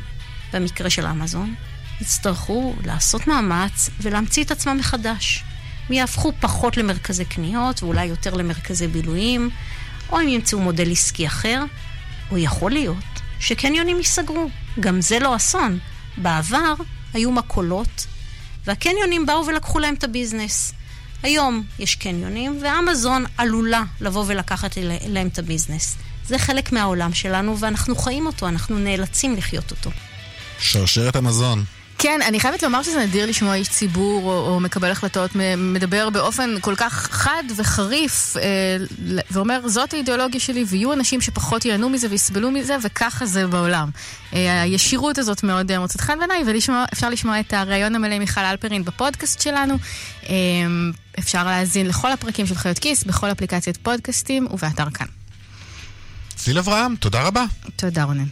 במקרה 0.53 0.91
של 0.91 1.07
אמזון, 1.07 1.55
יצטרכו 2.01 2.75
לעשות 2.85 3.27
מאמץ 3.27 3.91
ולהמציא 4.01 4.45
את 4.45 4.51
עצמם 4.51 4.77
מחדש. 4.79 5.45
הם 5.89 5.95
יהפכו 5.95 6.33
פחות 6.41 6.77
למרכזי 6.77 7.25
קניות 7.25 7.83
ואולי 7.83 8.05
יותר 8.05 8.35
למרכזי 8.35 8.87
בילויים, 8.87 9.51
או 10.13 10.19
הם 10.19 10.29
ימצאו 10.29 10.61
מודל 10.61 10.93
עסקי 10.93 11.27
אחר, 11.27 11.65
או 12.31 12.39
יכול 12.39 12.71
להיות 12.71 13.05
שקניונים 13.41 13.97
ייסגרו. 13.97 14.49
גם 14.81 15.01
זה 15.01 15.19
לא 15.19 15.37
אסון. 15.37 15.79
בעבר 16.17 16.75
היו 17.13 17.31
מקולות, 17.31 18.07
והקניונים 18.67 19.27
באו 19.27 19.47
ולקחו 19.47 19.79
להם 19.79 19.95
את 19.95 20.05
הביזנס. 20.05 20.73
היום 21.23 21.63
יש 21.79 21.95
קניונים, 21.95 22.59
ואמזון 22.63 23.25
עלולה 23.39 23.83
לבוא 24.01 24.25
ולקחת 24.27 24.79
להם 25.09 25.27
את 25.27 25.39
הביזנס. 25.39 25.97
זה 26.27 26.39
חלק 26.39 26.73
מהעולם 26.73 27.15
שלנו, 27.15 27.59
ואנחנו 27.59 27.97
חיים 27.97 28.27
אותו, 28.27 28.49
אנחנו 28.49 28.79
נאלצים 28.79 29.37
לחיות 29.37 29.71
אותו. 29.71 29.91
שרשרת 30.59 31.17
המזון. 31.17 31.65
כן, 31.99 32.21
אני 32.29 32.41
חייבת 32.41 32.63
לומר 32.63 32.83
שזה 32.83 33.05
נדיר 33.05 33.27
לשמוע 33.27 33.55
איש 33.55 33.69
ציבור 33.69 34.31
או, 34.31 34.49
או 34.49 34.61
מקבל 34.61 34.91
החלטות 34.91 35.31
מדבר 35.57 36.11
באופן 36.11 36.55
כל 36.61 36.75
כך 36.77 37.09
חד 37.13 37.43
וחריף 37.57 38.37
אה, 38.37 38.43
ואומר 39.31 39.69
זאת 39.69 39.93
האידיאולוגיה 39.93 40.41
שלי 40.41 40.65
ויהיו 40.69 40.93
אנשים 40.93 41.21
שפחות 41.21 41.65
ייהנו 41.65 41.89
מזה 41.89 42.07
ויסבלו 42.11 42.51
מזה 42.51 42.77
וככה 42.83 43.27
זה 43.27 43.47
בעולם. 43.47 43.91
אה, 44.35 44.63
הישירות 44.63 45.19
הזאת 45.19 45.43
מאוד 45.43 45.71
אה, 45.71 45.79
מוצאת 45.79 46.01
חן 46.01 46.19
בעיניי 46.19 46.43
ואפשר 46.47 47.11
לשמוע 47.11 47.41
את 47.41 47.53
הריאיון 47.53 47.95
המלא 47.95 48.15
עם 48.15 48.21
מיכל 48.21 48.41
אלפרין 48.41 48.85
בפודקאסט 48.85 49.41
שלנו. 49.41 49.75
אה, 50.29 50.35
אפשר 51.19 51.45
להאזין 51.45 51.87
לכל 51.87 52.13
הפרקים 52.13 52.47
של 52.47 52.55
חיות 52.55 52.79
כיס 52.79 53.05
בכל 53.05 53.33
אפליקציית 53.33 53.77
פודקאסטים 53.77 54.47
ובאתר 54.51 54.91
כאן. 54.91 55.07
צליל 56.35 56.59
אברהם, 56.59 56.97
תודה 56.97 57.23
רבה. 57.23 57.45
תודה 57.77 58.05
רונן. 58.05 58.27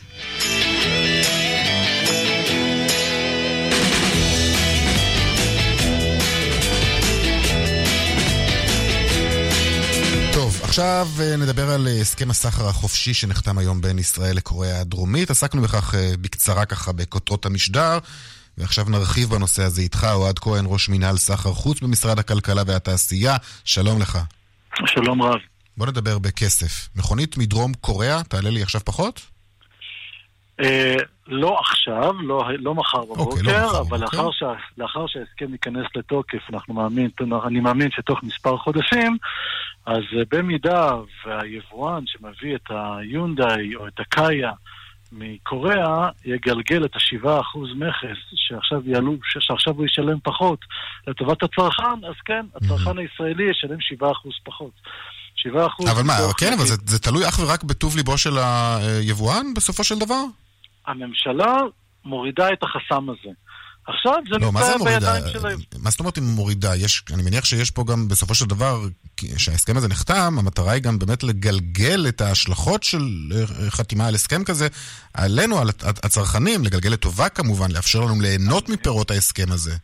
עכשיו 10.72 11.06
אה, 11.20 11.36
נדבר 11.36 11.70
על 11.70 11.88
אה, 11.88 12.00
הסכם 12.00 12.30
הסחר 12.30 12.68
החופשי 12.68 13.14
שנחתם 13.14 13.58
היום 13.58 13.80
בין 13.80 13.98
ישראל 13.98 14.36
לקוריאה 14.36 14.80
הדרומית. 14.80 15.30
עסקנו 15.30 15.62
בכך 15.62 15.94
אה, 15.94 16.12
בקצרה 16.20 16.64
ככה 16.64 16.92
בכותרות 16.92 17.46
המשדר, 17.46 17.98
ועכשיו 18.58 18.84
נרחיב 18.88 19.28
בנושא 19.28 19.62
הזה 19.62 19.82
איתך, 19.82 20.06
אוהד 20.12 20.38
כהן, 20.38 20.64
ראש 20.68 20.88
מינהל 20.88 21.16
סחר 21.16 21.52
חוץ 21.52 21.80
במשרד 21.80 22.18
הכלכלה 22.18 22.62
והתעשייה. 22.66 23.36
שלום 23.64 24.00
לך. 24.00 24.18
שלום 24.86 25.22
רב. 25.22 25.38
בוא 25.76 25.86
נדבר 25.86 26.18
בכסף. 26.18 26.88
מכונית 26.96 27.36
מדרום 27.36 27.74
קוריאה, 27.74 28.22
תעלה 28.24 28.50
לי 28.50 28.62
עכשיו 28.62 28.80
פחות? 28.84 29.20
לא 31.26 31.58
עכשיו, 31.60 32.12
לא, 32.22 32.44
לא 32.58 32.74
מחר 32.74 33.00
בבוקר, 33.00 33.22
אוקיי, 33.22 33.52
לא 33.52 33.66
מחר 33.66 33.80
אבל 33.80 34.00
לאחר, 34.00 34.30
שה, 34.30 34.52
לאחר 34.78 35.06
שההסכם 35.06 35.52
ייכנס 35.52 35.86
לתוקף, 35.96 36.50
אנחנו 36.52 36.74
מאמין, 36.74 37.10
אני 37.46 37.60
מאמין 37.60 37.90
שתוך 37.90 38.22
מספר 38.22 38.56
חודשים, 38.56 39.16
אז 39.86 40.02
במידה 40.30 40.94
והיבואן 41.26 42.04
שמביא 42.06 42.54
את 42.54 42.70
היונדאי 42.70 43.74
או 43.76 43.86
את 43.86 44.00
הקאיה 44.00 44.52
מקוריאה 45.12 46.08
יגלגל 46.24 46.84
את 46.84 46.96
השבעה 46.96 47.40
אחוז 47.40 47.68
מכס 47.76 48.18
שעכשיו 48.34 48.80
יעלו, 48.84 49.16
שעכשיו 49.40 49.74
הוא 49.74 49.86
ישלם 49.86 50.18
פחות 50.22 50.58
לטובת 51.06 51.42
הצרכן, 51.42 52.04
אז 52.08 52.14
כן, 52.24 52.46
הצרכן 52.56 52.98
הישראלי 52.98 53.50
ישלם 53.50 53.80
שבעה 53.80 54.12
אחוז 54.12 54.32
פחות. 54.44 54.72
שבעה 55.36 55.66
אחוז... 55.66 55.90
אבל 55.90 56.02
מה, 56.02 56.18
כן, 56.38 56.52
אבל 56.52 56.66
זה, 56.66 56.74
זה 56.86 56.98
תלוי 56.98 57.28
אך 57.28 57.38
ורק 57.38 57.64
בטוב 57.64 57.96
ליבו 57.96 58.18
של 58.18 58.38
היבואן 58.38 59.54
בסופו 59.54 59.84
של 59.84 59.98
דבר? 59.98 60.24
הממשלה 60.86 61.56
מורידה 62.04 62.48
את 62.52 62.62
החסם 62.62 63.10
הזה. 63.10 63.30
עכשיו 63.86 64.14
זה 64.32 64.38
לא, 64.38 64.46
נמצא 64.46 64.84
בידיים 64.84 65.24
שלהם. 65.32 65.58
מה 65.78 65.90
זאת 65.90 66.00
אומרת 66.00 66.16
היא 66.16 66.24
מורידה? 66.24 66.76
יש, 66.76 67.04
אני 67.14 67.22
מניח 67.22 67.44
שיש 67.44 67.70
פה 67.70 67.84
גם 67.84 68.08
בסופו 68.08 68.34
של 68.34 68.44
דבר, 68.44 68.80
כשההסכם 69.16 69.76
הזה 69.76 69.88
נחתם, 69.88 70.34
המטרה 70.38 70.72
היא 70.72 70.82
גם 70.82 70.98
באמת 70.98 71.22
לגלגל 71.22 72.04
את 72.08 72.20
ההשלכות 72.20 72.82
של 72.82 73.02
אה, 73.34 73.70
חתימה 73.70 74.06
על 74.06 74.14
הסכם 74.14 74.44
כזה 74.44 74.68
עלינו, 75.14 75.58
על 75.58 75.68
הצרכנים, 75.82 76.64
לגלגל 76.64 76.90
לטובה 76.90 77.28
כמובן, 77.28 77.70
לאפשר 77.70 78.00
לנו 78.00 78.20
ליהנות 78.20 78.68
מפירות 78.68 79.10
ההסכם 79.10 79.52
הזה. 79.52 79.76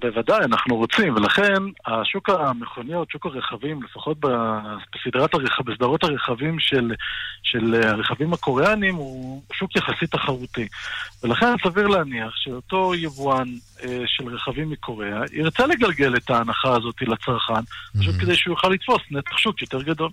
בוודאי, 0.00 0.44
אנחנו 0.44 0.76
רוצים, 0.76 1.14
ולכן 1.16 1.62
השוק 1.86 2.30
המכוניות, 2.30 3.10
שוק 3.10 3.26
הרכבים, 3.26 3.82
לפחות 3.82 4.18
בסדרת 4.20 5.34
הרכב, 5.34 5.70
בסדרות 5.70 6.04
הרכבים 6.04 6.58
של, 6.58 6.94
של 7.42 7.74
הרכבים 7.82 8.32
הקוריאנים, 8.32 8.94
הוא 8.94 9.42
שוק 9.52 9.76
יחסית 9.76 10.10
תחרותי. 10.10 10.68
ולכן 11.22 11.54
סביר 11.64 11.86
להניח 11.86 12.32
שאותו 12.36 12.94
יבואן 12.94 13.48
אה, 13.82 14.02
של 14.06 14.28
רכבים 14.28 14.70
מקוריאה 14.70 15.20
ירצה 15.32 15.66
לגלגל 15.66 16.16
את 16.16 16.30
ההנחה 16.30 16.76
הזאת 16.76 17.02
לצרכן, 17.02 17.54
mm-hmm. 17.54 17.98
פשוט 18.00 18.14
כדי 18.20 18.36
שהוא 18.36 18.52
יוכל 18.52 18.68
לתפוס 18.68 19.02
נתח 19.10 19.38
שוק 19.38 19.62
יותר 19.62 19.82
גדול. 19.82 20.10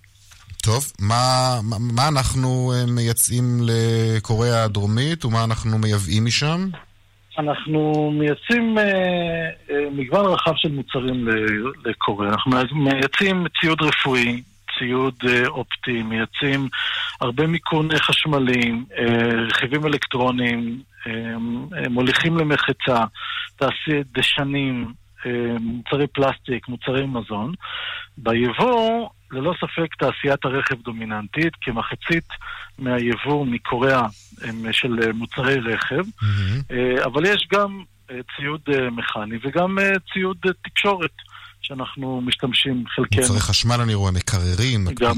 טוב, 0.64 0.92
מה, 1.00 1.60
מה, 1.64 1.76
מה 1.80 2.08
אנחנו 2.08 2.74
אה, 2.76 2.86
מייצאים 2.86 3.60
לקוריאה 3.62 4.64
הדרומית 4.64 5.26
ומה 5.26 5.44
אנחנו 5.44 5.78
מייבאים 5.78 6.26
משם? 6.26 6.70
אנחנו 7.38 8.12
מייצאים 8.12 8.78
אה, 8.78 8.84
אה, 9.70 9.90
מגוון 9.92 10.26
רחב 10.26 10.52
של 10.56 10.72
מוצרים 10.72 11.28
לקוריאה. 11.86 12.32
אנחנו 12.32 12.52
מייצאים 12.72 13.46
ציוד 13.62 13.82
רפואי, 13.82 14.42
ציוד 14.80 15.16
אה, 15.28 15.48
אופטי, 15.48 16.04
מייצאים 16.04 16.68
הרבה 17.22 17.48
מיכון 17.48 17.98
חשמליים, 17.98 18.86
רכיבים 19.48 19.86
אלקטרוניים, 19.86 20.82
מוליכים 21.90 22.38
למחצה, 22.38 23.04
תעשי 23.56 24.04
דשנים, 24.14 24.94
מוצרי 25.60 26.08
פלסטיק, 26.08 26.68
מוצרי 26.68 27.06
מזון. 27.06 27.54
ביבוא, 28.18 29.10
ללא 29.34 29.54
ספק 29.62 29.96
תעשיית 30.00 30.46
הרכב 30.46 30.82
דומיננטית, 30.82 31.54
כמחצית 31.62 32.28
מהיבוא 32.80 33.46
מקוריאה 33.46 34.06
של 34.72 35.12
מוצרי 35.14 35.60
רכב, 35.60 36.04
mm-hmm. 36.22 37.06
אבל 37.06 37.26
יש 37.26 37.48
גם 37.54 37.84
אה, 38.12 38.16
ציוד 38.36 38.62
אה, 38.74 38.90
מכני 38.90 39.36
וגם 39.44 39.78
ציוד 40.14 40.38
תקשורת. 40.64 41.12
שאנחנו 41.66 42.22
משתמשים 42.22 42.84
חלקנו. 42.96 43.22
מוצרי 43.22 43.40
חשמל 43.40 43.82
אני 43.82 43.94
רואה, 43.94 44.12
מקררים. 44.12 44.86
גם, 44.86 45.16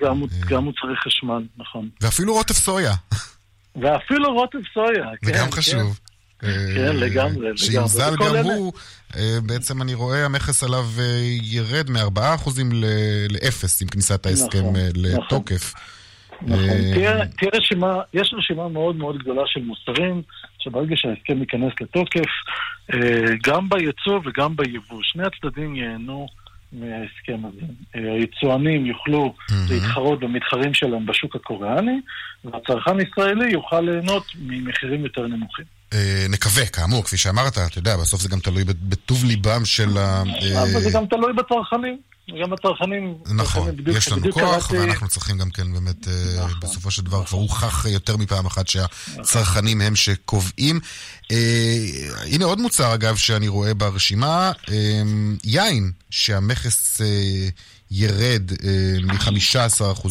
גם, 0.00 0.22
גם 0.46 0.64
מוצרי 0.64 0.96
חשמל, 0.96 1.42
נכון. 1.56 1.88
ואפילו 2.00 2.34
רוטף 2.34 2.54
סויה. 2.54 2.94
ואפילו 3.82 4.32
רוטב 4.34 4.58
סויה. 4.74 5.04
זה 5.22 5.32
גם 5.32 5.50
חשוב. 5.52 6.00
כן, 6.40 6.96
לגמרי, 6.96 7.36
לגמרי. 7.36 7.58
שיוזל 7.58 8.14
גם 8.16 8.44
הוא, 8.44 8.72
בעצם 9.42 9.82
אני 9.82 9.94
רואה 9.94 10.24
המכס 10.24 10.64
עליו 10.64 10.84
ירד 11.42 11.90
מ-4% 11.90 12.50
ל-0 12.72 13.82
עם 13.82 13.88
כניסת 13.88 14.26
ההסכם 14.26 14.64
לתוקף. 14.94 15.74
נכון, 16.42 16.92
תהיה 17.38 17.50
רשימה, 17.54 18.00
יש 18.14 18.34
רשימה 18.38 18.68
מאוד 18.68 18.96
מאוד 18.96 19.18
גדולה 19.18 19.42
של 19.46 19.60
מוצרים 19.60 20.22
שברגע 20.58 20.96
שההסכם 20.96 21.40
ייכנס 21.40 21.72
לתוקף, 21.80 22.30
גם 23.46 23.68
בייצוא 23.68 24.20
וגם 24.24 24.56
ביבוא, 24.56 25.00
שני 25.02 25.22
הצדדים 25.26 25.76
ייהנו 25.76 26.26
מההסכם 26.72 27.40
הזה. 27.44 27.66
היצואנים 27.94 28.86
יוכלו 28.86 29.34
להתחרות 29.70 30.20
במתחרים 30.20 30.74
שלהם 30.74 31.06
בשוק 31.06 31.36
הקוריאני, 31.36 32.00
והצרכן 32.44 32.98
הישראלי 32.98 33.50
יוכל 33.50 33.80
ליהנות 33.80 34.24
ממחירים 34.38 35.04
יותר 35.04 35.26
נמוכים. 35.26 35.79
נקווה, 36.28 36.66
כאמור, 36.66 37.04
כפי 37.04 37.16
שאמרת, 37.16 37.58
אתה 37.58 37.78
יודע, 37.78 37.96
בסוף 37.96 38.22
זה 38.22 38.28
גם 38.28 38.40
תלוי 38.40 38.64
בטוב 38.64 39.24
ליבם 39.24 39.64
של 39.64 39.98
ה... 39.98 40.22
אבל 40.62 40.80
זה 40.82 40.90
גם 40.90 41.06
תלוי 41.06 41.32
בצרכנים. 41.32 42.00
גם 42.42 42.52
הצרכנים... 42.52 43.14
נכון, 43.30 43.76
יש 43.96 44.12
לנו 44.12 44.32
כוח, 44.32 44.70
ואנחנו 44.70 45.08
צריכים 45.08 45.38
גם 45.38 45.50
כן 45.50 45.72
באמת, 45.72 46.08
בסופו 46.62 46.90
של 46.90 47.02
דבר, 47.02 47.24
כבר 47.24 47.38
הוכח 47.38 47.86
יותר 47.88 48.16
מפעם 48.16 48.46
אחת 48.46 48.68
שהצרכנים 48.68 49.80
הם 49.80 49.96
שקובעים. 49.96 50.80
הנה 52.26 52.44
עוד 52.44 52.60
מוצר, 52.60 52.94
אגב, 52.94 53.16
שאני 53.16 53.48
רואה 53.48 53.74
ברשימה, 53.74 54.52
יין, 55.44 55.92
שהמכס 56.10 57.00
ירד 57.90 58.52
מ-15% 59.02 60.08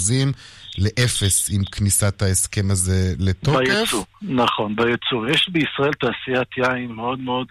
לאפס 0.80 1.50
עם 1.54 1.62
כניסת 1.66 2.22
ההסכם 2.22 2.72
הזה 2.72 3.14
לתוקף. 3.20 3.58
בייצוא, 3.58 4.04
נכון, 4.22 4.76
בייצוא. 4.76 5.28
יש 5.30 5.50
בישראל 5.50 5.94
תעשיית 5.94 6.58
יין 6.58 6.92
מאוד 6.92 7.20
מאוד... 7.20 7.48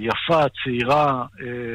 יפה, 0.00 0.42
צעירה, 0.64 1.24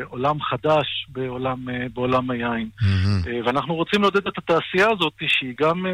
עולם 0.10 0.42
חדש 0.42 1.06
בעולם, 1.10 1.66
בעולם 1.94 2.32
היין. 2.32 2.70
Mm-hmm. 2.82 3.46
ואנחנו 3.46 3.76
רוצים 3.76 4.02
לעודד 4.02 4.28
את 4.28 4.38
התעשייה 4.38 4.88
הזאת, 4.92 5.14
שהיא 5.28 5.54
גם 5.60 5.86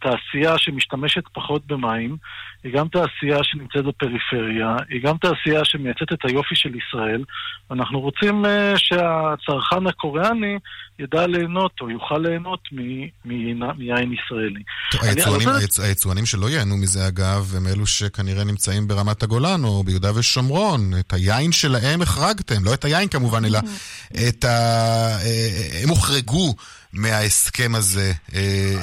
תעשייה 0.00 0.58
שמשתמשת 0.58 1.22
פחות 1.32 1.66
במים, 1.66 2.16
היא 2.64 2.72
גם 2.72 2.88
תעשייה 2.88 3.38
שנמצאת 3.42 3.84
בפריפריה, 3.84 4.76
היא 4.88 5.02
גם 5.02 5.16
תעשייה 5.16 5.64
שמייצאת 5.64 6.12
את 6.12 6.18
היופי 6.24 6.56
של 6.56 6.70
ישראל. 6.74 7.24
אנחנו 7.70 8.00
רוצים 8.00 8.44
שהצרכן 8.76 9.86
הקוריאני 9.86 10.58
ידע 10.98 11.26
ליהנות 11.26 11.72
או 11.80 11.90
יוכל 11.90 12.18
ליהנות 12.18 12.60
מיין 13.24 14.12
ישראלי. 14.12 14.62
היצואנים 15.82 16.26
שלא 16.26 16.46
ייהנו 16.46 16.76
מזה, 16.76 17.08
אגב, 17.08 17.52
הם 17.56 17.66
אלו 17.66 17.86
שכנראה 17.86 18.44
נמצאים 18.44 18.88
ברמת 18.88 19.22
הגולן 19.22 19.64
או 19.64 19.82
ביהודה 19.82 20.10
ושומרון. 20.24 20.94
את 20.98 21.12
היין 21.12 21.52
שלהם 21.52 22.02
החרגתם, 22.02 22.64
לא 22.64 22.74
את 22.74 22.84
היין 22.84 23.08
כמובן, 23.08 23.44
אלא 23.44 23.58
את 24.28 24.44
ה... 24.44 25.18
הם 25.82 25.88
הוחרגו. 25.88 26.54
מההסכם 26.96 27.74
הזה, 27.74 28.12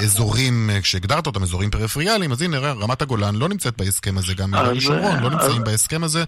אזורים, 0.03 0.69
כשהגדרת 0.81 1.27
אותם 1.27 1.43
אזורים 1.43 1.69
פריפריאליים, 1.69 2.31
אז 2.31 2.41
הנה, 2.41 2.57
רמת 2.57 3.01
הגולן 3.01 3.35
לא 3.35 3.49
נמצאת 3.49 3.77
בהסכם 3.77 4.17
הזה, 4.17 4.33
גם 4.33 4.53
יהודה 4.53 4.77
ושומרון 4.77 5.19
לא 5.19 5.29
נמצאים 5.29 5.63
בהסכם 5.63 6.03
הזה, 6.03 6.23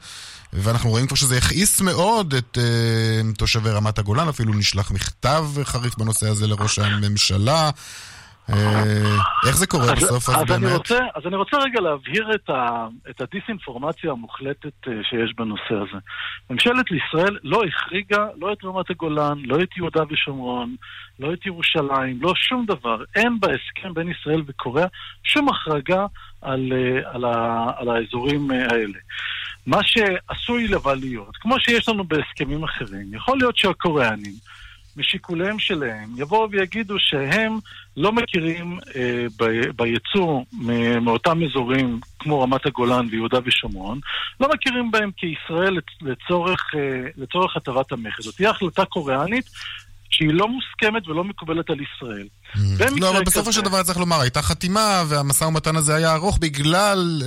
ואנחנו 0.54 0.90
רואים 0.90 1.08
כבר 1.08 1.16
שזה 1.16 1.38
הכעיס 1.38 1.82
מאוד 1.82 2.34
את 2.34 2.58
תושבי 3.38 3.70
רמת 3.70 4.00
הגולן, 4.00 4.28
אפילו 4.28 4.54
נשלח 4.54 4.92
מכתב 4.92 5.46
חריף 5.64 5.96
בנושא 5.98 6.28
הזה 6.28 6.48
לראש 6.48 6.80
הממשלה. 6.80 7.70
איך 9.48 9.58
זה 9.58 9.68
קורה 9.68 9.96
בסוף, 9.96 10.30
אז 10.30 10.44
באמת? 10.48 10.92
אז 11.16 11.26
אני 11.26 11.36
רוצה 11.36 11.58
רגע 11.58 11.82
להבהיר 11.82 12.30
את 13.10 13.22
הדיסאינפורמציה 13.22 14.12
המוחלטת 14.12 14.74
שיש 14.84 15.34
בנושא 15.38 15.74
הזה. 15.74 15.98
ממשלת 16.50 16.86
ישראל 16.92 17.38
לא 17.44 17.62
החריגה 17.68 18.26
לא 18.38 18.54
את 18.54 18.64
רמת 18.64 18.90
הגולן, 18.90 19.40
לא 19.46 19.64
את 19.64 19.78
יהודה 19.78 20.04
ושומרון, 20.10 20.76
לא 21.20 21.34
את 21.34 21.46
ירושלים, 21.46 22.20
לא 22.22 22.34
שום 22.36 22.66
דבר. 22.66 23.04
אין 23.16 23.40
בהסכם 23.40 23.94
בין 23.94 24.12
ישראל 24.12 24.42
וקוריאה 24.48 24.88
שום 25.24 25.50
החרגה 25.50 26.06
על, 26.42 26.74
על, 27.06 27.26
על 27.78 27.90
האזורים 27.90 28.52
האלה. 28.52 29.00
מה 29.68 29.80
שעשוי 29.84 30.68
לבא 30.68 30.94
להיות, 30.94 31.38
כמו 31.38 31.60
שיש 31.60 31.90
לנו 31.90 32.04
בהסכמים 32.04 32.64
אחרים, 32.64 33.14
יכול 33.14 33.38
להיות 33.38 33.58
שהקוריאנים 33.58 34.34
משיקוליהם 34.98 35.60
שלהם 35.60 36.10
יבואו 36.18 36.52
ויגידו 36.52 36.96
שהם 37.00 37.60
לא 37.98 38.12
מכירים 38.12 38.80
אה, 38.96 39.26
ב- 39.40 39.82
ביצוא 39.84 40.42
מאותם 41.02 41.44
אזורים 41.44 42.00
כמו 42.20 42.42
רמת 42.42 42.66
הגולן 42.66 43.08
ויהודה 43.12 43.40
ושומרון, 43.46 44.00
לא 44.40 44.50
מכירים 44.54 44.92
בהם 44.92 45.12
כישראל 45.18 45.80
לצורך, 46.02 46.62
אה, 46.76 47.10
לצורך 47.18 47.58
הטבת 47.58 47.92
המכס. 47.92 48.24
זאת 48.24 48.36
תהיה 48.36 48.50
החלטה 48.50 48.86
קוריאנית 48.86 49.50
שהיא 50.14 50.30
לא 50.34 50.48
מוסכמת 50.48 51.08
ולא 51.08 51.24
מקובלת 51.24 51.70
על 51.70 51.78
ישראל. 51.82 52.28
לא, 53.00 53.10
אבל 53.10 53.24
בסופו 53.24 53.54
של 53.54 53.62
דבר 53.62 53.84
צריך 53.84 53.98
לומר, 53.98 54.22
הייתה 54.22 54.42
חתימה 54.42 55.04
והמשא 55.08 55.44
ומתן 55.44 55.76
הזה 55.76 55.96
היה 55.96 56.14
ארוך 56.14 56.38
בגלל 56.42 57.22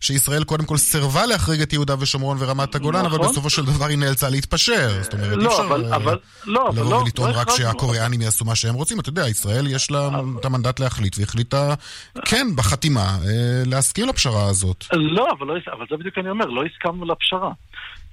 שישראל 0.00 0.44
קודם 0.44 0.64
כל 0.64 0.76
סירבה 0.76 1.26
להחריג 1.26 1.60
את 1.60 1.72
יהודה 1.72 1.94
ושומרון 2.00 2.36
ורמת 2.40 2.74
הגולן, 2.74 3.04
אבל 3.06 3.18
בסופו 3.18 3.50
של 3.50 3.64
דבר 3.64 3.86
היא 3.86 3.98
נאלצה 3.98 4.30
להתפשר. 4.30 5.02
זאת 5.02 5.12
אומרת, 5.12 5.38
אי 5.40 5.46
אפשר 5.46 5.76
לבוא 6.72 7.02
ולטעון 7.02 7.30
רק 7.30 7.50
שהקוריאנים 7.50 8.22
יעשו 8.22 8.44
מה 8.44 8.54
שהם 8.54 8.74
רוצים. 8.74 9.00
אתה 9.00 9.08
יודע, 9.08 9.28
ישראל 9.28 9.66
יש 9.66 9.90
לה 9.90 10.10
את 10.40 10.44
המנדט 10.44 10.80
להחליט, 10.80 11.18
והחליטה, 11.18 11.74
כן, 12.24 12.46
בחתימה, 12.56 13.18
להסכים 13.66 14.08
לפשרה 14.08 14.48
הזאת. 14.48 14.84
לא, 14.92 15.28
אבל 15.32 15.86
זה 15.90 15.96
בדיוק 15.96 16.18
אני 16.18 16.30
אומר, 16.30 16.46
לא 16.46 16.62
הסכמנו 16.64 17.04
לפשרה. 17.04 17.50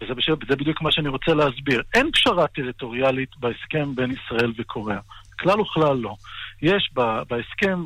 וזה 0.01 0.55
בדיוק 0.55 0.81
מה 0.81 0.91
שאני 0.91 1.09
רוצה 1.09 1.33
להסביר. 1.33 1.81
אין 1.93 2.11
פשרה 2.11 2.47
טריטוריאלית 2.47 3.29
בהסכם 3.37 3.95
בין 3.95 4.11
ישראל 4.11 4.51
וקוריאה. 4.57 4.99
כלל 5.39 5.61
וכלל 5.61 5.97
לא. 5.97 6.15
יש 6.62 6.89
בהסכם 7.30 7.84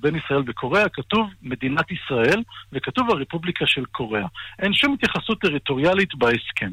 בין 0.00 0.16
ישראל 0.16 0.42
וקוריאה, 0.46 0.88
כתוב 0.88 1.30
מדינת 1.42 1.86
ישראל 1.90 2.42
וכתוב 2.72 3.10
הרפובליקה 3.10 3.66
של 3.66 3.84
קוריאה. 3.84 4.26
אין 4.58 4.74
שום 4.74 4.94
התייחסות 4.94 5.40
טריטוריאלית 5.40 6.14
בהסכם. 6.14 6.70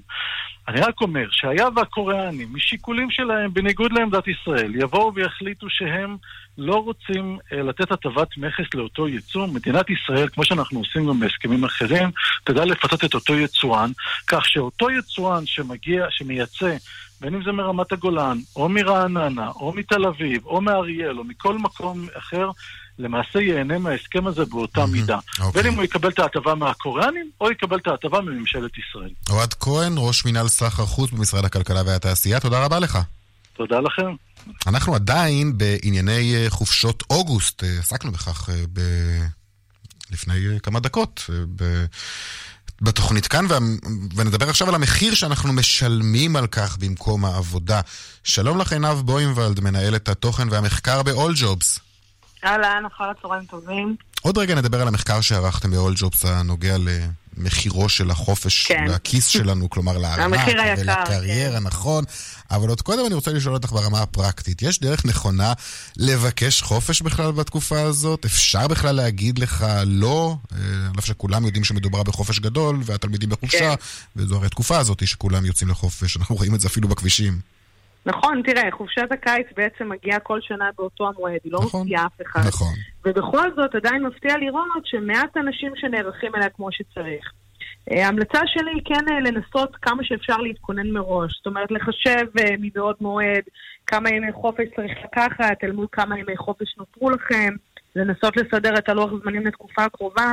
אני 0.67 0.81
רק 0.81 1.01
אומר 1.01 1.27
שהיה 1.31 1.67
והקוריאנים, 1.75 2.47
משיקולים 2.53 3.11
שלהם, 3.11 3.53
בניגוד 3.53 3.91
לעמדת 3.91 4.27
ישראל, 4.27 4.75
יבואו 4.75 5.13
ויחליטו 5.15 5.69
שהם 5.69 6.17
לא 6.57 6.75
רוצים 6.75 7.37
uh, 7.37 7.55
לתת 7.55 7.91
הטבת 7.91 8.37
מכס 8.37 8.73
לאותו 8.73 9.07
ייצוא, 9.07 9.47
מדינת 9.47 9.85
ישראל, 9.89 10.27
כמו 10.29 10.45
שאנחנו 10.45 10.79
עושים 10.79 11.07
גם 11.07 11.19
בהסכמים 11.19 11.63
אחרים, 11.63 12.09
תדע 12.43 12.65
לפצות 12.65 13.03
את 13.03 13.13
אותו 13.13 13.35
יצואן, 13.35 13.91
כך 14.27 14.45
שאותו 14.45 14.91
יצואן 14.91 15.45
שמגיע, 15.45 16.05
שמייצא 16.09 16.75
בין 17.21 17.35
אם 17.35 17.43
זה 17.43 17.51
מרמת 17.51 17.91
הגולן, 17.91 18.37
או 18.55 18.69
מרעננה, 18.69 19.49
או 19.49 19.73
מתל 19.73 20.05
אביב, 20.05 20.45
או 20.45 20.61
מאריאל, 20.61 21.19
או 21.19 21.23
מכל 21.23 21.57
מקום 21.57 22.07
אחר, 22.17 22.49
למעשה 22.99 23.39
ייהנה 23.39 23.77
מההסכם 23.77 24.27
הזה 24.27 24.45
באותה 24.45 24.85
מידה. 24.85 25.19
אוקיי. 25.39 25.61
בין 25.61 25.71
אם 25.71 25.77
הוא 25.77 25.83
יקבל 25.83 26.09
את 26.09 26.19
ההטבה 26.19 26.55
מהקוריאנים, 26.55 27.29
או 27.41 27.51
יקבל 27.51 27.77
את 27.77 27.87
ההטבה 27.87 28.21
מממשלת 28.21 28.71
ישראל. 28.77 29.09
אוהד 29.29 29.53
כהן, 29.53 29.93
ראש 29.97 30.25
מינהל 30.25 30.47
סחר 30.47 30.85
חוץ 30.85 31.11
במשרד 31.11 31.45
הכלכלה 31.45 31.81
והתעשייה, 31.85 32.39
תודה 32.39 32.65
רבה 32.65 32.79
לך. 32.79 32.99
תודה 33.53 33.79
לכם. 33.79 34.15
אנחנו 34.67 34.95
עדיין 34.95 35.57
בענייני 35.57 36.45
חופשות 36.49 37.03
אוגוסט, 37.09 37.63
עסקנו 37.79 38.11
בכך 38.11 38.49
ב... 38.73 38.79
לפני 40.11 40.33
כמה 40.63 40.79
דקות. 40.79 41.29
ב... 41.55 41.85
בתוכנית 42.81 43.27
כאן, 43.27 43.45
ונדבר 44.15 44.49
עכשיו 44.49 44.69
על 44.69 44.75
המחיר 44.75 45.13
שאנחנו 45.13 45.53
משלמים 45.53 46.35
על 46.35 46.47
כך 46.47 46.77
במקום 46.77 47.25
העבודה. 47.25 47.81
שלום 48.23 48.57
לך 48.57 48.73
עינב 48.73 49.01
בוימבלד, 49.01 49.59
מנהלת 49.59 50.09
התוכן 50.09 50.47
והמחקר 50.51 51.03
ב-all 51.03 51.41
jobs. 51.41 51.79
אהלן, 52.43 52.83
אחר 52.95 53.03
הצהריים 53.03 53.45
טובים. 53.45 53.95
עוד 54.21 54.37
רגע 54.37 54.55
נדבר 54.55 54.81
על 54.81 54.87
המחקר 54.87 55.21
שערכתם 55.21 55.71
ב-all 55.71 55.99
jobs 55.99 56.27
הנוגע 56.27 56.77
למחירו 57.37 57.89
של 57.89 58.11
החופש, 58.11 58.65
כן. 58.67 58.85
לכיס 58.87 59.27
שלנו, 59.27 59.69
כלומר 59.69 59.97
לארנק 59.97 60.47
ולקריירה, 60.47 61.59
כן. 61.59 61.63
נכון. 61.63 62.03
אבל 62.51 62.69
עוד 62.69 62.81
קודם 62.81 63.05
אני 63.05 63.13
רוצה 63.13 63.31
לשאול 63.33 63.53
אותך 63.53 63.71
ברמה 63.71 64.01
הפרקטית, 64.01 64.61
יש 64.61 64.79
דרך 64.79 65.05
נכונה 65.05 65.53
לבקש 65.97 66.61
חופש 66.61 67.01
בכלל 67.01 67.31
בתקופה 67.31 67.81
הזאת? 67.81 68.25
אפשר 68.25 68.67
בכלל 68.67 68.95
להגיד 68.95 69.39
לך 69.39 69.65
לא? 69.85 70.35
על 70.51 70.99
אף 70.99 71.05
שכולם 71.05 71.45
יודעים 71.45 71.63
שמדובר 71.63 72.03
בחופש 72.03 72.39
גדול, 72.39 72.79
והתלמידים 72.85 73.29
בחופשה, 73.29 73.75
כן. 73.75 73.75
וזו 74.15 74.35
הרי 74.35 74.45
התקופה 74.45 74.77
הזאת 74.77 75.07
שכולם 75.07 75.45
יוצאים 75.45 75.69
לחופש, 75.69 76.17
אנחנו 76.17 76.35
רואים 76.35 76.55
את 76.55 76.59
זה 76.59 76.67
אפילו 76.67 76.87
בכבישים. 76.87 77.56
נכון, 78.07 78.41
תראה, 78.41 78.71
חופשת 78.71 79.11
הקיץ 79.11 79.47
בעצם 79.55 79.89
מגיעה 79.89 80.19
כל 80.19 80.39
שנה 80.41 80.69
באותו 80.77 81.07
המועד, 81.07 81.39
היא 81.43 81.51
לא 81.51 81.59
נכון, 81.59 81.81
מפתיעה 81.81 82.05
אף 82.05 82.21
אחד. 82.21 82.41
נכון. 82.47 82.73
ובכל 83.05 83.49
זאת 83.55 83.75
עדיין 83.75 84.03
מפתיע 84.03 84.37
לראות 84.37 84.85
שמעט 84.85 85.37
אנשים 85.37 85.71
שנערכים 85.75 86.35
אליה 86.35 86.49
כמו 86.49 86.71
שצריך. 86.71 87.31
ההמלצה 87.91 88.39
שלי 88.45 88.71
היא 88.73 88.81
כן 88.85 89.05
לנסות 89.23 89.75
כמה 89.75 90.03
שאפשר 90.03 90.37
להתכונן 90.37 90.89
מראש. 90.89 91.37
זאת 91.37 91.45
אומרת, 91.45 91.71
לחשב 91.71 92.25
מבעוד 92.59 92.95
מועד 93.01 93.43
כמה 93.87 94.09
ימי 94.09 94.31
חופש 94.31 94.65
צריך 94.75 94.91
לקחת, 95.03 95.63
אל 95.63 95.71
מול 95.71 95.87
כמה 95.91 96.19
ימי 96.19 96.37
חופש 96.37 96.77
נותרו 96.77 97.09
לכם. 97.09 97.53
לנסות 97.95 98.37
לסדר 98.37 98.73
את 98.77 98.89
הלוח 98.89 99.11
זמנים 99.23 99.47
לתקופה 99.47 99.83
הקרובה, 99.83 100.31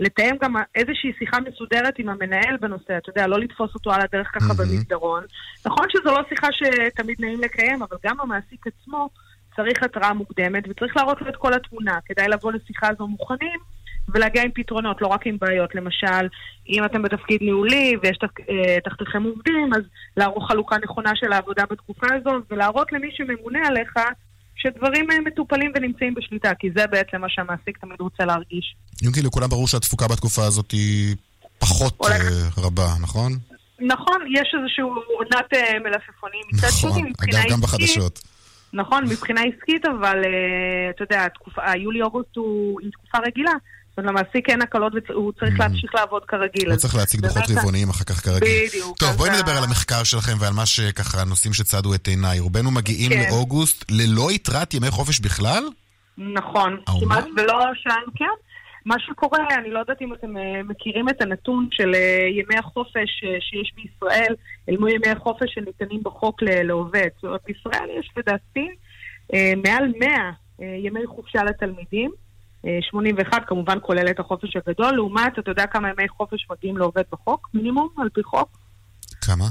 לתאם 0.00 0.36
גם 0.42 0.54
איזושהי 0.74 1.12
שיחה 1.18 1.36
מסודרת 1.40 1.98
עם 1.98 2.08
המנהל 2.08 2.56
בנושא, 2.60 2.98
אתה 2.98 3.10
יודע, 3.10 3.26
לא 3.26 3.38
לתפוס 3.38 3.74
אותו 3.74 3.92
על 3.92 4.00
הדרך 4.00 4.30
ככה 4.34 4.52
mm-hmm. 4.52 4.58
במסדרון. 4.58 5.24
נכון 5.66 5.86
שזו 5.90 6.10
לא 6.10 6.20
שיחה 6.28 6.48
שתמיד 6.52 7.16
נעים 7.20 7.40
לקיים, 7.40 7.82
אבל 7.82 7.96
גם 8.04 8.20
המעסיק 8.20 8.66
עצמו 8.66 9.08
צריך 9.56 9.82
התראה 9.82 10.12
מוקדמת, 10.12 10.64
וצריך 10.68 10.96
להראות 10.96 11.20
לו 11.20 11.28
את 11.28 11.36
כל 11.36 11.54
התמונה. 11.54 11.98
כדאי 12.04 12.28
לבוא 12.28 12.52
לשיחה 12.52 12.88
הזו 12.88 13.06
מוכנים. 13.06 13.60
ולהגיע 14.08 14.42
עם 14.42 14.50
פתרונות, 14.54 15.02
לא 15.02 15.06
רק 15.06 15.26
עם 15.26 15.36
בעיות. 15.40 15.74
למשל, 15.74 16.28
אם 16.68 16.84
אתם 16.84 17.02
בתפקיד 17.02 17.42
ניהולי 17.42 17.96
ויש 18.02 18.18
אה, 18.22 18.80
תחתיכם 18.84 19.22
עובדים, 19.22 19.74
אז 19.74 19.82
לערוך 20.16 20.48
חלוקה 20.48 20.76
נכונה 20.82 21.10
של 21.14 21.32
העבודה 21.32 21.62
בתקופה 21.70 22.06
הזו, 22.14 22.30
ולהראות 22.50 22.92
למי 22.92 23.08
שממונה 23.12 23.66
עליך 23.66 23.94
שדברים 24.64 25.10
אה, 25.10 25.20
מטופלים 25.20 25.72
ונמצאים 25.74 26.14
בשליטה, 26.14 26.54
כי 26.58 26.68
זה 26.76 26.86
בעצם 26.86 27.20
מה 27.20 27.28
שהמעסיק 27.28 27.78
תמיד 27.78 28.00
רוצה 28.00 28.24
להרגיש. 28.24 28.76
אם 29.06 29.12
כאילו 29.12 29.28
לכולם 29.28 29.48
ברור 29.48 29.68
שהתפוקה 29.68 30.08
בתקופה 30.08 30.44
הזאת 30.46 30.70
היא 30.70 31.16
פחות. 31.58 32.00
אה, 32.04 32.18
רבה, 32.58 32.88
נכון? 33.02 33.32
נכון, 33.80 34.18
יש 34.30 34.54
איזשהו 34.60 34.94
עונת 35.18 35.52
מלפפונים. 35.84 36.42
מצד 36.52 36.66
נכון, 36.66 37.02
אגב, 37.22 37.50
גם 37.50 37.60
בחדשות. 37.60 38.22
נכון, 38.72 39.04
מבחינה 39.04 39.40
עסקית, 39.40 39.84
אבל 39.86 40.18
אתה 40.90 41.02
יודע, 41.02 41.26
יולי-אוגוסט 41.76 42.36
עם 42.82 42.90
תקופה 42.90 43.18
רגילה. 43.26 43.52
זאת 43.96 43.98
אומרת, 43.98 44.14
למעסיק 44.14 44.50
אין 44.50 44.62
הקלות 44.62 44.92
והוא 45.08 45.32
צריך 45.32 45.54
mm. 45.54 45.58
להמשיך 45.58 45.94
לעבוד 45.94 46.24
כרגיל. 46.24 46.70
לא 46.70 46.76
צריך 46.76 46.94
להציג 46.94 47.20
דוחות 47.20 47.42
רבעוניים 47.50 47.90
אחר 47.90 48.04
כך 48.04 48.24
כרגיל. 48.24 48.66
בדיוק. 48.68 48.98
טוב, 48.98 49.10
בואי 49.10 49.30
נדבר 49.30 49.52
על 49.52 49.64
המחקר 49.64 50.04
שלכם 50.04 50.32
ועל 50.40 50.52
מה 50.52 50.66
שככה, 50.66 51.22
הנושאים 51.22 51.52
שצדו 51.52 51.94
את 51.94 52.08
עיניי. 52.08 52.40
רובנו 52.40 52.70
מגיעים 52.70 53.10
כן. 53.10 53.30
לאוגוסט 53.30 53.84
ללא 53.90 54.32
יתרת 54.32 54.74
ימי 54.74 54.90
חופש 54.90 55.20
בכלל? 55.20 55.64
נכון. 56.18 56.80
כמעט 57.00 57.24
ולא 57.36 57.60
שם, 57.74 58.10
כן. 58.14 58.34
מה 58.84 58.94
שקורה, 58.98 59.38
אני 59.58 59.70
לא 59.70 59.78
יודעת 59.78 60.02
אם 60.02 60.14
אתם 60.14 60.36
אה, 60.36 60.62
מכירים 60.62 61.08
את 61.08 61.22
הנתון 61.22 61.68
של 61.70 61.94
אה, 61.94 62.26
ימי 62.30 62.58
החופש 62.58 63.24
אה, 63.24 63.36
שיש 63.40 63.72
בישראל, 63.76 64.34
אל 64.68 64.76
מול 64.76 64.90
ימי 64.90 65.08
החופש 65.08 65.54
שניתנים 65.54 66.00
בחוק 66.02 66.42
לעובד. 66.42 67.08
זאת 67.14 67.24
אומרת, 67.24 67.40
בישראל 67.46 67.88
יש 67.98 68.10
לדעתי 68.16 68.68
מעל 69.56 69.92
100 69.98 70.30
ימי 70.58 71.06
חופשה 71.06 71.44
לתלמידים. 71.44 72.10
81 72.80 73.42
כמובן 73.46 73.78
כולל 73.82 74.10
את 74.10 74.20
החופש 74.20 74.56
הגדול, 74.56 74.94
לעומת, 74.94 75.38
אתה 75.38 75.50
יודע 75.50 75.66
כמה 75.66 75.88
ימי 75.88 76.08
חופש 76.08 76.46
מגיעים 76.50 76.76
לעובד 76.76 77.02
בחוק? 77.12 77.48
מינימום, 77.54 77.88
על 77.98 78.08
פי 78.08 78.22
חוק? 78.22 78.48
כמה? 79.26 79.44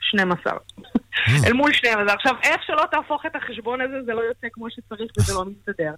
12. 0.00 0.52
אה. 0.52 1.46
אל 1.46 1.52
מול 1.52 1.72
12. 1.72 2.14
עכשיו, 2.14 2.32
איך 2.42 2.62
שלא 2.66 2.82
תהפוך 2.90 3.26
את 3.26 3.36
החשבון 3.36 3.80
הזה, 3.80 4.02
זה 4.06 4.12
לא 4.12 4.20
יוצא 4.20 4.46
כמו 4.52 4.66
שצריך 4.70 5.12
וזה 5.18 5.34
לא 5.34 5.44
מסתדר. 5.44 5.92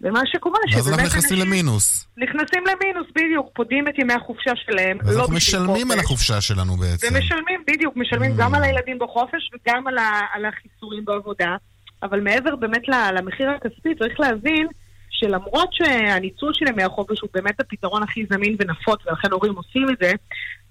ומה 0.00 0.20
שקורה, 0.26 0.58
שבאמת... 0.68 0.86
אנחנו 0.86 1.06
נכנסים 1.06 1.38
למינוס. 1.38 2.06
נכנסים 2.16 2.62
למינוס, 2.66 3.06
בדיוק. 3.16 3.48
פודים 3.54 3.88
את 3.88 3.98
ימי 3.98 4.12
החופשה 4.12 4.52
שלהם. 4.56 4.98
לא 5.04 5.20
אנחנו 5.20 5.34
משלמים 5.34 5.90
על 5.90 5.98
החופשה 5.98 6.40
שלנו 6.40 6.76
בעצם. 6.76 7.06
ומשלמים, 7.06 7.64
בדיוק. 7.66 7.96
משלמים 7.96 8.32
גם 8.36 8.54
על 8.54 8.62
הילדים 8.62 8.98
בחופש 8.98 9.50
וגם 9.54 9.86
על 10.34 10.44
החיסורים 10.44 11.04
בעבודה. 11.04 11.56
אבל 12.02 12.20
מעבר 12.20 12.56
באמת 12.56 12.82
למחיר 12.88 13.50
הכספי, 13.50 13.94
צריך 13.98 14.20
להבין 14.20 14.66
שלמרות 15.10 15.72
שהניצול 15.72 16.54
של 16.54 16.68
ימי 16.68 16.82
החופש 16.82 17.20
הוא 17.20 17.30
באמת 17.34 17.60
הפתרון 17.60 18.02
הכי 18.02 18.26
זמין 18.30 18.56
ונפוץ, 18.58 19.06
ולכן 19.06 19.32
הורים 19.32 19.56
עושים 19.56 19.86
את 19.92 19.98
זה, 20.00 20.12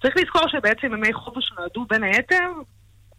צריך 0.02 0.18
לזכור 0.18 0.48
שבעצם 0.48 0.94
ימי 0.94 1.14
חופש 1.14 1.52
נועדו 1.58 1.86
בין 1.90 2.04
היתר, 2.04 2.52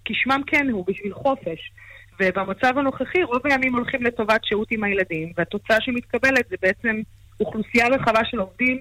כשמם 0.05 0.41
כן 0.47 0.69
הוא, 0.71 0.85
בשביל 0.87 1.15
חופש. 1.15 1.73
ובמצב 2.21 2.79
הנוכחי 2.79 3.23
רוב 3.23 3.47
הימים 3.47 3.75
הולכים 3.75 4.03
לטובת 4.03 4.45
שהות 4.45 4.69
עם 4.71 4.85
הילדים, 4.85 5.33
והתוצאה 5.37 5.81
שמתקבלת 5.81 6.49
זה 6.49 6.57
בעצם 6.63 7.01
אוכלוסייה 7.41 7.89
רחבה 7.89 8.21
של 8.25 8.39
עובדים 8.39 8.79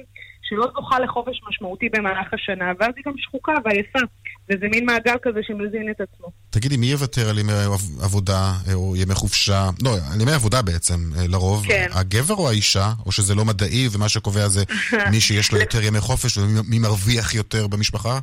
שלא 0.50 0.68
זוכה 0.76 1.00
לחופש 1.00 1.42
משמעותי 1.50 1.90
במהלך 1.90 2.34
השנה, 2.34 2.72
ואז 2.80 2.90
היא 2.96 3.04
גם 3.06 3.14
שחוקה 3.18 3.52
ועייפה, 3.66 4.00
וזה 4.50 4.66
מין 4.72 4.86
מעגל 4.86 5.16
כזה 5.22 5.40
שמזין 5.44 5.92
את 5.92 6.02
עצמו. 6.02 6.28
תגידי, 6.50 6.78
מי 6.78 6.86
יוותר 6.86 7.30
על 7.30 7.40
ימי 7.40 7.54
עבודה 8.02 8.54
אה, 8.68 8.74
או 8.74 8.96
ימי 8.96 9.16
חופשה? 9.16 9.70
לא, 9.84 9.96
על 10.14 10.22
ימי 10.22 10.32
עבודה 10.32 10.62
בעצם, 10.62 10.96
אה, 11.18 11.28
לרוב. 11.28 11.66
כן. 11.68 11.88
הגבר 11.92 12.36
או 12.36 12.50
האישה? 12.50 12.92
או 13.06 13.12
שזה 13.12 13.36
לא 13.36 13.46
מדעי 13.46 13.88
ומה 13.92 14.10
שקובע 14.10 14.48
זה 14.48 14.64
מי 15.12 15.22
שיש 15.22 15.52
לו 15.52 15.60
יותר 15.60 15.84
ימי 15.84 16.00
חופש 16.00 16.38
ומי 16.38 16.80
מרוויח 16.80 17.36
יותר 17.36 17.68
במשפחה? 17.68 18.20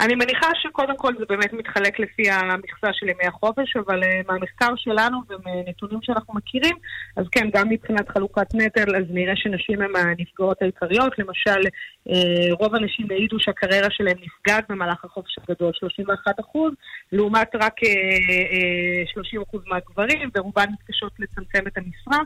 אני 0.00 0.14
מניחה 0.14 0.46
שקודם 0.62 0.96
כל 0.96 1.12
זה 1.18 1.24
באמת 1.28 1.52
מתחלק 1.52 2.00
לפי 2.00 2.30
המכסה 2.30 2.86
של 2.92 3.08
ימי 3.08 3.26
החופש, 3.26 3.76
אבל 3.76 4.02
uh, 4.02 4.06
מהמחקר 4.28 4.76
שלנו 4.76 5.18
ומנתונים 5.28 5.98
שאנחנו 6.02 6.34
מכירים, 6.34 6.76
אז 7.16 7.24
כן, 7.32 7.48
גם 7.52 7.68
מבחינת 7.68 8.08
חלוקת 8.08 8.54
נטל, 8.54 8.96
אז 8.96 9.04
נראה 9.10 9.36
שנשים 9.36 9.82
הן 9.82 9.96
הנפגעות 9.96 10.62
העיקריות. 10.62 11.18
למשל, 11.18 11.60
uh, 12.08 12.12
רוב 12.60 12.74
הנשים 12.74 13.06
העידו 13.10 13.40
שהקריירה 13.40 13.88
שלהן 13.90 14.16
נפגעת 14.22 14.64
במהלך 14.68 15.04
החופש 15.04 15.38
הגדול, 15.38 15.72
31 15.74 16.40
אחוז, 16.40 16.72
לעומת 17.12 17.48
רק 17.54 17.74
uh, 17.78 19.06
uh, 19.06 19.12
30 19.12 19.42
אחוז 19.42 19.62
מהגברים, 19.66 20.30
ורובן 20.36 20.66
מתקשות 20.72 21.12
לצמצם 21.18 21.66
את 21.66 21.78
המשרה. 21.78 22.18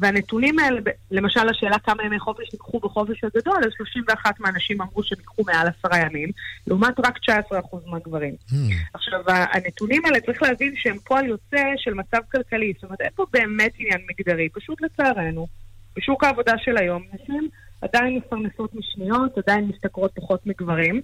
והנתונים 0.00 0.58
האלה, 0.58 0.80
למשל 1.10 1.48
השאלה 1.48 1.78
כמה 1.78 2.04
ימי 2.04 2.18
חופש 2.18 2.52
ניקחו 2.52 2.80
בחופש 2.80 3.24
הגדול, 3.24 3.56
אז 3.64 3.70
31 3.76 4.40
מהאנשים 4.40 4.82
אמרו 4.82 5.02
שהם 5.02 5.18
ייקחו 5.18 5.42
מעל 5.46 5.68
עשרה 5.68 5.98
ימים, 5.98 6.28
לעומת 6.66 6.94
רק 6.98 7.18
19% 7.52 7.76
מהגברים. 7.86 8.34
Mm. 8.50 8.54
עכשיו, 8.94 9.20
הנתונים 9.26 10.04
האלה, 10.04 10.20
צריך 10.20 10.42
להבין 10.42 10.74
שהם 10.76 10.98
פועל 10.98 11.26
יוצא 11.26 11.64
של 11.76 11.94
מצב 11.94 12.18
כלכלי, 12.32 12.72
זאת 12.74 12.84
אומרת, 12.84 13.00
אין 13.00 13.10
פה 13.14 13.26
באמת 13.32 13.72
עניין 13.78 14.00
מגדרי, 14.10 14.48
פשוט 14.48 14.80
לצערנו, 14.82 15.46
בשוק 15.96 16.24
העבודה 16.24 16.52
של 16.58 16.76
היום, 16.76 17.02
נשים 17.14 17.48
עדיין 17.82 18.16
מפרנסות 18.16 18.74
משניות, 18.74 19.38
עדיין 19.38 19.64
משתכרות 19.64 20.10
פחות 20.14 20.46
מגברים. 20.46 21.00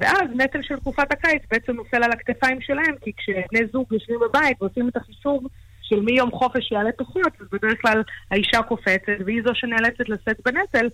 ואז 0.00 0.28
נטל 0.34 0.62
של 0.62 0.76
תקופת 0.76 1.12
הקיץ 1.12 1.42
בעצם 1.50 1.72
נופל 1.72 2.04
על 2.04 2.12
הכתפיים 2.12 2.60
שלהם, 2.60 2.94
כי 3.00 3.12
כשבני 3.16 3.66
זוג 3.72 3.92
יושבים 3.92 4.18
בבית 4.28 4.62
ועושים 4.62 4.88
את 4.88 4.96
החישוב 4.96 5.46
של 5.88 6.00
מי 6.00 6.12
יום 6.12 6.30
חופש 6.30 6.72
יעלה 6.72 6.90
פחות, 6.98 7.32
אז 7.40 7.46
בדרך 7.52 7.78
כלל 7.82 8.02
האישה 8.30 8.62
קופצת, 8.62 9.24
והיא 9.26 9.42
זו 9.46 9.50
שנאלצת 9.54 10.08
לשאת 10.08 10.40
בנטל, 10.44 10.88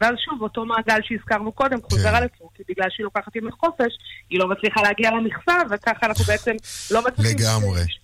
ואז 0.00 0.14
שוב, 0.24 0.42
אותו 0.42 0.64
מעגל 0.64 1.00
שהזכרנו 1.02 1.52
קודם 1.52 1.78
חוזר 1.82 2.10
כן. 2.10 2.14
על 2.14 2.24
עצמו, 2.24 2.50
כי 2.54 2.62
בגלל 2.68 2.86
שהיא 2.90 3.04
לוקחת 3.04 3.36
ימי 3.36 3.50
חופש, 3.60 3.92
היא 4.30 4.38
לא 4.38 4.48
מצליחה 4.48 4.82
להגיע 4.82 5.10
למכסה, 5.10 5.54
וככה 5.70 6.06
אנחנו 6.06 6.24
בעצם 6.24 6.52
לא 6.90 7.04
מצליחים 7.06 7.36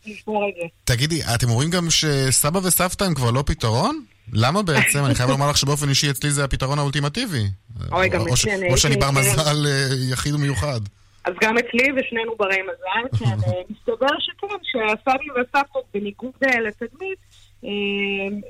לשמור 0.07 0.49
את 0.49 0.55
זה. 0.61 0.95
תגידי, 0.95 1.21
אתם 1.35 1.49
אומרים 1.51 1.71
גם 1.71 1.91
שסבא 1.91 2.59
וסבתא 2.59 3.05
הם 3.05 3.15
כבר 3.15 3.31
לא 3.31 3.43
פתרון? 3.47 4.05
למה 4.33 4.63
בעצם? 4.63 5.05
אני 5.05 5.15
חייב 5.15 5.31
לומר 5.31 5.51
לך 5.51 5.57
שבאופן 5.57 5.89
אישי 5.89 6.11
אצלי 6.11 6.31
זה 6.31 6.45
הפתרון 6.45 6.79
האולטימטיבי. 6.79 7.45
אוי, 7.93 8.09
גם 8.09 8.21
אצלי. 8.21 8.71
או 8.71 8.77
שאני 8.77 8.97
בר 8.97 9.11
מזל 9.11 9.67
אה, 9.67 9.89
יחיד 10.13 10.35
ומיוחד. 10.35 10.81
אז 11.25 11.35
גם 11.41 11.59
אצלי 11.59 11.93
ושנינו 11.97 12.37
ברי 12.37 12.63
מזל, 12.63 13.09
כן, 13.19 13.53
מסתבר 13.71 14.19
שכן, 14.19 14.57
שהסבים 14.63 15.33
והסבתות 15.35 15.85
בניגוד 15.95 16.33
אה, 16.45 16.61
לתדמית, 16.61 17.19
אה, 17.65 17.71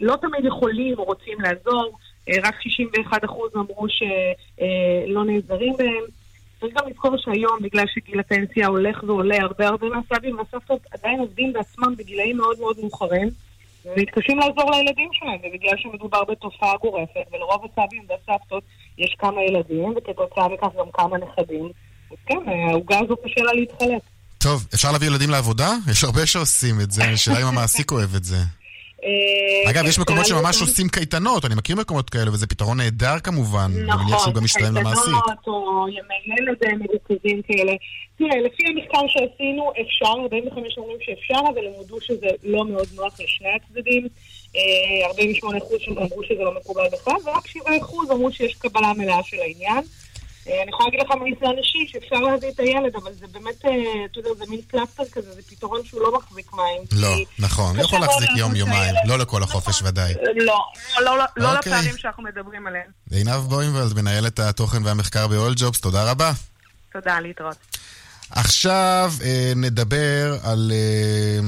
לא 0.01 0.17
תמיד 0.17 0.45
יכולים 0.45 0.99
או 0.99 1.05
רוצים 1.05 1.41
לעזור, 1.41 1.99
רק 2.43 2.55
61% 2.55 3.27
אמרו 3.57 3.87
שלא 3.89 5.25
נעזרים 5.25 5.73
בהם. 5.79 6.05
צריך 6.61 6.75
גם 6.79 6.89
לזכור 6.89 7.17
שהיום, 7.17 7.59
בגלל 7.63 7.85
שגיל 7.87 8.21
הפנסיה 8.21 8.67
הולך 8.67 9.05
ועולה, 9.07 9.37
הרבה 9.41 9.69
הרבה 9.69 9.87
מהסבים 9.89 10.39
והסבתות 10.39 10.81
עדיין 10.91 11.21
עובדים 11.21 11.53
בעצמם 11.53 11.95
בגילאים 11.97 12.37
מאוד 12.37 12.59
מאוד 12.61 12.77
מאוחרים, 12.81 13.29
ומתקשים 13.85 14.39
לעזור 14.39 14.71
לילדים 14.71 15.09
שלהם, 15.13 15.39
ובגלל 15.45 15.77
שמדובר 15.77 16.25
בתופעה 16.25 16.77
גורפת, 16.77 17.27
ולרוב 17.33 17.65
הסבים 17.65 18.03
והסבתות 18.09 18.63
יש 18.99 19.17
כמה 19.19 19.43
ילדים, 19.43 19.95
וכתוצאה 19.97 20.49
מכך 20.49 20.69
גם 20.79 20.91
כמה 20.93 21.19
נכדים. 21.19 21.69
כן, 22.27 22.39
העוגה 22.71 22.99
הזו 22.99 23.17
קשה 23.17 23.41
לה 23.41 23.53
להתחלק. 23.53 24.03
טוב, 24.39 24.67
אפשר 24.75 24.93
להביא 24.93 25.07
ילדים 25.07 25.31
לעבודה? 25.31 25.71
יש 25.91 26.05
הרבה 26.05 26.27
שעושים 26.27 26.81
את 26.81 26.91
זה, 26.91 27.05
השאלה 27.15 27.43
אם 27.43 27.47
המעסיק 27.47 27.93
אוהב 27.93 28.15
את 28.15 28.25
זה. 28.25 28.37
אה, 29.05 29.71
אגב, 29.71 29.85
יש 29.87 29.99
מקומות 29.99 30.27
שממש 30.27 30.61
עושים 30.61 30.89
קייטנות, 30.89 31.45
אני 31.45 31.55
מכיר 31.55 31.77
מקומות 31.77 32.11
כאלה, 32.11 32.31
וזה 32.33 32.47
פטרון 32.47 32.77
נהדר 32.77 33.19
כמובן. 33.19 33.71
נכון, 33.71 33.91
אני 33.91 34.05
מניח 34.05 34.23
שהוא 34.23 34.35
גם 34.35 34.45
משתלם 34.45 34.77
למעסיק. 34.77 35.05
קייטנות 35.05 35.47
או 35.47 35.87
ימי 35.89 36.37
ילד 36.39 36.79
מרוכזים 36.79 37.43
כאלה. 37.43 37.73
תראה, 38.19 38.41
לפי 38.41 38.63
המחקר 38.67 39.07
שעשינו, 39.09 39.73
אפשר, 39.83 40.23
45 40.23 40.79
אומרים 40.79 40.99
שאפשר, 41.01 41.41
אבל 41.55 41.67
הם 41.67 41.73
הודו 41.77 42.01
שזה 42.01 42.27
לא 42.45 42.65
מאוד 42.65 42.87
נוח 42.95 43.21
לשני 43.21 43.49
הצדדים. 43.57 44.09
48 45.05 45.59
אה, 45.59 45.65
אחוז 45.65 45.79
אמרו 45.89 46.25
שזה 46.25 46.43
לא 46.43 46.55
מקובל 46.55 46.85
בכלל, 46.93 47.15
ורק 47.25 47.47
7 47.47 47.65
אחוז 47.81 48.11
אמרו 48.11 48.33
שיש 48.33 48.55
קבלה 48.55 48.93
מלאה 48.93 49.23
של 49.23 49.37
העניין. 49.41 49.85
אה, 50.49 50.63
אני 50.63 50.71
יכולה 50.71 50.89
להגיד 50.89 51.01
לך 51.01 51.11
מניסיון 51.21 51.59
אישי 51.59 51.93
שאפשר 51.93 52.17
להביא 52.17 52.49
את 52.49 52.61
הילד, 52.61 52.97
אבל 52.97 53.13
זה 53.13 53.27
באמת, 53.33 53.65
אה, 53.65 53.71
אתה 54.05 54.19
יודע, 54.19 54.31
זה 54.39 54.45
מין 54.49 54.61
פלסטר 54.63 55.03
כזה, 55.13 55.33
זה 55.33 55.43
פתרון 55.43 55.85
שהוא 55.85 56.01
לא 56.01 56.19
מחזיק 56.19 56.53
מים. 56.53 56.83
לא, 56.93 57.15
נכון, 57.39 57.81
יכול 57.81 58.01
להחזיק 58.01 58.31
יום-יומיים, 58.37 58.95
לא 59.07 59.19
לכל 59.19 59.43
החופש 59.43 59.77
נכון. 59.77 59.89
ודאי. 59.89 60.15
לא, 60.37 60.61
לא, 61.01 61.19
לא, 61.19 61.25
לא 61.37 61.57
אוקיי. 61.57 61.73
לפערים 61.73 61.99
שאנחנו 61.99 62.23
מדברים 62.23 62.67
עליהם. 62.67 62.91
עינב 63.11 63.37
בוימבלד, 63.49 63.95
מנהלת 63.97 64.39
התוכן 64.39 64.85
והמחקר 64.85 65.27
ב-all 65.27 65.59
jobs, 65.59 65.81
תודה 65.81 66.11
רבה. 66.11 66.33
תודה, 66.93 67.21
להתראות. 67.21 67.57
עכשיו 68.35 69.13
אה, 69.25 69.53
נדבר 69.57 70.39
על... 70.43 70.73
אה, 70.75 71.41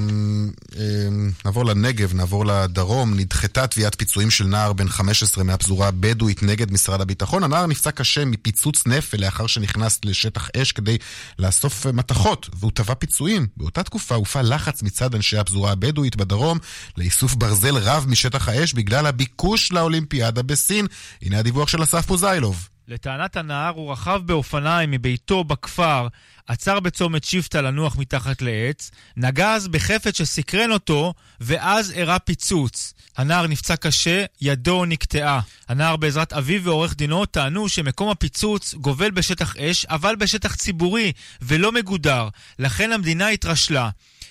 אה, 0.79 1.09
נעבור 1.45 1.65
לנגב, 1.65 2.15
נעבור 2.15 2.47
לדרום. 2.47 3.15
נדחתה 3.15 3.67
תביעת 3.67 3.95
פיצויים 3.99 4.31
של 4.31 4.47
נער 4.47 4.73
בן 4.73 4.89
15 4.89 5.45
מהפזורה 5.45 5.89
הבדואית 5.89 6.43
נגד 6.43 6.73
משרד 6.73 7.01
הביטחון. 7.01 7.45
הנער 7.45 7.67
נפצע 7.67 7.91
קשה 7.91 8.25
מפיצוץ 8.25 8.87
נפל 8.87 9.21
לאחר 9.21 9.47
שנכנס 9.47 10.01
לשטח 10.05 10.51
אש 10.57 10.73
כדי 10.73 10.99
לאסוף 11.39 11.87
מתכות, 11.87 12.49
והוא 12.59 12.71
תבע 12.75 12.95
פיצויים. 12.95 13.47
באותה 13.57 13.83
תקופה 13.83 14.15
הופעל 14.15 14.55
לחץ 14.55 14.83
מצד 14.83 15.15
אנשי 15.15 15.37
הפזורה 15.37 15.73
הבדואית 15.73 16.17
בדרום 16.17 16.59
לאיסוף 16.99 17.35
ברזל 17.35 17.77
רב 17.77 18.07
משטח 18.09 18.49
האש 18.49 18.73
בגלל 18.73 19.07
הביקוש 19.07 19.73
לאולימפיאדה 19.73 20.43
בסין. 20.43 20.87
הנה 21.23 21.39
הדיווח 21.39 21.69
של 21.69 21.83
אסף 21.83 22.07
פוזיילוב. 22.07 22.69
לטענת 22.89 23.37
הנער 23.37 23.73
הוא 23.75 23.93
רכב 23.93 24.21
באופניים 24.25 24.91
מביתו 24.91 25.45
בכפר, 25.45 26.09
עצר 26.49 26.81
בצומת 26.81 27.25
שיפטה 27.25 27.61
לנוח 27.61 27.97
מתחת 27.97 28.43
לעץ, 28.43 28.91
נגז 29.17 29.69
בחפץ 29.69 30.19
שסקרן 30.19 30.73
אותו, 30.73 31.15
ואז 31.41 31.93
אירע 31.93 32.19
פיצוץ. 32.19 32.95
הנער 33.17 33.47
נפצע 33.47 33.77
קשה, 33.77 34.25
ידו 34.41 34.85
נקטעה. 34.85 35.41
הנער 35.69 35.97
בעזרת 35.97 36.33
אביו 36.33 36.65
ועורך 36.65 36.95
דינו 36.95 37.27
טענו 37.27 37.69
שמקום 37.69 38.11
הפיצוץ 38.11 38.75
גובל 38.75 39.11
בשטח 39.11 39.57
אש, 39.57 39.85
אבל 39.85 40.17
בשטח 40.17 40.55
ציבורי, 40.55 41.13
ולא 41.43 41.73
מגודר, 41.73 42.29
לכן 42.59 42.93
המדינה 42.93 43.29
התרשלה. 43.29 43.91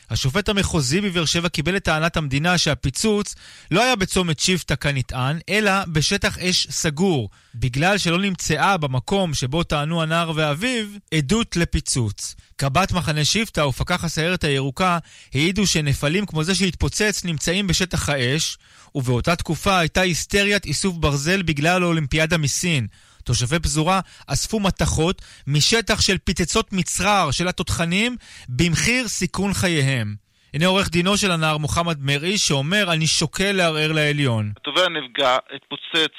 השופט 0.09 0.49
המחוזי 0.49 1.01
בבאר 1.01 1.25
שבע 1.25 1.49
קיבל 1.49 1.77
את 1.77 1.83
טענת 1.83 2.17
המדינה 2.17 2.57
שהפיצוץ 2.57 3.35
לא 3.71 3.83
היה 3.83 3.95
בצומת 3.95 4.39
שיפטה 4.39 4.75
כנטען, 4.75 5.39
אלא 5.49 5.71
בשטח 5.87 6.37
אש 6.37 6.67
סגור, 6.69 7.29
בגלל 7.55 7.97
שלא 7.97 8.21
נמצאה 8.21 8.77
במקום 8.77 9.33
שבו 9.33 9.63
טענו 9.63 10.01
הנער 10.01 10.31
ואביו 10.35 10.85
עדות 11.13 11.55
לפיצוץ. 11.55 12.35
קב"ט 12.55 12.91
מחנה 12.91 13.25
שיפטה 13.25 13.67
ופקח 13.67 14.03
הסיירת 14.03 14.43
הירוקה 14.43 14.97
העידו 15.33 15.67
שנפלים 15.67 16.25
כמו 16.25 16.43
זה 16.43 16.55
שהתפוצץ 16.55 17.21
נמצאים 17.25 17.67
בשטח 17.67 18.09
האש, 18.09 18.57
ובאותה 18.95 19.35
תקופה 19.35 19.79
הייתה 19.79 20.01
היסטריית 20.01 20.65
איסוף 20.65 20.95
ברזל 20.95 21.41
בגלל 21.41 21.83
האולימפיאדה 21.83 22.37
מסין. 22.37 22.87
תושבי 23.23 23.59
פזורה 23.59 23.99
אספו 24.27 24.59
מתכות 24.59 25.21
משטח 25.47 26.01
של 26.01 26.17
פיצצות 26.17 26.73
מצרר 26.73 27.31
של 27.31 27.47
התותחנים 27.47 28.15
במחיר 28.49 29.07
סיכון 29.07 29.53
חייהם. 29.53 30.15
הנה 30.53 30.65
עורך 30.65 30.89
דינו 30.89 31.17
של 31.17 31.31
הנער 31.31 31.57
מוחמד 31.57 31.97
מרעי 32.01 32.37
שאומר 32.37 32.93
אני 32.93 33.07
שוקל 33.07 33.51
לערער 33.51 33.91
לעליון. 33.91 34.51
התובע 34.57 34.89
נפגע, 34.89 35.37
התפוצץ 35.55 36.13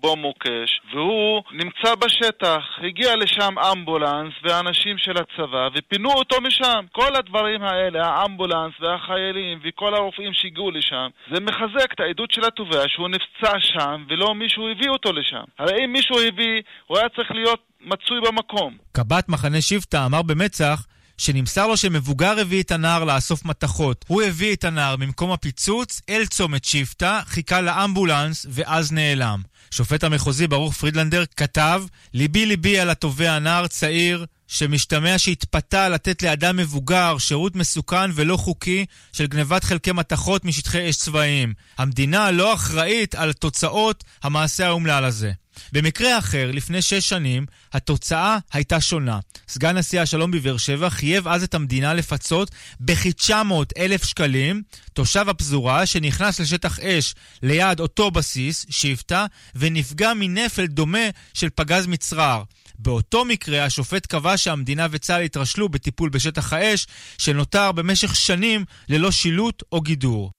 בו 0.00 0.16
מוקש, 0.16 0.80
והוא 0.92 1.42
נמצא 1.52 1.94
בשטח. 1.94 2.62
הגיע 2.88 3.16
לשם 3.16 3.54
אמבולנס 3.72 4.32
ואנשים 4.42 4.98
של 4.98 5.14
הצבא 5.16 5.68
ופינו 5.74 6.12
אותו 6.12 6.40
משם. 6.40 6.84
כל 6.92 7.16
הדברים 7.16 7.62
האלה, 7.62 8.06
האמבולנס 8.06 8.72
והחיילים 8.80 9.60
וכל 9.64 9.94
הרופאים 9.94 10.32
שהגיעו 10.32 10.70
לשם, 10.70 11.08
זה 11.34 11.40
מחזק 11.40 11.92
את 11.92 12.00
העדות 12.00 12.30
של 12.30 12.44
התובע 12.44 12.82
שהוא 12.88 13.08
נפצע 13.08 13.60
שם 13.60 14.04
ולא 14.08 14.34
מישהו 14.34 14.68
הביא 14.68 14.88
אותו 14.88 15.12
לשם. 15.12 15.44
הרי 15.58 15.84
אם 15.84 15.92
מישהו 15.92 16.16
הביא, 16.28 16.62
הוא 16.86 16.98
היה 16.98 17.08
צריך 17.08 17.30
להיות 17.30 17.60
מצוי 17.80 18.20
במקום. 18.20 18.76
קב"ט 18.92 19.28
מחנה 19.28 19.60
שבטה 19.60 20.06
אמר 20.06 20.22
במצח 20.22 20.86
שנמסר 21.18 21.66
לו 21.66 21.76
שמבוגר 21.76 22.40
הביא 22.40 22.62
את 22.62 22.70
הנער 22.70 23.04
לאסוף 23.04 23.44
מתכות. 23.44 24.04
הוא 24.08 24.22
הביא 24.22 24.54
את 24.54 24.64
הנער 24.64 24.96
ממקום 24.96 25.32
הפיצוץ 25.32 26.00
אל 26.08 26.26
צומת 26.26 26.64
שבטה, 26.64 27.20
חיכה 27.26 27.60
לאמבולנס 27.60 28.46
ואז 28.50 28.92
נעלם. 28.92 29.40
שופט 29.70 30.04
המחוזי 30.04 30.46
ברוך 30.46 30.74
פרידלנדר 30.74 31.24
כתב, 31.36 31.82
ליבי 32.14 32.46
ליבי 32.46 32.78
על 32.78 32.90
התובע 32.90 33.38
נער 33.38 33.66
צעיר 33.66 34.26
שמשתמע 34.48 35.18
שהתפתה 35.18 35.88
לתת 35.88 36.22
לאדם 36.22 36.56
מבוגר 36.56 37.18
שירות 37.18 37.56
מסוכן 37.56 38.10
ולא 38.14 38.36
חוקי 38.36 38.86
של 39.12 39.26
גנבת 39.26 39.64
חלקי 39.64 39.92
מתכות 39.92 40.44
משטחי 40.44 40.90
אש 40.90 40.96
צבאיים. 40.96 41.54
המדינה 41.78 42.30
לא 42.30 42.54
אחראית 42.54 43.14
על 43.14 43.32
תוצאות 43.32 44.04
המעשה 44.22 44.66
האומלל 44.66 45.04
הזה. 45.04 45.32
במקרה 45.72 46.18
אחר, 46.18 46.50
לפני 46.52 46.82
שש 46.82 47.08
שנים, 47.08 47.46
התוצאה 47.72 48.38
הייתה 48.52 48.80
שונה. 48.80 49.18
סגן 49.48 49.76
נשיא 49.76 50.00
השלום 50.00 50.30
בבאר 50.30 50.56
שבע 50.56 50.90
חייב 50.90 51.28
אז 51.28 51.42
את 51.42 51.54
המדינה 51.54 51.94
לפצות 51.94 52.50
בכ-900 52.80 53.32
אלף 53.78 54.04
שקלים 54.04 54.62
תושב 54.92 55.28
הפזורה 55.28 55.86
שנכנס 55.86 56.40
לשטח 56.40 56.78
אש 56.80 57.14
ליד 57.42 57.80
אותו 57.80 58.10
בסיס, 58.10 58.66
שיפטה, 58.70 59.26
ונפגע 59.54 60.12
מנפל 60.16 60.66
דומה 60.66 61.08
של 61.34 61.48
פגז 61.54 61.86
מצרר. 61.86 62.42
באותו 62.78 63.24
מקרה 63.24 63.64
השופט 63.64 64.06
קבע 64.06 64.36
שהמדינה 64.36 64.86
וצה"ל 64.90 65.22
התרשלו 65.22 65.68
בטיפול 65.68 66.08
בשטח 66.08 66.52
האש, 66.52 66.86
שנותר 67.18 67.72
במשך 67.72 68.16
שנים 68.16 68.64
ללא 68.88 69.10
שילוט 69.10 69.62
או 69.72 69.80
גידור. 69.80 70.30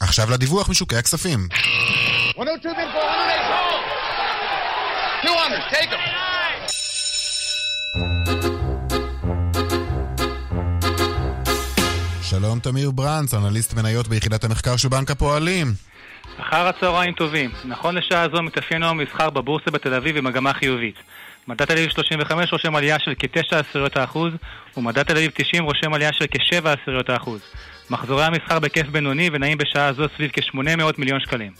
עכשיו 0.00 0.30
לדיווח 0.30 0.68
משוקי 0.68 0.96
הכספים. 0.96 1.48
200, 5.22 5.52
take 5.70 5.90
them. 5.90 6.26
שלום 12.22 12.58
תמיר 12.58 12.90
ברנץ, 12.90 13.34
אנליסט 13.34 13.74
מניות 13.74 14.08
ביחידת 14.08 14.44
המחקר 14.44 14.76
של 14.76 14.88
בנק 14.88 15.10
הפועלים. 15.10 15.66
אחר 16.40 16.66
הצהריים 16.66 17.12
טובים. 17.12 17.50
נכון 17.64 17.94
לשעה 17.94 18.26
זו 18.34 18.42
מתאפיין 18.42 18.82
היום 18.82 18.98
מסחר 18.98 19.30
בבורסה 19.30 19.70
בתל 19.70 19.94
אביב 19.94 20.18
במגמה 20.18 20.52
חיובית. 20.52 20.94
מדד 21.48 21.64
תל 21.64 21.72
אביב 21.72 21.90
35 21.90 22.52
רושם 22.52 22.76
עלייה 22.76 22.98
של 22.98 23.14
כ-9 23.18 23.56
עשיריות 23.56 23.96
האחוז, 23.96 24.32
ומדד 24.76 25.02
תל 25.02 25.16
אביב 25.16 25.30
90 25.34 25.64
רושם 25.64 25.94
עלייה 25.94 26.12
של 26.12 26.26
כ-7 26.30 26.68
עשיריות 26.68 27.10
האחוז. 27.10 27.40
מחזורי 27.90 28.24
המסחר 28.24 28.58
בהיקף 28.58 28.86
בינוני 28.86 29.30
ונעים 29.32 29.58
בשעה 29.58 29.92
זו 29.92 30.04
סביב 30.16 30.30
כ-800 30.32 30.82
מיליון 30.98 31.20
שקלים. 31.20 31.52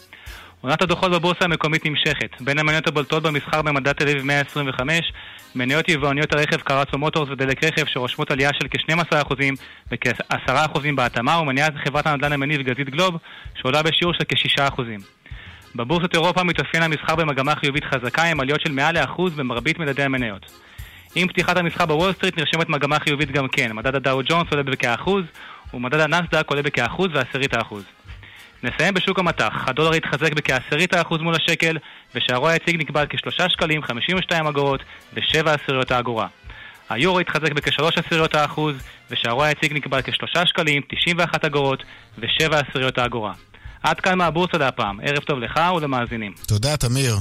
עונת 0.67 0.83
הדוחות 0.83 1.13
בבורסה 1.13 1.45
המקומית 1.45 1.87
נמשכת. 1.87 2.41
בין 2.41 2.59
המניות 2.59 2.87
הבולטות 2.87 3.23
במסחר 3.23 3.63
במדד 3.63 3.93
תל 3.93 4.09
אביב 4.09 4.23
125, 4.23 5.13
מניות 5.55 5.89
יבואניות 5.89 6.33
הרכב 6.33 6.57
קרצו 6.57 6.99
מוטורס 6.99 7.29
ודלק 7.31 7.65
רכב 7.65 7.87
שרושמות 7.87 8.31
עלייה 8.31 8.51
של 8.61 8.69
כ-12% 8.69 9.35
וכ-10% 9.93 10.79
בהתאמה, 10.95 11.39
ומניית 11.39 11.75
חברת 11.85 12.07
הנדל"ן 12.07 12.33
המניב 12.33 12.61
גזית 12.61 12.91
גלוב, 12.91 13.17
שעולה 13.61 13.83
בשיעור 13.83 14.15
של 14.15 14.25
כ-6%. 14.29 14.83
בבורסת 15.75 16.15
אירופה 16.15 16.43
מתאפיין 16.43 16.83
המסחר 16.83 17.17
במגמה 17.17 17.55
חיובית 17.55 17.85
חזקה 17.85 18.23
עם 18.23 18.41
עליות 18.41 18.61
של 18.61 18.73
מעל 18.73 19.01
לאחוז 19.01 19.33
במרבית 19.35 19.79
מדדי 19.79 20.03
המניות. 20.03 20.47
עם 21.15 21.29
פתיחת 21.29 21.57
המסחר 21.57 21.87
בוול 21.87 22.13
סטריט 22.13 22.39
נרשמת 22.39 22.69
מגמה 22.69 22.99
חיובית 22.99 23.31
גם 23.31 23.49
כן. 23.49 23.73
מדד 23.73 23.95
הדאו 23.95 24.21
ג'ונס 24.25 24.51
עולה 24.51 24.63
בכאחוז, 24.63 25.25
ומדד 25.75 26.01
הנסדק 26.01 26.51
עולה 26.51 26.63
בכאחוז 26.63 27.09
ועשירית 27.15 27.55
האחוז. 27.55 27.96
נסיים 28.67 28.95
בשוק 28.95 29.19
המטח. 29.19 29.53
הדולר 29.67 29.93
התחזק 29.93 30.33
בכעשירית 30.33 30.95
האחוז 30.95 31.21
מול 31.21 31.35
השקל, 31.35 31.77
ושערו 32.15 32.49
היציג 32.49 32.77
נקבע 32.77 33.01
על 33.01 33.07
כשלושה 33.11 33.49
שקלים, 33.49 33.83
52 33.83 34.47
אגורות 34.47 34.81
ושבע 35.15 35.55
עשיריות 35.55 35.91
האגורה. 35.91 36.27
היורו 36.89 37.21
התחזק 37.21 37.53
בכשלוש 37.53 37.99
עשיריות 37.99 38.35
האחוז, 38.35 38.75
ושערו 39.11 39.45
היציג 39.45 39.73
נקבע 39.73 39.97
על 39.97 40.03
כשלושה 40.03 40.47
שקלים, 40.47 40.83
91 40.89 41.45
אגורות 41.45 41.83
ושבע 42.19 42.61
עשיריות 42.61 42.99
האגורה. 42.99 43.33
עד 43.83 44.01
כאן 44.01 44.19
מהבורסה 44.19 44.59
להפעם. 44.59 45.01
ערב 45.03 45.23
טוב 45.23 45.39
לך 45.39 45.61
ולמאזינים. 45.77 46.33
תודה, 46.47 46.77
תמיר. 46.77 47.17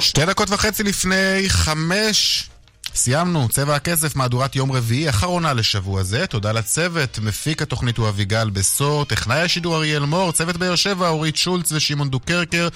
שתי 0.00 0.26
דקות 0.26 0.50
וחצי 0.50 0.82
לפני 0.82 1.44
חמש 1.48 2.48
סיימנו, 2.94 3.48
צבע 3.48 3.74
הכסף, 3.74 4.16
מהדורת 4.16 4.56
יום 4.56 4.72
רביעי, 4.72 5.10
אחרונה 5.10 5.52
לשבוע 5.52 6.02
זה. 6.02 6.26
תודה 6.26 6.52
לצוות, 6.52 7.18
מפיק 7.22 7.62
התוכנית 7.62 7.96
הוא 7.98 8.08
אביגל 8.08 8.50
בשור, 8.50 9.04
טכנאי 9.04 9.40
השידור 9.40 9.76
אריאל 9.76 10.04
מור, 10.04 10.32
צוות 10.32 10.56
באר 10.56 10.74
שבע, 10.74 11.08
אורית 11.08 11.36
שולץ 11.36 11.72
ושמעון 11.72 12.10
דוקרקר. 12.10 12.68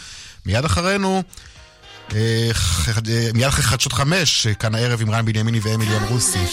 מיד 0.46 0.64
אחרינו, 0.64 1.22
אה, 2.14 2.50
אה, 2.88 3.28
מיד 3.34 3.46
אחרי 3.46 3.62
חדשות 3.62 3.92
חמש, 3.92 4.46
כאן 4.46 4.74
הערב 4.74 5.00
עם 5.02 5.10
רן 5.10 5.24
בנימיני 5.24 5.60
ואמילי 5.62 5.96
אמרוסי. 5.96 6.44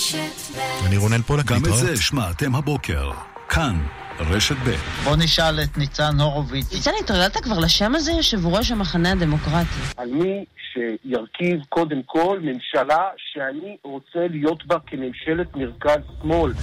אני 0.86 0.97
רונן 0.97 1.22
פולק, 1.22 1.51
להתראות. 1.51 1.80
גם 1.80 1.88
את 1.88 1.95
זה 1.95 2.03
שמעתם 2.03 2.55
הבוקר. 2.55 3.11
כאן. 3.49 3.80
רשת 4.20 4.55
ב'. 4.55 5.03
בוא 5.03 5.16
נשאל 5.16 5.59
את 5.64 5.78
ניצן 5.78 6.20
הורוביץ. 6.20 6.74
ניצן, 6.74 6.91
התרגלת 6.99 7.38
כבר 7.38 7.59
לשם 7.59 7.95
הזה, 7.95 8.11
יושב 8.11 8.45
ראש 8.45 8.72
המחנה 8.72 9.11
הדמוקרטי. 9.11 10.03
מי 10.11 10.45
שירכיב 10.74 11.59
קודם 11.70 12.01
כל 12.05 12.39
ממשלה 12.41 13.03
שאני 13.18 13.78
רוצה 13.84 14.28
להיות 14.30 14.66
בה 14.66 14.78
כממשלת 14.88 15.55
מרכז-שמאל. 15.55 16.53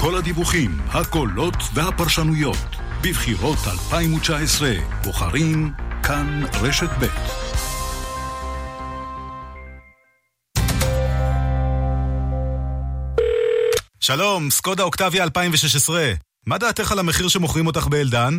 כל 0.00 0.14
הדיווחים, 0.18 0.70
הקולות 0.94 1.54
והפרשנויות 1.74 2.56
בבחירות 3.04 3.58
2019 3.66 4.68
בוחרים 5.04 5.72
כאן 6.02 6.42
רשת 6.62 6.90
ב'. 7.00 7.04
שלום, 14.00 14.50
סקודה 14.50 14.82
אוקטביה 14.82 15.24
2016. 15.24 16.27
מה 16.48 16.58
דעתך 16.58 16.92
על 16.92 16.98
המחיר 16.98 17.28
שמוכרים 17.28 17.66
אותך 17.66 17.86
באלדן? 17.86 18.38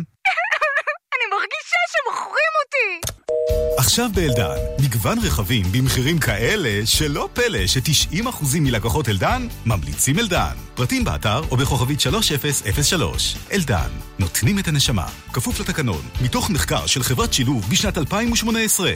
עכשיו 3.78 4.10
באלדן, 4.14 4.56
מגוון 4.78 5.18
רכבים 5.18 5.66
במחירים 5.72 6.18
כאלה 6.18 6.86
שלא 6.86 7.28
פלא 7.32 7.66
ש-90% 7.66 8.44
מלקוחות 8.60 9.08
אלדן 9.08 9.46
ממליצים 9.66 10.18
אלדן. 10.18 10.56
פרטים 10.74 11.04
באתר 11.04 11.40
או 11.50 11.56
בכוכבית 11.56 12.00
3003. 12.00 13.36
אלדן, 13.52 13.88
נותנים 14.18 14.58
את 14.58 14.68
הנשמה. 14.68 15.06
כפוף 15.32 15.60
לתקנון, 15.60 16.02
מתוך 16.22 16.50
מחקר 16.50 16.86
של 16.86 17.02
חברת 17.02 17.32
שילוב 17.32 17.70
בשנת 17.70 17.98
2018. 17.98 18.92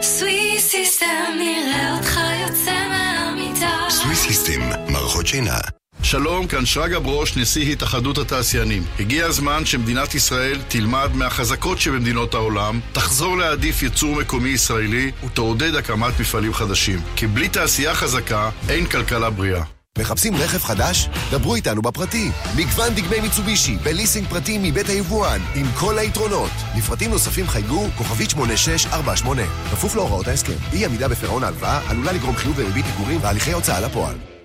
סוויסיסטם, 0.00 1.32
נראה 1.38 1.96
אותך 1.96 2.20
יוצא 2.42 2.88
מהמיטה. 2.88 3.76
סוויסיסטם, 3.90 4.60
מערכות 4.92 5.26
שינה. 5.26 5.58
שלום, 6.06 6.46
כאן 6.46 6.66
שרגא 6.66 6.98
ברוש, 6.98 7.36
נשיא 7.36 7.72
התאחדות 7.72 8.18
התעשיינים. 8.18 8.82
הגיע 9.00 9.26
הזמן 9.26 9.66
שמדינת 9.66 10.14
ישראל 10.14 10.58
תלמד 10.68 11.10
מהחזקות 11.14 11.78
שבמדינות 11.78 12.34
העולם, 12.34 12.80
תחזור 12.92 13.36
להעדיף 13.38 13.82
ייצור 13.82 14.16
מקומי 14.16 14.48
ישראלי 14.48 15.10
ותעודד 15.24 15.74
הקמת 15.74 16.20
מפעלים 16.20 16.54
חדשים. 16.54 17.00
כי 17.16 17.26
בלי 17.26 17.48
תעשייה 17.48 17.94
חזקה, 17.94 18.50
אין 18.68 18.86
כלכלה 18.86 19.30
בריאה. 19.30 19.62
מחפשים 19.98 20.36
רכב 20.36 20.58
חדש? 20.58 21.08
דברו 21.30 21.54
איתנו 21.54 21.82
בפרטי. 21.82 22.30
מגוון 22.56 22.94
דגמי 22.94 23.20
מיצובישי, 23.20 23.76
בליסינג 23.82 24.28
פרטי 24.28 24.58
מבית 24.62 24.88
היבואן, 24.88 25.40
עם 25.54 25.66
כל 25.74 25.98
היתרונות. 25.98 26.50
לפרטים 26.78 27.10
נוספים 27.10 27.48
חייגו 27.48 27.88
כוכבית 27.98 28.30
8648. 28.30 29.42
כפוף 29.70 29.94
להוראות 29.94 30.28
ההסכם. 30.28 30.56
אי 30.72 30.84
עמידה 30.84 31.08
בפירעון 31.08 31.44
ההלוואה 31.44 31.90
עלולה 31.90 32.12
לגרום 32.12 32.36
חיוב 32.36 32.58
וריבית 32.58 32.84
פיגורים 32.84 33.18
והליכי 33.22 33.52
הוצאה 33.52 33.80
לפועל. 33.80 34.35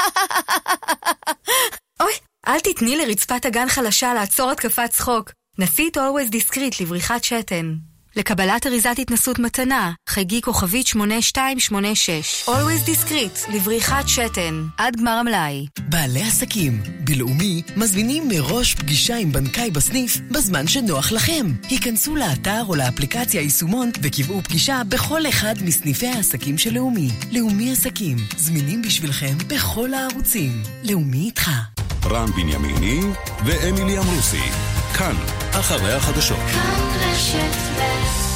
אוי, 2.00 2.12
אל 2.48 2.60
תתני 2.60 2.96
לרצפת 2.96 3.44
הגן 3.44 3.68
חלשה 3.68 4.14
לעצור 4.14 4.50
התקפת 4.50 4.90
צחוק. 4.90 5.30
נסי 5.58 5.88
את 5.88 5.96
Always 5.96 6.32
Discreet 6.32 6.82
לבריחת 6.82 7.24
שתן. 7.24 7.74
לקבלת 8.16 8.66
אריזת 8.66 8.96
התנסות 8.98 9.38
מתנה, 9.38 9.92
חייגי 10.08 10.42
כוכבית 10.42 10.86
8286. 10.86 12.44
Always 12.48 12.88
Discreet 12.88 13.54
לבריחת 13.54 14.08
שתן. 14.08 14.66
עד 14.78 14.96
גמר 14.96 15.10
המלאי. 15.10 15.66
בעלי 15.78 16.22
עסקים, 16.22 16.82
בלאומי, 17.04 17.62
מזמינים 17.76 18.28
מראש 18.28 18.74
פגישה 18.74 19.16
עם 19.16 19.32
בנקאי 19.32 19.70
בסניף 19.70 20.16
בזמן 20.30 20.66
שנוח 20.66 21.12
לכם. 21.12 21.46
היכנסו 21.68 22.16
לאתר 22.16 22.62
או 22.68 22.74
לאפליקציה 22.74 23.40
יישומון 23.40 23.90
וקבעו 24.02 24.42
פגישה 24.42 24.82
בכל 24.88 25.26
אחד 25.26 25.54
מסניפי 25.62 26.06
העסקים 26.06 26.58
של 26.58 26.74
לאומי. 26.74 27.08
לאומי 27.32 27.72
עסקים, 27.72 28.16
זמינים 28.36 28.82
בשבילכם 28.82 29.34
בכל 29.48 29.94
הערוצים. 29.94 30.62
לאומי 30.84 31.18
איתך. 31.18 31.50
רן 32.06 32.26
בנימיני 32.26 33.00
ואמילי 33.44 33.98
אמרוסי. 33.98 34.50
כאן, 34.94 35.14
אחרי 35.52 35.92
החדשות. 35.92 36.38
כאן 36.38 37.10
רשת 37.12 37.56
ב' 37.76 38.29